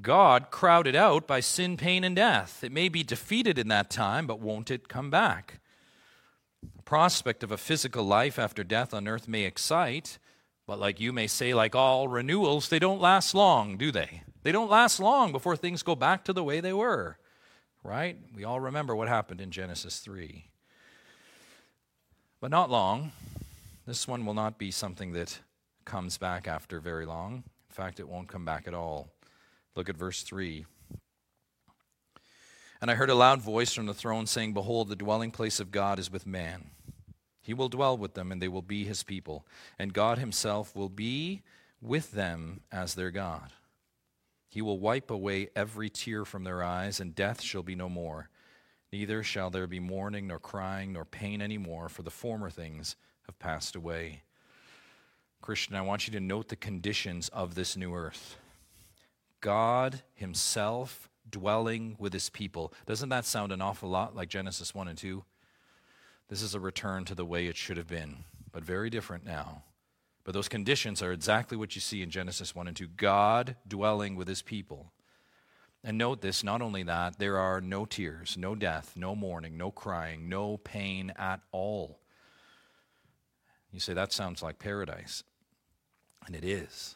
God 0.00 0.50
crowded 0.50 0.96
out 0.96 1.26
by 1.26 1.40
sin, 1.40 1.76
pain, 1.76 2.02
and 2.02 2.16
death. 2.16 2.64
It 2.64 2.72
may 2.72 2.88
be 2.88 3.04
defeated 3.04 3.58
in 3.58 3.68
that 3.68 3.90
time, 3.90 4.26
but 4.26 4.40
won't 4.40 4.70
it 4.70 4.88
come 4.88 5.10
back? 5.10 5.60
The 6.76 6.82
prospect 6.82 7.44
of 7.44 7.52
a 7.52 7.56
physical 7.56 8.04
life 8.04 8.38
after 8.38 8.64
death 8.64 8.92
on 8.92 9.06
earth 9.06 9.28
may 9.28 9.44
excite, 9.44 10.18
but 10.66 10.80
like 10.80 10.98
you 10.98 11.12
may 11.12 11.26
say, 11.26 11.54
like 11.54 11.76
all 11.76 12.08
renewals, 12.08 12.68
they 12.68 12.78
don't 12.78 13.00
last 13.00 13.34
long, 13.34 13.76
do 13.76 13.92
they? 13.92 14.22
They 14.42 14.52
don't 14.52 14.70
last 14.70 14.98
long 14.98 15.30
before 15.30 15.56
things 15.56 15.82
go 15.82 15.94
back 15.94 16.24
to 16.24 16.32
the 16.32 16.44
way 16.44 16.60
they 16.60 16.72
were, 16.72 17.18
right? 17.82 18.16
We 18.34 18.44
all 18.44 18.60
remember 18.60 18.96
what 18.96 19.08
happened 19.08 19.40
in 19.40 19.50
Genesis 19.50 20.00
3. 20.00 20.46
But 22.40 22.50
not 22.50 22.70
long. 22.70 23.12
This 23.86 24.08
one 24.08 24.24
will 24.24 24.34
not 24.34 24.58
be 24.58 24.70
something 24.70 25.12
that 25.12 25.40
comes 25.84 26.16
back 26.16 26.48
after 26.48 26.80
very 26.80 27.04
long. 27.04 27.44
In 27.68 27.74
fact, 27.74 28.00
it 28.00 28.08
won't 28.08 28.28
come 28.28 28.44
back 28.44 28.66
at 28.66 28.72
all. 28.72 29.08
Look 29.76 29.90
at 29.90 29.96
verse 29.96 30.22
3. 30.22 30.64
And 32.80 32.90
I 32.90 32.94
heard 32.94 33.10
a 33.10 33.14
loud 33.14 33.42
voice 33.42 33.74
from 33.74 33.84
the 33.84 33.92
throne 33.92 34.26
saying, 34.26 34.54
Behold, 34.54 34.88
the 34.88 34.96
dwelling 34.96 35.30
place 35.30 35.60
of 35.60 35.70
God 35.70 35.98
is 35.98 36.10
with 36.10 36.26
man. 36.26 36.70
He 37.42 37.52
will 37.52 37.68
dwell 37.68 37.98
with 37.98 38.14
them, 38.14 38.32
and 38.32 38.40
they 38.40 38.48
will 38.48 38.62
be 38.62 38.84
his 38.84 39.02
people. 39.02 39.46
And 39.78 39.92
God 39.92 40.18
himself 40.18 40.74
will 40.74 40.88
be 40.88 41.42
with 41.82 42.12
them 42.12 42.60
as 42.72 42.94
their 42.94 43.10
God. 43.10 43.52
He 44.48 44.62
will 44.62 44.78
wipe 44.78 45.10
away 45.10 45.50
every 45.54 45.90
tear 45.90 46.24
from 46.24 46.44
their 46.44 46.62
eyes, 46.62 47.00
and 47.00 47.14
death 47.14 47.42
shall 47.42 47.62
be 47.62 47.74
no 47.74 47.90
more. 47.90 48.30
Neither 48.92 49.22
shall 49.22 49.50
there 49.50 49.66
be 49.66 49.80
mourning, 49.80 50.28
nor 50.28 50.38
crying, 50.38 50.94
nor 50.94 51.04
pain 51.04 51.42
any 51.42 51.58
more, 51.58 51.90
for 51.90 52.02
the 52.02 52.10
former 52.10 52.48
things 52.48 52.96
have 53.26 53.38
passed 53.38 53.76
away. 53.76 54.22
Christian, 55.40 55.76
I 55.76 55.82
want 55.82 56.06
you 56.06 56.12
to 56.14 56.20
note 56.20 56.48
the 56.48 56.56
conditions 56.56 57.28
of 57.28 57.54
this 57.54 57.76
new 57.76 57.94
earth. 57.94 58.36
God 59.40 60.02
Himself 60.14 61.10
dwelling 61.28 61.96
with 61.98 62.12
His 62.12 62.30
people. 62.30 62.72
Doesn't 62.86 63.10
that 63.10 63.26
sound 63.26 63.52
an 63.52 63.60
awful 63.60 63.90
lot 63.90 64.16
like 64.16 64.28
Genesis 64.28 64.74
1 64.74 64.88
and 64.88 64.98
2? 64.98 65.22
This 66.28 66.40
is 66.40 66.54
a 66.54 66.60
return 66.60 67.04
to 67.04 67.14
the 67.14 67.26
way 67.26 67.46
it 67.46 67.56
should 67.56 67.76
have 67.76 67.88
been, 67.88 68.24
but 68.52 68.64
very 68.64 68.88
different 68.88 69.24
now. 69.24 69.64
But 70.24 70.32
those 70.32 70.48
conditions 70.48 71.02
are 71.02 71.12
exactly 71.12 71.56
what 71.56 71.74
you 71.74 71.82
see 71.82 72.02
in 72.02 72.10
Genesis 72.10 72.54
1 72.54 72.66
and 72.66 72.76
2 72.76 72.88
God 72.96 73.56
dwelling 73.68 74.16
with 74.16 74.26
his 74.26 74.40
people. 74.40 74.92
And 75.84 75.98
note 75.98 76.22
this 76.22 76.42
not 76.42 76.62
only 76.62 76.82
that, 76.84 77.18
there 77.18 77.36
are 77.36 77.60
no 77.60 77.84
tears, 77.84 78.38
no 78.38 78.54
death, 78.54 78.94
no 78.96 79.14
mourning, 79.14 79.58
no 79.58 79.70
crying, 79.70 80.30
no 80.30 80.56
pain 80.56 81.12
at 81.16 81.40
all. 81.52 81.98
You 83.74 83.80
say, 83.80 83.92
that 83.92 84.12
sounds 84.12 84.40
like 84.40 84.60
paradise. 84.60 85.24
And 86.26 86.36
it 86.36 86.44
is. 86.44 86.94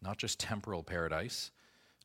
Not 0.00 0.16
just 0.16 0.40
temporal 0.40 0.82
paradise, 0.82 1.50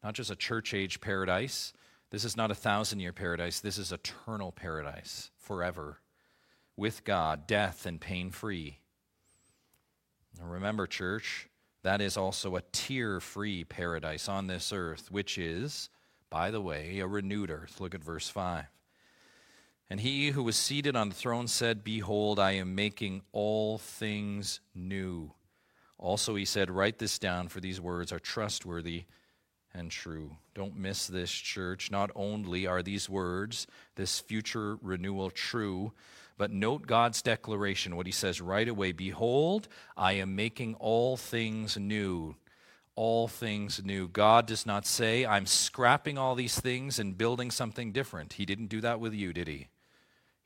not 0.03 0.13
just 0.13 0.29
a 0.29 0.35
church 0.35 0.73
age 0.73 0.99
paradise. 0.99 1.71
This 2.11 2.25
is 2.25 2.35
not 2.35 2.51
a 2.51 2.55
thousand 2.55 2.99
year 2.99 3.13
paradise. 3.13 3.61
This 3.61 3.77
is 3.77 3.93
eternal 3.93 4.51
paradise 4.51 5.31
forever 5.37 5.99
with 6.75 7.05
God, 7.05 7.47
death 7.47 7.85
and 7.85 7.99
pain 7.99 8.29
free. 8.29 8.79
Remember, 10.41 10.85
church, 10.85 11.47
that 11.83 12.01
is 12.01 12.17
also 12.17 12.55
a 12.55 12.61
tear 12.73 13.19
free 13.19 13.63
paradise 13.63 14.29
on 14.29 14.47
this 14.47 14.71
earth, 14.71 15.11
which 15.11 15.37
is, 15.37 15.89
by 16.29 16.51
the 16.51 16.61
way, 16.61 16.99
a 16.99 17.07
renewed 17.07 17.51
earth. 17.51 17.79
Look 17.79 17.95
at 17.95 18.03
verse 18.03 18.29
5. 18.29 18.65
And 19.89 19.99
he 19.99 20.29
who 20.29 20.43
was 20.43 20.55
seated 20.55 20.95
on 20.95 21.09
the 21.09 21.15
throne 21.15 21.47
said, 21.47 21.83
Behold, 21.83 22.39
I 22.39 22.51
am 22.51 22.75
making 22.75 23.23
all 23.31 23.79
things 23.79 24.59
new. 24.75 25.31
Also, 25.97 26.35
he 26.35 26.45
said, 26.45 26.69
Write 26.69 26.99
this 26.99 27.17
down, 27.17 27.47
for 27.47 27.59
these 27.59 27.81
words 27.81 28.11
are 28.11 28.19
trustworthy 28.19 29.05
and 29.73 29.89
true. 29.89 30.37
Don't 30.53 30.77
miss 30.77 31.07
this, 31.07 31.31
church. 31.31 31.89
Not 31.89 32.11
only 32.15 32.67
are 32.67 32.83
these 32.83 33.09
words, 33.09 33.65
this 33.95 34.19
future 34.19 34.77
renewal, 34.81 35.31
true, 35.31 35.91
but 36.37 36.51
note 36.51 36.85
God's 36.87 37.21
declaration, 37.21 37.95
what 37.95 38.05
he 38.05 38.11
says 38.11 38.39
right 38.39 38.67
away 38.67 38.91
Behold, 38.91 39.67
I 39.97 40.13
am 40.13 40.35
making 40.35 40.75
all 40.75 41.17
things 41.17 41.77
new. 41.77 42.35
All 42.95 43.27
things 43.27 43.81
new. 43.83 44.07
God 44.07 44.45
does 44.45 44.65
not 44.65 44.85
say, 44.85 45.25
I'm 45.25 45.45
scrapping 45.45 46.17
all 46.17 46.35
these 46.35 46.59
things 46.59 46.99
and 46.99 47.17
building 47.17 47.49
something 47.49 47.91
different. 47.91 48.33
He 48.33 48.45
didn't 48.45 48.67
do 48.67 48.81
that 48.81 48.99
with 48.99 49.13
you, 49.13 49.31
did 49.31 49.47
he? 49.47 49.67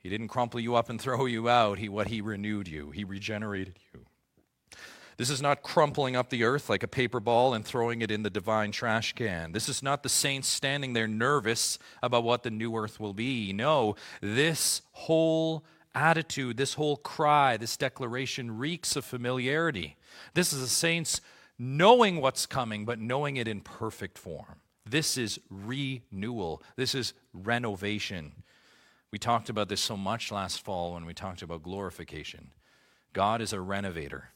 He 0.04 0.10
didn't 0.10 0.28
crumple 0.28 0.60
you 0.60 0.74
up 0.76 0.90
and 0.90 1.00
throw 1.00 1.24
you 1.24 1.48
out. 1.48 1.78
He, 1.78 1.88
what 1.88 2.08
he 2.08 2.20
renewed 2.20 2.68
you, 2.68 2.90
he 2.90 3.04
regenerated 3.04 3.78
you. 3.92 4.02
This 5.16 5.30
is 5.30 5.40
not 5.40 5.62
crumpling 5.62 6.14
up 6.14 6.28
the 6.28 6.44
earth 6.44 6.68
like 6.68 6.82
a 6.82 6.88
paper 6.88 7.20
ball 7.20 7.54
and 7.54 7.64
throwing 7.64 8.02
it 8.02 8.10
in 8.10 8.22
the 8.22 8.28
divine 8.28 8.70
trash 8.70 9.14
can. 9.14 9.52
This 9.52 9.68
is 9.68 9.82
not 9.82 10.02
the 10.02 10.08
saints 10.10 10.46
standing 10.46 10.92
there 10.92 11.08
nervous 11.08 11.78
about 12.02 12.22
what 12.22 12.42
the 12.42 12.50
new 12.50 12.76
earth 12.76 13.00
will 13.00 13.14
be. 13.14 13.52
No, 13.54 13.96
this 14.20 14.82
whole 14.92 15.64
attitude, 15.94 16.58
this 16.58 16.74
whole 16.74 16.98
cry, 16.98 17.56
this 17.56 17.76
declaration 17.76 18.58
reeks 18.58 18.96
of 18.96 19.06
familiarity. 19.06 19.96
This 20.34 20.52
is 20.52 20.60
the 20.60 20.66
saints 20.66 21.22
knowing 21.58 22.20
what's 22.20 22.44
coming, 22.44 22.84
but 22.84 23.00
knowing 23.00 23.38
it 23.38 23.48
in 23.48 23.62
perfect 23.62 24.18
form. 24.18 24.60
This 24.84 25.16
is 25.16 25.38
renewal, 25.48 26.62
this 26.76 26.94
is 26.94 27.14
renovation. 27.32 28.42
We 29.14 29.18
talked 29.20 29.48
about 29.48 29.68
this 29.68 29.80
so 29.80 29.96
much 29.96 30.32
last 30.32 30.64
fall 30.64 30.94
when 30.94 31.06
we 31.06 31.14
talked 31.14 31.40
about 31.40 31.62
glorification. 31.62 32.50
God 33.12 33.40
is 33.40 33.52
a 33.52 33.60
renovator, 33.60 34.30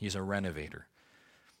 He's 0.00 0.16
a 0.16 0.22
renovator. 0.22 0.88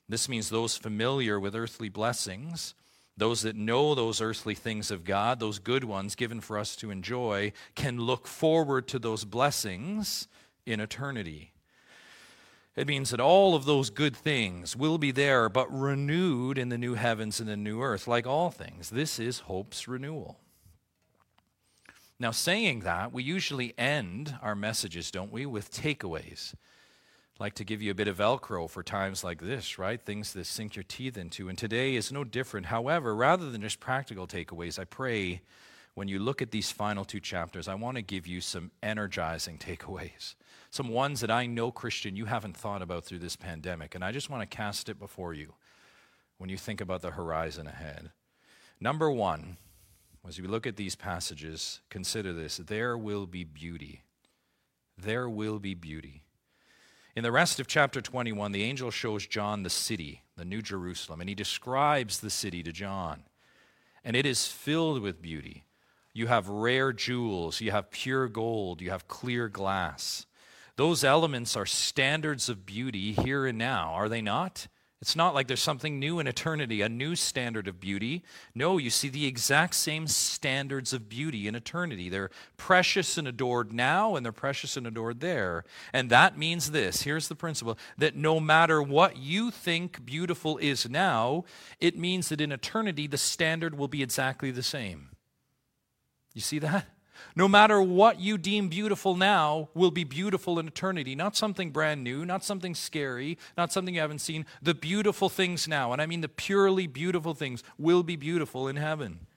This 0.08 0.28
means 0.28 0.50
those 0.50 0.76
familiar 0.76 1.38
with 1.38 1.54
earthly 1.54 1.88
blessings 1.88 2.74
those 3.16 3.42
that 3.42 3.54
know 3.54 3.94
those 3.94 4.20
earthly 4.20 4.56
things 4.56 4.90
of 4.90 5.04
God, 5.04 5.38
those 5.38 5.60
good 5.60 5.84
ones 5.84 6.16
given 6.16 6.40
for 6.40 6.58
us 6.58 6.74
to 6.76 6.90
enjoy, 6.90 7.52
can 7.76 8.00
look 8.00 8.26
forward 8.26 8.88
to 8.88 8.98
those 8.98 9.24
blessings 9.24 10.26
in 10.66 10.80
eternity. 10.80 11.52
It 12.74 12.88
means 12.88 13.10
that 13.10 13.20
all 13.20 13.54
of 13.54 13.66
those 13.66 13.88
good 13.88 14.16
things 14.16 14.74
will 14.74 14.98
be 14.98 15.12
there, 15.12 15.48
but 15.48 15.72
renewed 15.72 16.58
in 16.58 16.70
the 16.70 16.78
new 16.78 16.94
heavens 16.94 17.38
and 17.38 17.48
the 17.48 17.56
new 17.56 17.80
earth, 17.80 18.08
like 18.08 18.26
all 18.26 18.50
things. 18.50 18.90
This 18.90 19.20
is 19.20 19.40
hope's 19.40 19.86
renewal. 19.86 20.40
Now, 22.20 22.32
saying 22.32 22.80
that, 22.80 23.12
we 23.12 23.22
usually 23.22 23.74
end 23.78 24.36
our 24.42 24.56
messages, 24.56 25.10
don't 25.10 25.32
we, 25.32 25.46
with 25.46 25.70
takeaways 25.70 26.54
like 27.38 27.54
to 27.54 27.64
give 27.64 27.80
you 27.80 27.90
a 27.90 27.94
bit 27.94 28.08
of 28.08 28.18
Velcro 28.18 28.68
for 28.68 28.82
times 28.82 29.22
like 29.22 29.40
this, 29.40 29.78
right? 29.78 30.00
Things 30.00 30.32
that 30.32 30.46
sink 30.46 30.74
your 30.74 30.82
teeth 30.82 31.16
into. 31.16 31.48
And 31.48 31.56
today 31.56 31.94
is 31.94 32.10
no 32.10 32.24
different. 32.24 32.66
However, 32.66 33.14
rather 33.14 33.50
than 33.50 33.62
just 33.62 33.78
practical 33.78 34.26
takeaways, 34.26 34.78
I 34.78 34.84
pray 34.84 35.42
when 35.94 36.08
you 36.08 36.18
look 36.18 36.42
at 36.42 36.50
these 36.50 36.70
final 36.70 37.04
two 37.04 37.20
chapters, 37.20 37.68
I 37.68 37.74
want 37.74 37.96
to 37.96 38.02
give 38.02 38.26
you 38.26 38.40
some 38.40 38.70
energizing 38.82 39.58
takeaways. 39.58 40.34
Some 40.70 40.88
ones 40.88 41.20
that 41.20 41.30
I 41.30 41.46
know, 41.46 41.70
Christian, 41.70 42.16
you 42.16 42.24
haven't 42.24 42.56
thought 42.56 42.82
about 42.82 43.04
through 43.04 43.20
this 43.20 43.36
pandemic. 43.36 43.94
And 43.94 44.04
I 44.04 44.12
just 44.12 44.30
want 44.30 44.48
to 44.48 44.56
cast 44.56 44.88
it 44.88 44.98
before 44.98 45.32
you 45.32 45.54
when 46.38 46.50
you 46.50 46.56
think 46.56 46.80
about 46.80 47.02
the 47.02 47.12
horizon 47.12 47.66
ahead. 47.66 48.10
Number 48.80 49.10
one, 49.10 49.58
as 50.28 50.38
we 50.38 50.46
look 50.46 50.66
at 50.66 50.76
these 50.76 50.94
passages, 50.94 51.80
consider 51.88 52.34
this 52.34 52.58
there 52.58 52.98
will 52.98 53.26
be 53.26 53.44
beauty. 53.44 54.02
There 54.96 55.28
will 55.28 55.58
be 55.58 55.74
beauty. 55.74 56.22
In 57.16 57.22
the 57.22 57.32
rest 57.32 57.58
of 57.58 57.66
chapter 57.66 58.00
21, 58.00 58.52
the 58.52 58.62
angel 58.62 58.90
shows 58.90 59.26
John 59.26 59.62
the 59.62 59.70
city, 59.70 60.22
the 60.36 60.44
New 60.44 60.60
Jerusalem, 60.60 61.20
and 61.20 61.28
he 61.28 61.34
describes 61.34 62.20
the 62.20 62.30
city 62.30 62.62
to 62.62 62.72
John. 62.72 63.22
And 64.04 64.14
it 64.14 64.26
is 64.26 64.46
filled 64.46 65.00
with 65.00 65.22
beauty. 65.22 65.64
You 66.12 66.26
have 66.26 66.48
rare 66.48 66.92
jewels, 66.92 67.60
you 67.60 67.70
have 67.70 67.90
pure 67.90 68.28
gold, 68.28 68.82
you 68.82 68.90
have 68.90 69.08
clear 69.08 69.48
glass. 69.48 70.26
Those 70.76 71.02
elements 71.04 71.56
are 71.56 71.66
standards 71.66 72.48
of 72.48 72.66
beauty 72.66 73.12
here 73.12 73.46
and 73.46 73.58
now, 73.58 73.94
are 73.94 74.08
they 74.08 74.22
not? 74.22 74.68
It's 75.00 75.14
not 75.14 75.32
like 75.32 75.46
there's 75.46 75.62
something 75.62 76.00
new 76.00 76.18
in 76.18 76.26
eternity, 76.26 76.82
a 76.82 76.88
new 76.88 77.14
standard 77.14 77.68
of 77.68 77.78
beauty. 77.78 78.24
No, 78.52 78.78
you 78.78 78.90
see 78.90 79.08
the 79.08 79.26
exact 79.26 79.74
same 79.74 80.08
standards 80.08 80.92
of 80.92 81.08
beauty 81.08 81.46
in 81.46 81.54
eternity. 81.54 82.08
They're 82.08 82.30
precious 82.56 83.16
and 83.16 83.28
adored 83.28 83.72
now, 83.72 84.16
and 84.16 84.26
they're 84.26 84.32
precious 84.32 84.76
and 84.76 84.88
adored 84.88 85.20
there. 85.20 85.64
And 85.92 86.10
that 86.10 86.36
means 86.36 86.72
this 86.72 87.02
here's 87.02 87.28
the 87.28 87.36
principle 87.36 87.78
that 87.96 88.16
no 88.16 88.40
matter 88.40 88.82
what 88.82 89.16
you 89.16 89.52
think 89.52 90.04
beautiful 90.04 90.58
is 90.58 90.88
now, 90.90 91.44
it 91.78 91.96
means 91.96 92.28
that 92.30 92.40
in 92.40 92.50
eternity 92.50 93.06
the 93.06 93.18
standard 93.18 93.78
will 93.78 93.88
be 93.88 94.02
exactly 94.02 94.50
the 94.50 94.64
same. 94.64 95.10
You 96.34 96.40
see 96.40 96.58
that? 96.58 96.86
No 97.38 97.46
matter 97.46 97.80
what 97.80 98.18
you 98.18 98.36
deem 98.36 98.68
beautiful 98.68 99.14
now 99.14 99.68
will 99.72 99.92
be 99.92 100.02
beautiful 100.02 100.58
in 100.58 100.66
eternity. 100.66 101.14
Not 101.14 101.36
something 101.36 101.70
brand 101.70 102.02
new, 102.02 102.26
not 102.26 102.42
something 102.42 102.74
scary, 102.74 103.38
not 103.56 103.72
something 103.72 103.94
you 103.94 104.00
haven't 104.00 104.18
seen. 104.18 104.44
The 104.60 104.74
beautiful 104.74 105.28
things 105.28 105.68
now, 105.68 105.92
and 105.92 106.02
I 106.02 106.06
mean 106.06 106.20
the 106.20 106.28
purely 106.28 106.88
beautiful 106.88 107.34
things, 107.34 107.62
will 107.78 108.02
be 108.02 108.16
beautiful 108.16 108.66
in 108.66 108.74
heaven. 108.74 109.28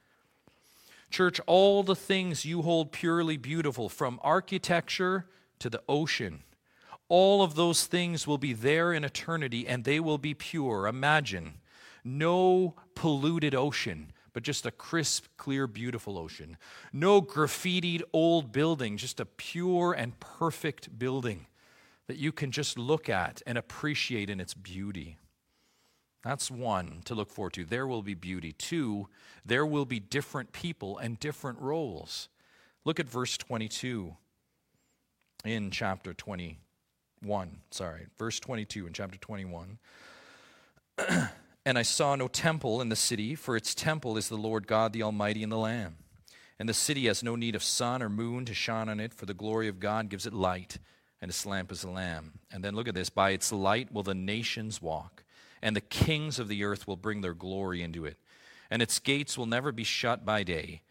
Church, 1.11 1.39
all 1.45 1.83
the 1.83 1.95
things 1.95 2.43
you 2.43 2.63
hold 2.63 2.91
purely 2.91 3.37
beautiful, 3.37 3.87
from 3.87 4.19
architecture 4.23 5.27
to 5.59 5.69
the 5.69 5.83
ocean, 5.87 6.41
all 7.07 7.43
of 7.43 7.53
those 7.53 7.85
things 7.85 8.25
will 8.25 8.39
be 8.39 8.53
there 8.53 8.93
in 8.93 9.03
eternity 9.03 9.67
and 9.67 9.83
they 9.83 9.99
will 9.99 10.17
be 10.17 10.33
pure. 10.33 10.87
Imagine 10.87 11.59
no 12.03 12.73
polluted 12.95 13.53
ocean 13.53 14.11
but 14.33 14.43
just 14.43 14.65
a 14.65 14.71
crisp, 14.71 15.25
clear, 15.37 15.67
beautiful 15.67 16.17
ocean. 16.17 16.57
No 16.93 17.21
graffitied 17.21 18.01
old 18.13 18.51
building, 18.51 18.97
just 18.97 19.19
a 19.19 19.25
pure 19.25 19.93
and 19.93 20.19
perfect 20.19 20.97
building 20.97 21.47
that 22.07 22.17
you 22.17 22.31
can 22.31 22.51
just 22.51 22.77
look 22.77 23.09
at 23.09 23.41
and 23.45 23.57
appreciate 23.57 24.29
in 24.29 24.39
its 24.39 24.53
beauty. 24.53 25.17
That's 26.23 26.51
one 26.51 27.01
to 27.05 27.15
look 27.15 27.31
forward 27.31 27.53
to. 27.53 27.65
There 27.65 27.87
will 27.87 28.03
be 28.03 28.13
beauty. 28.13 28.51
Two, 28.53 29.07
there 29.45 29.65
will 29.65 29.85
be 29.85 29.99
different 29.99 30.51
people 30.51 30.97
and 30.97 31.19
different 31.19 31.59
roles. 31.59 32.29
Look 32.85 32.99
at 32.99 33.09
verse 33.09 33.37
22 33.37 34.15
in 35.45 35.71
chapter 35.71 36.13
21. 36.13 37.61
Sorry, 37.71 38.07
verse 38.17 38.39
22 38.39 38.87
in 38.87 38.93
chapter 38.93 39.17
21. 39.17 39.79
And 41.65 41.77
I 41.77 41.83
saw 41.83 42.15
no 42.15 42.27
temple 42.27 42.81
in 42.81 42.89
the 42.89 42.95
city, 42.95 43.35
for 43.35 43.55
its 43.55 43.75
temple 43.75 44.17
is 44.17 44.29
the 44.29 44.37
Lord 44.37 44.65
God 44.65 44.93
the 44.93 45.03
Almighty 45.03 45.43
and 45.43 45.51
the 45.51 45.57
Lamb. 45.57 45.97
And 46.57 46.67
the 46.67 46.73
city 46.73 47.05
has 47.07 47.23
no 47.23 47.35
need 47.35 47.55
of 47.55 47.63
sun 47.63 48.01
or 48.01 48.09
moon 48.09 48.45
to 48.45 48.53
shine 48.53 48.89
on 48.89 48.99
it, 48.99 49.13
for 49.13 49.25
the 49.25 49.33
glory 49.33 49.67
of 49.67 49.79
God 49.79 50.09
gives 50.09 50.25
it 50.25 50.33
light, 50.33 50.77
and 51.21 51.29
its 51.29 51.45
lamp 51.45 51.71
is 51.71 51.81
the 51.81 51.89
Lamb. 51.89 52.39
And 52.51 52.63
then 52.63 52.75
look 52.75 52.87
at 52.87 52.95
this 52.95 53.09
by 53.09 53.31
its 53.31 53.51
light 53.51 53.91
will 53.91 54.03
the 54.03 54.15
nations 54.15 54.81
walk, 54.81 55.23
and 55.61 55.75
the 55.75 55.81
kings 55.81 56.39
of 56.39 56.47
the 56.47 56.63
earth 56.63 56.87
will 56.87 56.97
bring 56.97 57.21
their 57.21 57.35
glory 57.35 57.83
into 57.83 58.05
it. 58.05 58.17
And 58.71 58.81
its 58.81 58.99
gates 58.99 59.37
will 59.37 59.45
never 59.45 59.71
be 59.71 59.83
shut 59.83 60.25
by 60.25 60.43
day, 60.43 60.81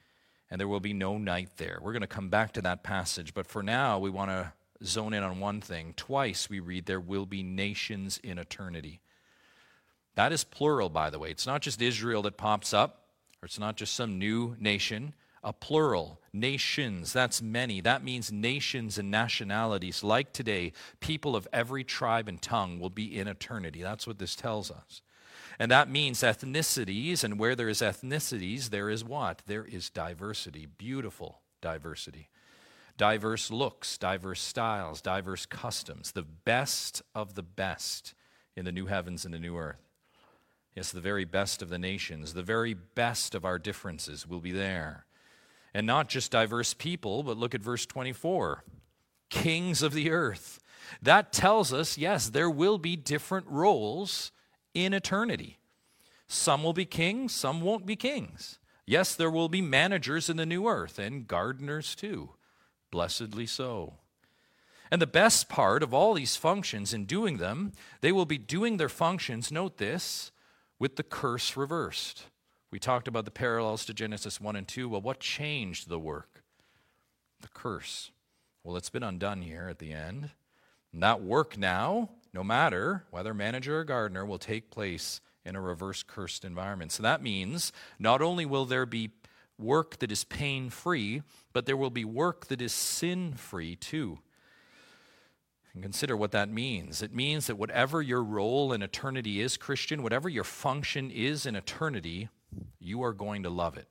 and 0.50 0.60
there 0.60 0.68
will 0.68 0.80
be 0.80 0.92
no 0.92 1.18
night 1.18 1.50
there. 1.56 1.78
We're 1.80 1.92
going 1.92 2.02
to 2.02 2.06
come 2.06 2.28
back 2.28 2.52
to 2.52 2.62
that 2.62 2.84
passage, 2.84 3.34
but 3.34 3.46
for 3.46 3.62
now, 3.62 3.98
we 3.98 4.10
want 4.10 4.30
to 4.30 4.52
zone 4.84 5.14
in 5.14 5.22
on 5.22 5.40
one 5.40 5.60
thing. 5.60 5.94
Twice 5.96 6.48
we 6.48 6.60
read, 6.60 6.86
There 6.86 7.00
will 7.00 7.26
be 7.26 7.42
nations 7.42 8.18
in 8.22 8.38
eternity. 8.38 9.00
That 10.20 10.32
is 10.32 10.44
plural, 10.44 10.90
by 10.90 11.08
the 11.08 11.18
way. 11.18 11.30
It's 11.30 11.46
not 11.46 11.62
just 11.62 11.80
Israel 11.80 12.20
that 12.24 12.36
pops 12.36 12.74
up, 12.74 13.06
or 13.40 13.46
it's 13.46 13.58
not 13.58 13.78
just 13.78 13.94
some 13.94 14.18
new 14.18 14.54
nation. 14.60 15.14
A 15.42 15.50
plural, 15.50 16.20
nations, 16.30 17.14
that's 17.14 17.40
many. 17.40 17.80
That 17.80 18.04
means 18.04 18.30
nations 18.30 18.98
and 18.98 19.10
nationalities. 19.10 20.04
Like 20.04 20.34
today, 20.34 20.74
people 21.00 21.34
of 21.34 21.48
every 21.54 21.84
tribe 21.84 22.28
and 22.28 22.42
tongue 22.42 22.80
will 22.80 22.90
be 22.90 23.18
in 23.18 23.28
eternity. 23.28 23.80
That's 23.80 24.06
what 24.06 24.18
this 24.18 24.36
tells 24.36 24.70
us. 24.70 25.00
And 25.58 25.70
that 25.70 25.88
means 25.88 26.20
ethnicities, 26.20 27.24
and 27.24 27.38
where 27.38 27.56
there 27.56 27.70
is 27.70 27.80
ethnicities, 27.80 28.68
there 28.68 28.90
is 28.90 29.02
what? 29.02 29.40
There 29.46 29.64
is 29.64 29.88
diversity, 29.88 30.66
beautiful 30.66 31.40
diversity. 31.62 32.28
Diverse 32.98 33.50
looks, 33.50 33.96
diverse 33.96 34.42
styles, 34.42 35.00
diverse 35.00 35.46
customs, 35.46 36.12
the 36.12 36.26
best 36.44 37.00
of 37.14 37.36
the 37.36 37.42
best 37.42 38.12
in 38.54 38.66
the 38.66 38.72
new 38.72 38.84
heavens 38.84 39.24
and 39.24 39.32
the 39.32 39.38
new 39.38 39.56
earth. 39.56 39.89
Yes, 40.80 40.92
the 40.92 41.00
very 41.02 41.26
best 41.26 41.60
of 41.60 41.68
the 41.68 41.78
nations, 41.78 42.32
the 42.32 42.42
very 42.42 42.72
best 42.72 43.34
of 43.34 43.44
our 43.44 43.58
differences 43.58 44.26
will 44.26 44.40
be 44.40 44.50
there. 44.50 45.04
And 45.74 45.86
not 45.86 46.08
just 46.08 46.30
diverse 46.30 46.72
people, 46.72 47.22
but 47.22 47.36
look 47.36 47.54
at 47.54 47.60
verse 47.60 47.84
24 47.84 48.64
kings 49.28 49.82
of 49.82 49.92
the 49.92 50.10
earth. 50.10 50.58
That 51.02 51.34
tells 51.34 51.70
us, 51.70 51.98
yes, 51.98 52.30
there 52.30 52.48
will 52.48 52.78
be 52.78 52.96
different 52.96 53.46
roles 53.46 54.32
in 54.72 54.94
eternity. 54.94 55.58
Some 56.26 56.62
will 56.62 56.72
be 56.72 56.86
kings, 56.86 57.34
some 57.34 57.60
won't 57.60 57.84
be 57.84 57.94
kings. 57.94 58.58
Yes, 58.86 59.14
there 59.14 59.30
will 59.30 59.50
be 59.50 59.60
managers 59.60 60.30
in 60.30 60.38
the 60.38 60.46
new 60.46 60.66
earth 60.66 60.98
and 60.98 61.28
gardeners 61.28 61.94
too. 61.94 62.30
Blessedly 62.90 63.44
so. 63.44 63.96
And 64.90 65.02
the 65.02 65.06
best 65.06 65.50
part 65.50 65.82
of 65.82 65.92
all 65.92 66.14
these 66.14 66.36
functions 66.36 66.94
in 66.94 67.04
doing 67.04 67.36
them, 67.36 67.72
they 68.00 68.12
will 68.12 68.24
be 68.24 68.38
doing 68.38 68.78
their 68.78 68.88
functions, 68.88 69.52
note 69.52 69.76
this, 69.76 70.32
with 70.80 70.96
the 70.96 71.04
curse 71.04 71.56
reversed. 71.56 72.24
We 72.72 72.80
talked 72.80 73.06
about 73.06 73.24
the 73.24 73.30
parallels 73.30 73.84
to 73.84 73.94
Genesis 73.94 74.40
1 74.40 74.56
and 74.56 74.66
2. 74.66 74.88
Well, 74.88 75.00
what 75.00 75.20
changed 75.20 75.88
the 75.88 75.98
work? 75.98 76.42
The 77.40 77.48
curse. 77.48 78.10
Well, 78.64 78.76
it's 78.76 78.90
been 78.90 79.02
undone 79.02 79.42
here 79.42 79.68
at 79.68 79.78
the 79.78 79.92
end. 79.92 80.30
And 80.92 81.02
that 81.02 81.22
work 81.22 81.56
now, 81.56 82.10
no 82.32 82.42
matter 82.42 83.04
whether 83.10 83.34
manager 83.34 83.80
or 83.80 83.84
gardener, 83.84 84.24
will 84.24 84.38
take 84.38 84.70
place 84.70 85.20
in 85.44 85.54
a 85.54 85.60
reverse 85.60 86.02
cursed 86.02 86.44
environment. 86.44 86.92
So 86.92 87.02
that 87.02 87.22
means 87.22 87.72
not 87.98 88.22
only 88.22 88.46
will 88.46 88.64
there 88.64 88.86
be 88.86 89.10
work 89.58 89.98
that 89.98 90.10
is 90.10 90.24
pain 90.24 90.70
free, 90.70 91.22
but 91.52 91.66
there 91.66 91.76
will 91.76 91.90
be 91.90 92.04
work 92.04 92.46
that 92.46 92.62
is 92.62 92.72
sin 92.72 93.34
free 93.34 93.76
too. 93.76 94.18
And 95.72 95.82
consider 95.82 96.16
what 96.16 96.32
that 96.32 96.48
means. 96.48 97.00
It 97.00 97.14
means 97.14 97.46
that 97.46 97.56
whatever 97.56 98.02
your 98.02 98.22
role 98.22 98.72
in 98.72 98.82
eternity 98.82 99.40
is, 99.40 99.56
Christian, 99.56 100.02
whatever 100.02 100.28
your 100.28 100.44
function 100.44 101.10
is 101.10 101.46
in 101.46 101.54
eternity, 101.54 102.28
you 102.80 103.02
are 103.04 103.12
going 103.12 103.44
to 103.44 103.50
love 103.50 103.76
it. 103.76 103.86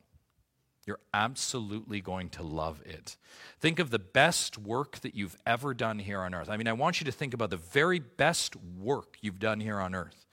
You're 0.86 0.99
absolutely 1.13 2.01
going 2.01 2.30
to 2.30 2.43
love 2.43 2.82
it. 2.86 3.15
Think 3.59 3.80
of 3.80 3.91
the 3.91 3.99
best 3.99 4.57
work 4.57 4.99
that 4.99 5.15
you've 5.15 5.38
ever 5.45 5.73
done 5.73 5.99
here 5.99 6.19
on 6.19 6.34
earth. 6.34 6.49
I 6.49 6.57
mean, 6.57 6.67
I 6.67 6.73
want 6.73 6.99
you 6.99 7.05
to 7.05 7.11
think 7.11 7.34
about 7.34 7.51
the 7.51 7.57
very 7.57 7.99
best 7.99 8.55
work 8.55 9.17
you've 9.21 9.39
done 9.39 9.59
here 9.59 9.80
on 9.80 9.93
earth. 9.93 10.25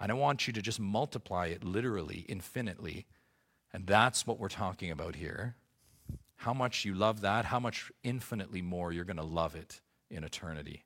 I 0.00 0.06
don't 0.06 0.18
want 0.18 0.46
you 0.46 0.52
to 0.54 0.62
just 0.62 0.80
multiply 0.80 1.46
it 1.46 1.62
literally, 1.62 2.24
infinitely. 2.28 3.06
And 3.72 3.86
that's 3.86 4.26
what 4.26 4.38
we're 4.38 4.48
talking 4.48 4.90
about 4.90 5.16
here. 5.16 5.56
How 6.36 6.54
much 6.54 6.84
you 6.84 6.94
love 6.94 7.20
that, 7.20 7.46
how 7.46 7.60
much 7.60 7.92
infinitely 8.02 8.62
more 8.62 8.92
you're 8.92 9.04
going 9.04 9.16
to 9.16 9.22
love 9.22 9.54
it 9.54 9.80
in 10.10 10.24
eternity. 10.24 10.84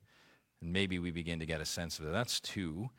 And 0.60 0.72
maybe 0.72 0.98
we 0.98 1.10
begin 1.10 1.40
to 1.40 1.46
get 1.46 1.60
a 1.60 1.66
sense 1.66 1.98
of 1.98 2.06
it. 2.06 2.12
That's 2.12 2.40
two. 2.40 2.90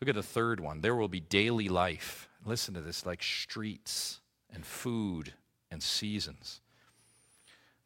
Look 0.00 0.08
at 0.08 0.14
the 0.14 0.22
third 0.22 0.60
one. 0.60 0.80
There 0.80 0.96
will 0.96 1.08
be 1.08 1.20
daily 1.20 1.68
life. 1.68 2.28
Listen 2.44 2.74
to 2.74 2.80
this 2.80 3.06
like 3.06 3.22
streets 3.22 4.20
and 4.52 4.64
food 4.64 5.32
and 5.70 5.82
seasons. 5.82 6.60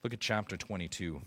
Look 0.03 0.13
at 0.13 0.21
chapter 0.21 0.57
22. 0.57 1.23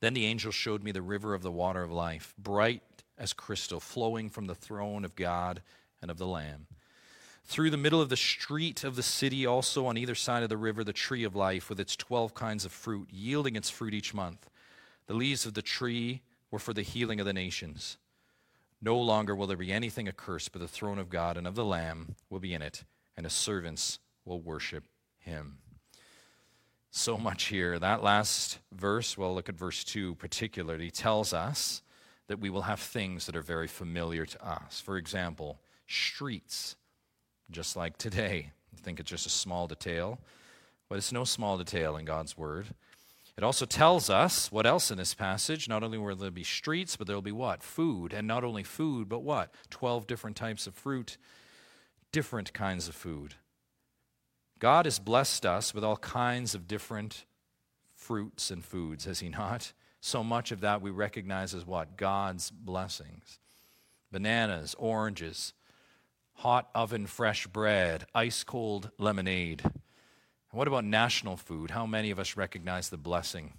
Then 0.00 0.14
the 0.14 0.26
angel 0.26 0.52
showed 0.52 0.82
me 0.82 0.92
the 0.92 1.02
river 1.02 1.34
of 1.34 1.42
the 1.42 1.50
water 1.50 1.82
of 1.82 1.90
life, 1.90 2.34
bright 2.38 2.82
as 3.18 3.32
crystal, 3.32 3.80
flowing 3.80 4.28
from 4.28 4.46
the 4.46 4.54
throne 4.54 5.04
of 5.04 5.16
God 5.16 5.62
and 6.02 6.10
of 6.10 6.18
the 6.18 6.26
Lamb. 6.26 6.66
Through 7.46 7.70
the 7.70 7.76
middle 7.76 8.00
of 8.00 8.08
the 8.08 8.16
street 8.16 8.84
of 8.84 8.96
the 8.96 9.02
city, 9.02 9.44
also 9.44 9.86
on 9.86 9.98
either 9.98 10.14
side 10.14 10.42
of 10.42 10.48
the 10.48 10.56
river, 10.56 10.82
the 10.82 10.92
tree 10.92 11.24
of 11.24 11.34
life 11.36 11.68
with 11.68 11.78
its 11.78 11.94
12 11.94 12.34
kinds 12.34 12.64
of 12.64 12.72
fruit, 12.72 13.08
yielding 13.10 13.54
its 13.54 13.70
fruit 13.70 13.92
each 13.92 14.14
month. 14.14 14.48
The 15.06 15.14
leaves 15.14 15.46
of 15.46 15.54
the 15.54 15.62
tree 15.62 16.22
were 16.50 16.58
for 16.58 16.72
the 16.72 16.82
healing 16.82 17.20
of 17.20 17.26
the 17.26 17.32
nations. 17.32 17.98
No 18.80 18.98
longer 18.98 19.34
will 19.34 19.46
there 19.46 19.56
be 19.56 19.72
anything 19.72 20.08
accursed, 20.08 20.52
but 20.52 20.60
the 20.60 20.68
throne 20.68 20.98
of 20.98 21.08
God 21.08 21.36
and 21.36 21.46
of 21.46 21.54
the 21.54 21.64
Lamb 21.64 22.16
will 22.30 22.40
be 22.40 22.54
in 22.54 22.62
it, 22.62 22.84
and 23.16 23.24
his 23.24 23.32
servants 23.32 23.98
will 24.24 24.40
worship 24.40 24.84
him. 25.18 25.58
So 26.90 27.16
much 27.18 27.44
here. 27.44 27.78
That 27.78 28.02
last 28.02 28.58
verse, 28.72 29.18
well, 29.18 29.34
look 29.34 29.48
at 29.48 29.56
verse 29.56 29.82
2 29.84 30.14
particularly, 30.14 30.90
tells 30.90 31.32
us 31.32 31.82
that 32.28 32.40
we 32.40 32.50
will 32.50 32.62
have 32.62 32.80
things 32.80 33.26
that 33.26 33.36
are 33.36 33.42
very 33.42 33.66
familiar 33.66 34.24
to 34.24 34.46
us. 34.46 34.80
For 34.80 34.96
example, 34.96 35.58
streets, 35.86 36.76
just 37.50 37.76
like 37.76 37.98
today. 37.98 38.52
I 38.72 38.80
think 38.80 39.00
it's 39.00 39.10
just 39.10 39.26
a 39.26 39.30
small 39.30 39.66
detail, 39.66 40.18
but 40.88 40.98
it's 40.98 41.12
no 41.12 41.24
small 41.24 41.58
detail 41.58 41.96
in 41.96 42.04
God's 42.04 42.36
word. 42.36 42.66
It 43.36 43.42
also 43.42 43.66
tells 43.66 44.08
us 44.08 44.52
what 44.52 44.66
else 44.66 44.90
in 44.90 44.98
this 44.98 45.14
passage? 45.14 45.68
Not 45.68 45.82
only 45.82 45.98
will 45.98 46.14
there 46.14 46.30
be 46.30 46.44
streets, 46.44 46.96
but 46.96 47.06
there 47.06 47.16
will 47.16 47.22
be 47.22 47.32
what? 47.32 47.62
Food. 47.62 48.12
And 48.12 48.28
not 48.28 48.44
only 48.44 48.62
food, 48.62 49.08
but 49.08 49.20
what? 49.20 49.52
12 49.70 50.06
different 50.06 50.36
types 50.36 50.66
of 50.66 50.74
fruit, 50.74 51.16
different 52.12 52.52
kinds 52.52 52.86
of 52.86 52.94
food. 52.94 53.34
God 54.60 54.86
has 54.86 54.98
blessed 54.98 55.44
us 55.44 55.74
with 55.74 55.82
all 55.82 55.96
kinds 55.96 56.54
of 56.54 56.68
different 56.68 57.24
fruits 57.94 58.50
and 58.50 58.64
foods, 58.64 59.04
has 59.04 59.20
He 59.20 59.28
not? 59.28 59.72
So 60.00 60.22
much 60.22 60.52
of 60.52 60.60
that 60.60 60.82
we 60.82 60.90
recognize 60.90 61.54
as 61.54 61.64
what? 61.64 61.96
God's 61.96 62.50
blessings. 62.50 63.38
Bananas, 64.12 64.76
oranges, 64.78 65.54
hot 66.34 66.68
oven 66.74 67.06
fresh 67.06 67.46
bread, 67.46 68.04
ice 68.14 68.44
cold 68.44 68.90
lemonade. 68.98 69.62
What 70.54 70.68
about 70.68 70.84
national 70.84 71.36
food? 71.36 71.72
How 71.72 71.84
many 71.84 72.12
of 72.12 72.20
us 72.20 72.36
recognize 72.36 72.88
the 72.88 72.96
blessing? 72.96 73.54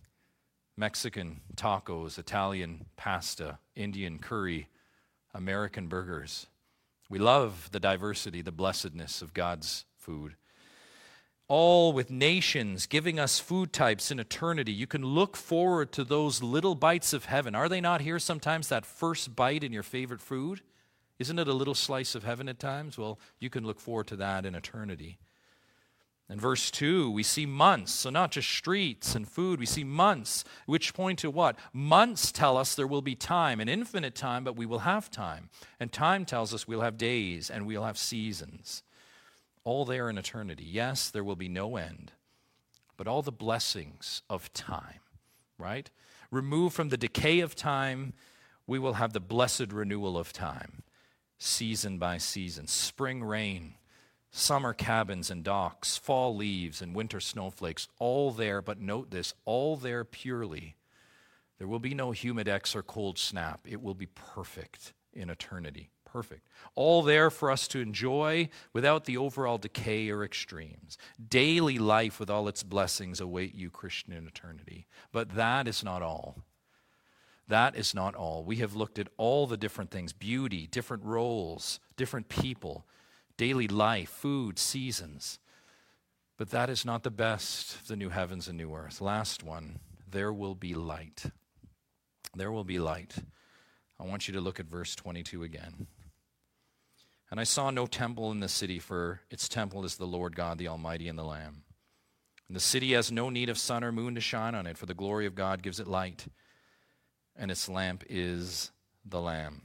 Mexican 0.77 1.41
tacos, 1.57 2.17
Italian 2.17 2.85
pasta, 2.95 3.59
Indian 3.75 4.17
curry, 4.17 4.69
American 5.33 5.87
burgers. 5.87 6.47
We 7.09 7.19
love 7.19 7.67
the 7.73 7.81
diversity, 7.81 8.41
the 8.41 8.53
blessedness 8.53 9.21
of 9.21 9.33
God's 9.33 9.83
food. 9.97 10.35
All 11.49 11.91
with 11.91 12.09
nations 12.09 12.85
giving 12.85 13.19
us 13.19 13.39
food 13.39 13.73
types 13.73 14.09
in 14.09 14.17
eternity. 14.17 14.71
You 14.71 14.87
can 14.87 15.03
look 15.03 15.35
forward 15.35 15.91
to 15.91 16.05
those 16.05 16.41
little 16.41 16.75
bites 16.75 17.11
of 17.11 17.25
heaven. 17.25 17.55
Are 17.55 17.67
they 17.67 17.81
not 17.81 17.99
here 17.99 18.19
sometimes, 18.19 18.69
that 18.69 18.85
first 18.85 19.35
bite 19.35 19.65
in 19.65 19.73
your 19.73 19.83
favorite 19.83 20.21
food? 20.21 20.61
Isn't 21.19 21.39
it 21.39 21.49
a 21.49 21.53
little 21.53 21.75
slice 21.75 22.15
of 22.15 22.23
heaven 22.23 22.47
at 22.47 22.57
times? 22.57 22.97
Well, 22.97 23.19
you 23.37 23.49
can 23.49 23.65
look 23.65 23.81
forward 23.81 24.07
to 24.07 24.15
that 24.15 24.45
in 24.45 24.55
eternity. 24.55 25.17
In 26.27 26.39
verse 26.39 26.71
2, 26.71 27.11
we 27.11 27.21
see 27.21 27.45
months, 27.45 27.91
so 27.91 28.09
not 28.09 28.31
just 28.31 28.49
streets 28.49 29.13
and 29.13 29.27
food, 29.27 29.59
we 29.59 29.67
see 29.67 29.83
months, 29.83 30.43
which 30.65 30.93
point 30.93 31.19
to 31.19 31.29
what? 31.29 31.55
Months 31.71 32.31
tell 32.31 32.57
us 32.57 32.73
there 32.73 32.87
will 32.87 33.03
be 33.03 33.13
time, 33.13 33.59
an 33.59 33.69
infinite 33.69 34.15
time, 34.15 34.43
but 34.43 34.55
we 34.55 34.65
will 34.65 34.79
have 34.79 35.11
time. 35.11 35.49
And 35.79 35.91
time 35.91 36.25
tells 36.25 36.51
us 36.51 36.67
we'll 36.67 36.81
have 36.81 36.97
days 36.97 37.51
and 37.51 37.67
we'll 37.67 37.83
have 37.83 37.97
seasons. 37.97 38.81
All 39.63 39.85
there 39.85 40.09
in 40.09 40.17
eternity. 40.17 40.65
Yes, 40.67 41.11
there 41.11 41.23
will 41.23 41.35
be 41.35 41.49
no 41.49 41.77
end, 41.77 42.11
but 42.97 43.07
all 43.07 43.21
the 43.21 43.31
blessings 43.31 44.23
of 44.27 44.51
time, 44.51 45.01
right? 45.59 45.91
Removed 46.31 46.75
from 46.75 46.89
the 46.89 46.97
decay 46.97 47.39
of 47.41 47.55
time, 47.55 48.13
we 48.65 48.79
will 48.79 48.93
have 48.93 49.13
the 49.13 49.19
blessed 49.19 49.71
renewal 49.71 50.17
of 50.17 50.33
time, 50.33 50.81
season 51.37 51.99
by 51.99 52.17
season, 52.17 52.65
spring 52.65 53.23
rain 53.23 53.75
summer 54.35 54.73
cabins 54.73 55.31
and 55.31 55.43
docks, 55.43 55.97
fall 55.97 56.35
leaves 56.35 56.81
and 56.81 56.93
winter 56.93 57.21
snowflakes, 57.21 57.87
all 57.99 58.31
there, 58.31 58.61
but 58.61 58.81
note 58.81 59.09
this, 59.09 59.33
all 59.45 59.77
there 59.77 60.03
purely. 60.03 60.75
There 61.57 61.67
will 61.67 61.79
be 61.79 61.93
no 61.93 62.09
humidex 62.09 62.75
or 62.75 62.83
cold 62.83 63.17
snap. 63.17 63.61
It 63.65 63.81
will 63.81 63.93
be 63.93 64.07
perfect 64.07 64.93
in 65.13 65.29
eternity. 65.29 65.89
Perfect. 66.03 66.47
All 66.75 67.01
there 67.01 67.29
for 67.29 67.49
us 67.49 67.67
to 67.69 67.79
enjoy 67.79 68.49
without 68.73 69.05
the 69.05 69.17
overall 69.17 69.57
decay 69.57 70.09
or 70.09 70.23
extremes. 70.23 70.97
Daily 71.29 71.79
life 71.79 72.19
with 72.19 72.29
all 72.29 72.49
its 72.49 72.63
blessings 72.63 73.21
await 73.21 73.55
you, 73.55 73.69
Christian, 73.69 74.13
in 74.13 74.27
eternity. 74.27 74.85
But 75.13 75.35
that 75.35 75.67
is 75.67 75.83
not 75.83 76.01
all. 76.01 76.43
That 77.47 77.75
is 77.75 77.93
not 77.93 78.15
all. 78.15 78.43
We 78.43 78.57
have 78.57 78.75
looked 78.75 78.99
at 78.99 79.09
all 79.17 79.47
the 79.47 79.57
different 79.57 79.91
things 79.91 80.11
beauty, 80.11 80.67
different 80.67 81.03
roles, 81.03 81.79
different 81.95 82.27
people 82.27 82.85
daily 83.37 83.67
life, 83.67 84.09
food, 84.09 84.59
seasons. 84.59 85.39
But 86.37 86.49
that 86.49 86.69
is 86.69 86.85
not 86.85 87.03
the 87.03 87.11
best 87.11 87.75
of 87.75 87.87
the 87.87 87.95
new 87.95 88.09
heavens 88.09 88.47
and 88.47 88.57
new 88.57 88.73
earth. 88.73 89.01
Last 89.01 89.43
one 89.43 89.79
there 90.09 90.33
will 90.33 90.55
be 90.55 90.73
light. 90.73 91.25
There 92.35 92.51
will 92.51 92.63
be 92.63 92.79
light. 92.79 93.15
I 93.99 94.03
want 94.05 94.27
you 94.27 94.33
to 94.33 94.41
look 94.41 94.59
at 94.59 94.65
verse 94.65 94.95
22 94.95 95.43
again. 95.43 95.87
And 97.31 97.39
I 97.39 97.43
saw 97.43 97.69
no 97.69 97.85
temple 97.85 98.31
in 98.31 98.39
the 98.39 98.47
city, 98.47 98.79
for 98.79 99.21
its 99.31 99.49
temple 99.49 99.83
is 99.83 99.97
the 99.97 100.05
Lord 100.05 100.35
God, 100.35 100.57
the 100.57 100.67
Almighty, 100.67 101.07
and 101.07 101.17
the 101.17 101.23
Lamb. 101.23 101.63
And 102.47 102.55
the 102.55 102.61
city 102.61 102.93
has 102.93 103.11
no 103.11 103.29
need 103.29 103.49
of 103.49 103.57
sun 103.57 103.83
or 103.83 103.91
moon 103.91 104.15
to 104.15 104.21
shine 104.21 104.53
on 104.53 104.67
it, 104.67 104.77
for 104.77 104.85
the 104.85 104.93
glory 104.93 105.25
of 105.25 105.35
God 105.35 105.63
gives 105.63 105.79
it 105.79 105.87
light, 105.87 106.27
and 107.35 107.49
its 107.49 107.67
lamp 107.67 108.03
is 108.07 108.71
the 109.03 109.19
Lamb. 109.19 109.63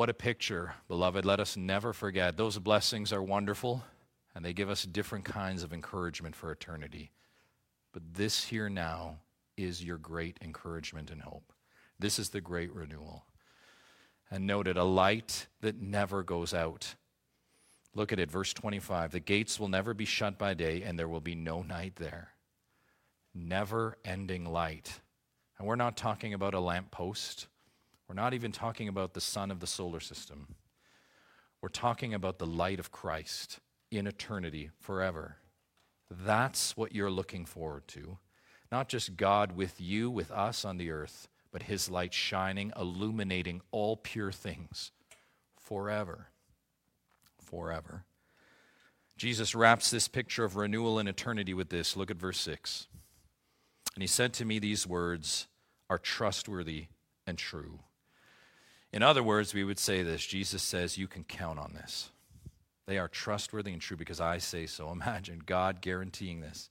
What 0.00 0.08
a 0.08 0.14
picture, 0.14 0.76
beloved. 0.88 1.26
Let 1.26 1.40
us 1.40 1.58
never 1.58 1.92
forget. 1.92 2.38
Those 2.38 2.58
blessings 2.58 3.12
are 3.12 3.22
wonderful, 3.22 3.84
and 4.34 4.42
they 4.42 4.54
give 4.54 4.70
us 4.70 4.84
different 4.84 5.26
kinds 5.26 5.62
of 5.62 5.74
encouragement 5.74 6.34
for 6.34 6.50
eternity. 6.50 7.10
But 7.92 8.14
this 8.14 8.44
here 8.44 8.70
now 8.70 9.18
is 9.58 9.84
your 9.84 9.98
great 9.98 10.38
encouragement 10.40 11.10
and 11.10 11.20
hope. 11.20 11.52
This 11.98 12.18
is 12.18 12.30
the 12.30 12.40
great 12.40 12.74
renewal. 12.74 13.26
And 14.30 14.46
note 14.46 14.68
it 14.68 14.78
a 14.78 14.84
light 14.84 15.48
that 15.60 15.82
never 15.82 16.22
goes 16.22 16.54
out. 16.54 16.94
Look 17.94 18.10
at 18.10 18.18
it, 18.18 18.30
verse 18.30 18.54
25. 18.54 19.12
The 19.12 19.20
gates 19.20 19.60
will 19.60 19.68
never 19.68 19.92
be 19.92 20.06
shut 20.06 20.38
by 20.38 20.54
day, 20.54 20.82
and 20.82 20.98
there 20.98 21.08
will 21.08 21.20
be 21.20 21.34
no 21.34 21.60
night 21.60 21.96
there. 21.96 22.30
Never 23.34 23.98
ending 24.02 24.46
light. 24.46 24.98
And 25.58 25.68
we're 25.68 25.76
not 25.76 25.98
talking 25.98 26.32
about 26.32 26.54
a 26.54 26.60
lamppost. 26.60 27.48
We're 28.10 28.14
not 28.14 28.34
even 28.34 28.50
talking 28.50 28.88
about 28.88 29.14
the 29.14 29.20
sun 29.20 29.52
of 29.52 29.60
the 29.60 29.68
solar 29.68 30.00
system. 30.00 30.56
We're 31.62 31.68
talking 31.68 32.12
about 32.12 32.40
the 32.40 32.46
light 32.46 32.80
of 32.80 32.90
Christ 32.90 33.60
in 33.88 34.08
eternity, 34.08 34.70
forever. 34.80 35.36
That's 36.10 36.76
what 36.76 36.92
you're 36.92 37.08
looking 37.08 37.44
forward 37.44 37.86
to. 37.86 38.18
Not 38.72 38.88
just 38.88 39.16
God 39.16 39.52
with 39.52 39.80
you, 39.80 40.10
with 40.10 40.32
us 40.32 40.64
on 40.64 40.76
the 40.76 40.90
earth, 40.90 41.28
but 41.52 41.62
His 41.62 41.88
light 41.88 42.12
shining, 42.12 42.72
illuminating 42.76 43.60
all 43.70 43.96
pure 43.96 44.32
things 44.32 44.90
forever. 45.56 46.30
Forever. 47.40 48.06
Jesus 49.16 49.54
wraps 49.54 49.88
this 49.88 50.08
picture 50.08 50.42
of 50.42 50.56
renewal 50.56 50.98
and 50.98 51.08
eternity 51.08 51.54
with 51.54 51.68
this. 51.68 51.96
Look 51.96 52.10
at 52.10 52.16
verse 52.16 52.40
6. 52.40 52.88
And 53.94 54.02
He 54.02 54.08
said 54.08 54.32
to 54.32 54.44
me, 54.44 54.58
These 54.58 54.84
words 54.84 55.46
are 55.88 55.96
trustworthy 55.96 56.86
and 57.24 57.38
true. 57.38 57.78
In 58.92 59.02
other 59.02 59.22
words, 59.22 59.54
we 59.54 59.64
would 59.64 59.78
say 59.78 60.02
this 60.02 60.26
Jesus 60.26 60.62
says, 60.62 60.98
You 60.98 61.06
can 61.06 61.24
count 61.24 61.58
on 61.58 61.72
this. 61.74 62.10
They 62.86 62.98
are 62.98 63.08
trustworthy 63.08 63.72
and 63.72 63.80
true 63.80 63.96
because 63.96 64.20
I 64.20 64.38
say 64.38 64.66
so. 64.66 64.90
Imagine 64.92 65.42
God 65.44 65.80
guaranteeing 65.80 66.40
this. 66.40 66.70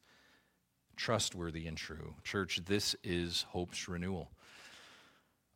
Trustworthy 0.97 1.65
and 1.65 1.77
true. 1.77 2.15
Church, 2.23 2.61
this 2.65 2.95
is 3.03 3.45
hope's 3.49 3.87
renewal. 3.87 4.31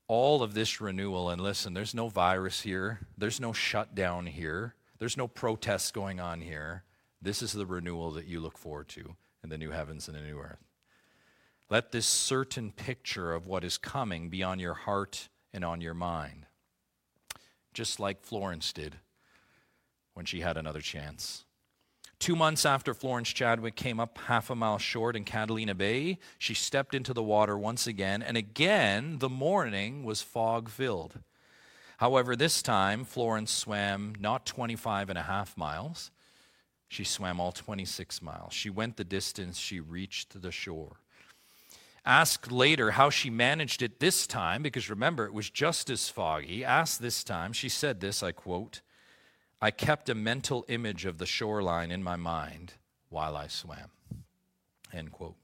All 0.08 0.42
of 0.42 0.54
this 0.54 0.80
renewal, 0.80 1.30
and 1.30 1.42
listen, 1.42 1.74
there's 1.74 1.94
no 1.94 2.08
virus 2.08 2.62
here, 2.62 3.00
there's 3.18 3.40
no 3.40 3.52
shutdown 3.52 4.26
here, 4.26 4.76
there's 5.00 5.18
no 5.18 5.28
protests 5.28 5.92
going 5.92 6.20
on 6.20 6.42
here. 6.42 6.84
This 7.22 7.42
is 7.42 7.54
the 7.54 7.66
renewal 7.66 8.12
that 8.12 8.28
you 8.28 8.40
look 8.40 8.58
forward 8.58 8.90
to 8.90 9.16
in 9.44 9.50
the 9.50 9.58
new 9.58 9.72
heavens 9.72 10.08
and 10.08 10.16
the 10.16 10.22
new 10.22 10.40
earth. 10.40 10.64
Let 11.70 11.92
this 11.92 12.06
certain 12.06 12.72
picture 12.72 13.34
of 13.34 13.48
what 13.48 13.64
is 13.64 13.78
coming 13.78 14.30
be 14.30 14.44
on 14.44 14.60
your 14.60 14.74
heart 14.74 15.30
and 15.54 15.66
on 15.66 15.82
your 15.82 15.94
mind 15.94 16.46
just 17.74 18.00
like 18.00 18.24
Florence 18.24 18.72
did 18.74 18.98
when 20.14 20.26
she 20.26 20.42
had 20.42 20.58
another 20.58 20.82
chance. 20.82 21.46
Two 22.20 22.36
months 22.36 22.66
after 22.66 22.94
Florence 22.94 23.30
Chadwick 23.30 23.76
came 23.76 24.00
up 24.00 24.18
half 24.18 24.50
a 24.50 24.56
mile 24.56 24.78
short 24.78 25.16
in 25.16 25.26
Catalina 25.26 25.76
Bay, 25.76 26.20
she 26.38 26.54
stepped 26.54 26.96
into 26.96 27.14
the 27.14 27.24
water 27.24 27.58
once 27.58 27.86
again, 27.86 28.22
and 28.22 28.38
again 28.38 29.18
the 29.20 29.30
morning 29.30 30.04
was 30.04 30.22
fog 30.22 30.70
filled. 30.70 31.20
However, 31.98 32.36
this 32.36 32.62
time 32.62 33.04
Florence 33.04 33.52
swam 33.52 34.14
not 34.20 34.46
25 34.46 35.10
and 35.10 35.18
a 35.18 35.24
half 35.24 35.58
miles, 35.58 36.12
she 36.88 37.04
swam 37.04 37.40
all 37.40 37.52
26 37.52 38.22
miles. 38.22 38.54
She 38.54 38.70
went 38.70 38.98
the 38.98 39.04
distance, 39.04 39.58
she 39.58 39.80
reached 39.80 40.42
the 40.42 40.52
shore. 40.52 40.98
Asked 42.06 42.52
later 42.52 42.92
how 42.92 43.10
she 43.10 43.30
managed 43.30 43.82
it 43.82 44.00
this 44.00 44.28
time, 44.28 44.62
because 44.62 44.90
remember, 44.90 45.26
it 45.26 45.34
was 45.34 45.50
just 45.50 45.90
as 45.90 46.10
foggy. 46.10 46.66
Asked 46.66 47.02
this 47.02 47.24
time, 47.24 47.54
she 47.54 47.70
said 47.70 48.02
this 48.02 48.22
I 48.22 48.34
quote, 48.34 48.82
I 49.62 49.72
kept 49.72 50.10
a 50.10 50.16
mental 50.16 50.66
image 50.68 51.06
of 51.06 51.18
the 51.18 51.26
shoreline 51.26 51.92
in 51.92 52.04
my 52.04 52.18
mind 52.18 52.74
while 53.08 53.38
I 53.38 53.48
swam. 53.48 53.92
End 54.92 55.14
quote. 55.14 55.38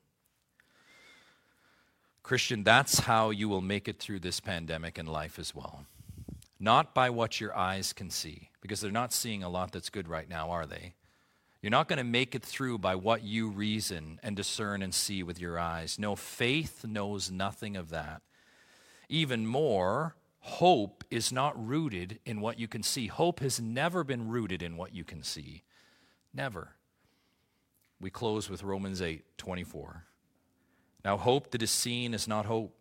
Christian, 2.22 2.64
that's 2.64 2.99
how 2.99 3.30
you 3.30 3.47
will 3.47 3.62
make 3.62 3.88
it 3.88 3.97
through 3.97 4.20
this 4.20 4.41
pandemic 4.41 4.97
and 4.97 5.07
life 5.07 5.39
as 5.39 5.55
well. 5.55 5.86
Not 6.60 6.93
by 6.93 7.10
what 7.10 7.39
your 7.39 7.57
eyes 7.57 7.93
can 7.93 8.10
see, 8.10 8.49
because 8.62 8.82
they're 8.82 8.91
not 8.91 9.14
seeing 9.14 9.41
a 9.41 9.49
lot 9.49 9.72
that's 9.72 9.89
good 9.89 10.10
right 10.10 10.28
now, 10.28 10.51
are 10.51 10.66
they? 10.66 10.93
You're 11.62 11.72
not 11.72 11.89
going 11.89 11.97
to 11.97 12.05
make 12.05 12.36
it 12.36 12.43
through 12.43 12.78
by 12.78 12.95
what 12.95 13.24
you 13.24 13.49
reason 13.49 14.20
and 14.24 14.36
discern 14.36 14.82
and 14.82 14.93
see 14.93 15.24
with 15.24 15.39
your 15.39 15.60
eyes. 15.60 15.99
No, 15.99 16.16
faith 16.16 16.86
knows 16.86 17.30
nothing 17.30 17.76
of 17.76 17.89
that. 17.89 18.22
Even 19.10 19.45
more, 19.45 20.16
hope 20.39 21.03
is 21.12 21.34
not 21.34 21.68
rooted 21.68 22.20
in 22.26 22.39
what 22.39 22.60
you 22.60 22.68
can 22.68 22.82
see. 22.82 23.07
Hope 23.07 23.41
has 23.41 23.60
never 23.60 24.05
been 24.05 24.30
rooted 24.30 24.64
in 24.64 24.78
what 24.78 24.95
you 24.95 25.03
can 25.03 25.22
see. 25.22 25.64
Never. 26.34 26.76
We 27.99 28.10
close 28.10 28.49
with 28.49 28.64
Romans 28.64 29.01
8 29.01 29.24
24. 29.38 30.05
Now, 31.03 31.18
hope 31.18 31.51
that 31.51 31.62
is 31.62 31.72
seen 31.72 32.14
is 32.14 32.28
not 32.28 32.45
hope. 32.45 32.76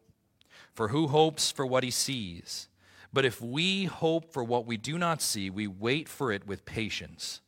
For 0.73 0.89
who 0.89 1.09
hopes 1.09 1.51
for 1.51 1.67
what 1.67 1.85
he 1.85 1.91
sees? 1.91 2.69
But 3.13 3.25
if 3.25 3.41
we 3.41 3.85
hope 3.85 4.33
for 4.33 4.45
what 4.45 4.67
we 4.67 4.77
do 4.77 4.99
not 4.99 5.23
see, 5.23 5.51
we 5.51 5.67
wait 5.67 6.09
for 6.09 6.31
it 6.31 6.47
with 6.47 6.65
patience. 6.65 7.41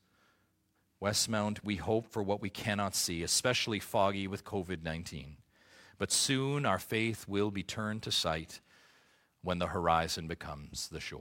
Westmount, 1.03 1.64
we 1.64 1.76
hope 1.76 2.07
for 2.07 2.22
what 2.22 2.42
we 2.42 2.51
cannot 2.51 2.94
see, 2.94 3.22
especially 3.22 3.80
foggy 3.80 4.26
with 4.26 4.44
COVID 4.44 4.82
19. 4.82 5.38
But 5.98 6.12
soon 6.12 6.66
our 6.66 6.78
faith 6.78 7.26
will 7.26 7.51
be 7.51 7.62
turned 7.62 8.03
to 8.03 8.12
sight 8.12 8.61
when 9.42 9.59
the 9.59 9.68
horizon 9.68 10.26
becomes 10.26 10.88
the 10.88 11.01
shore. 11.01 11.18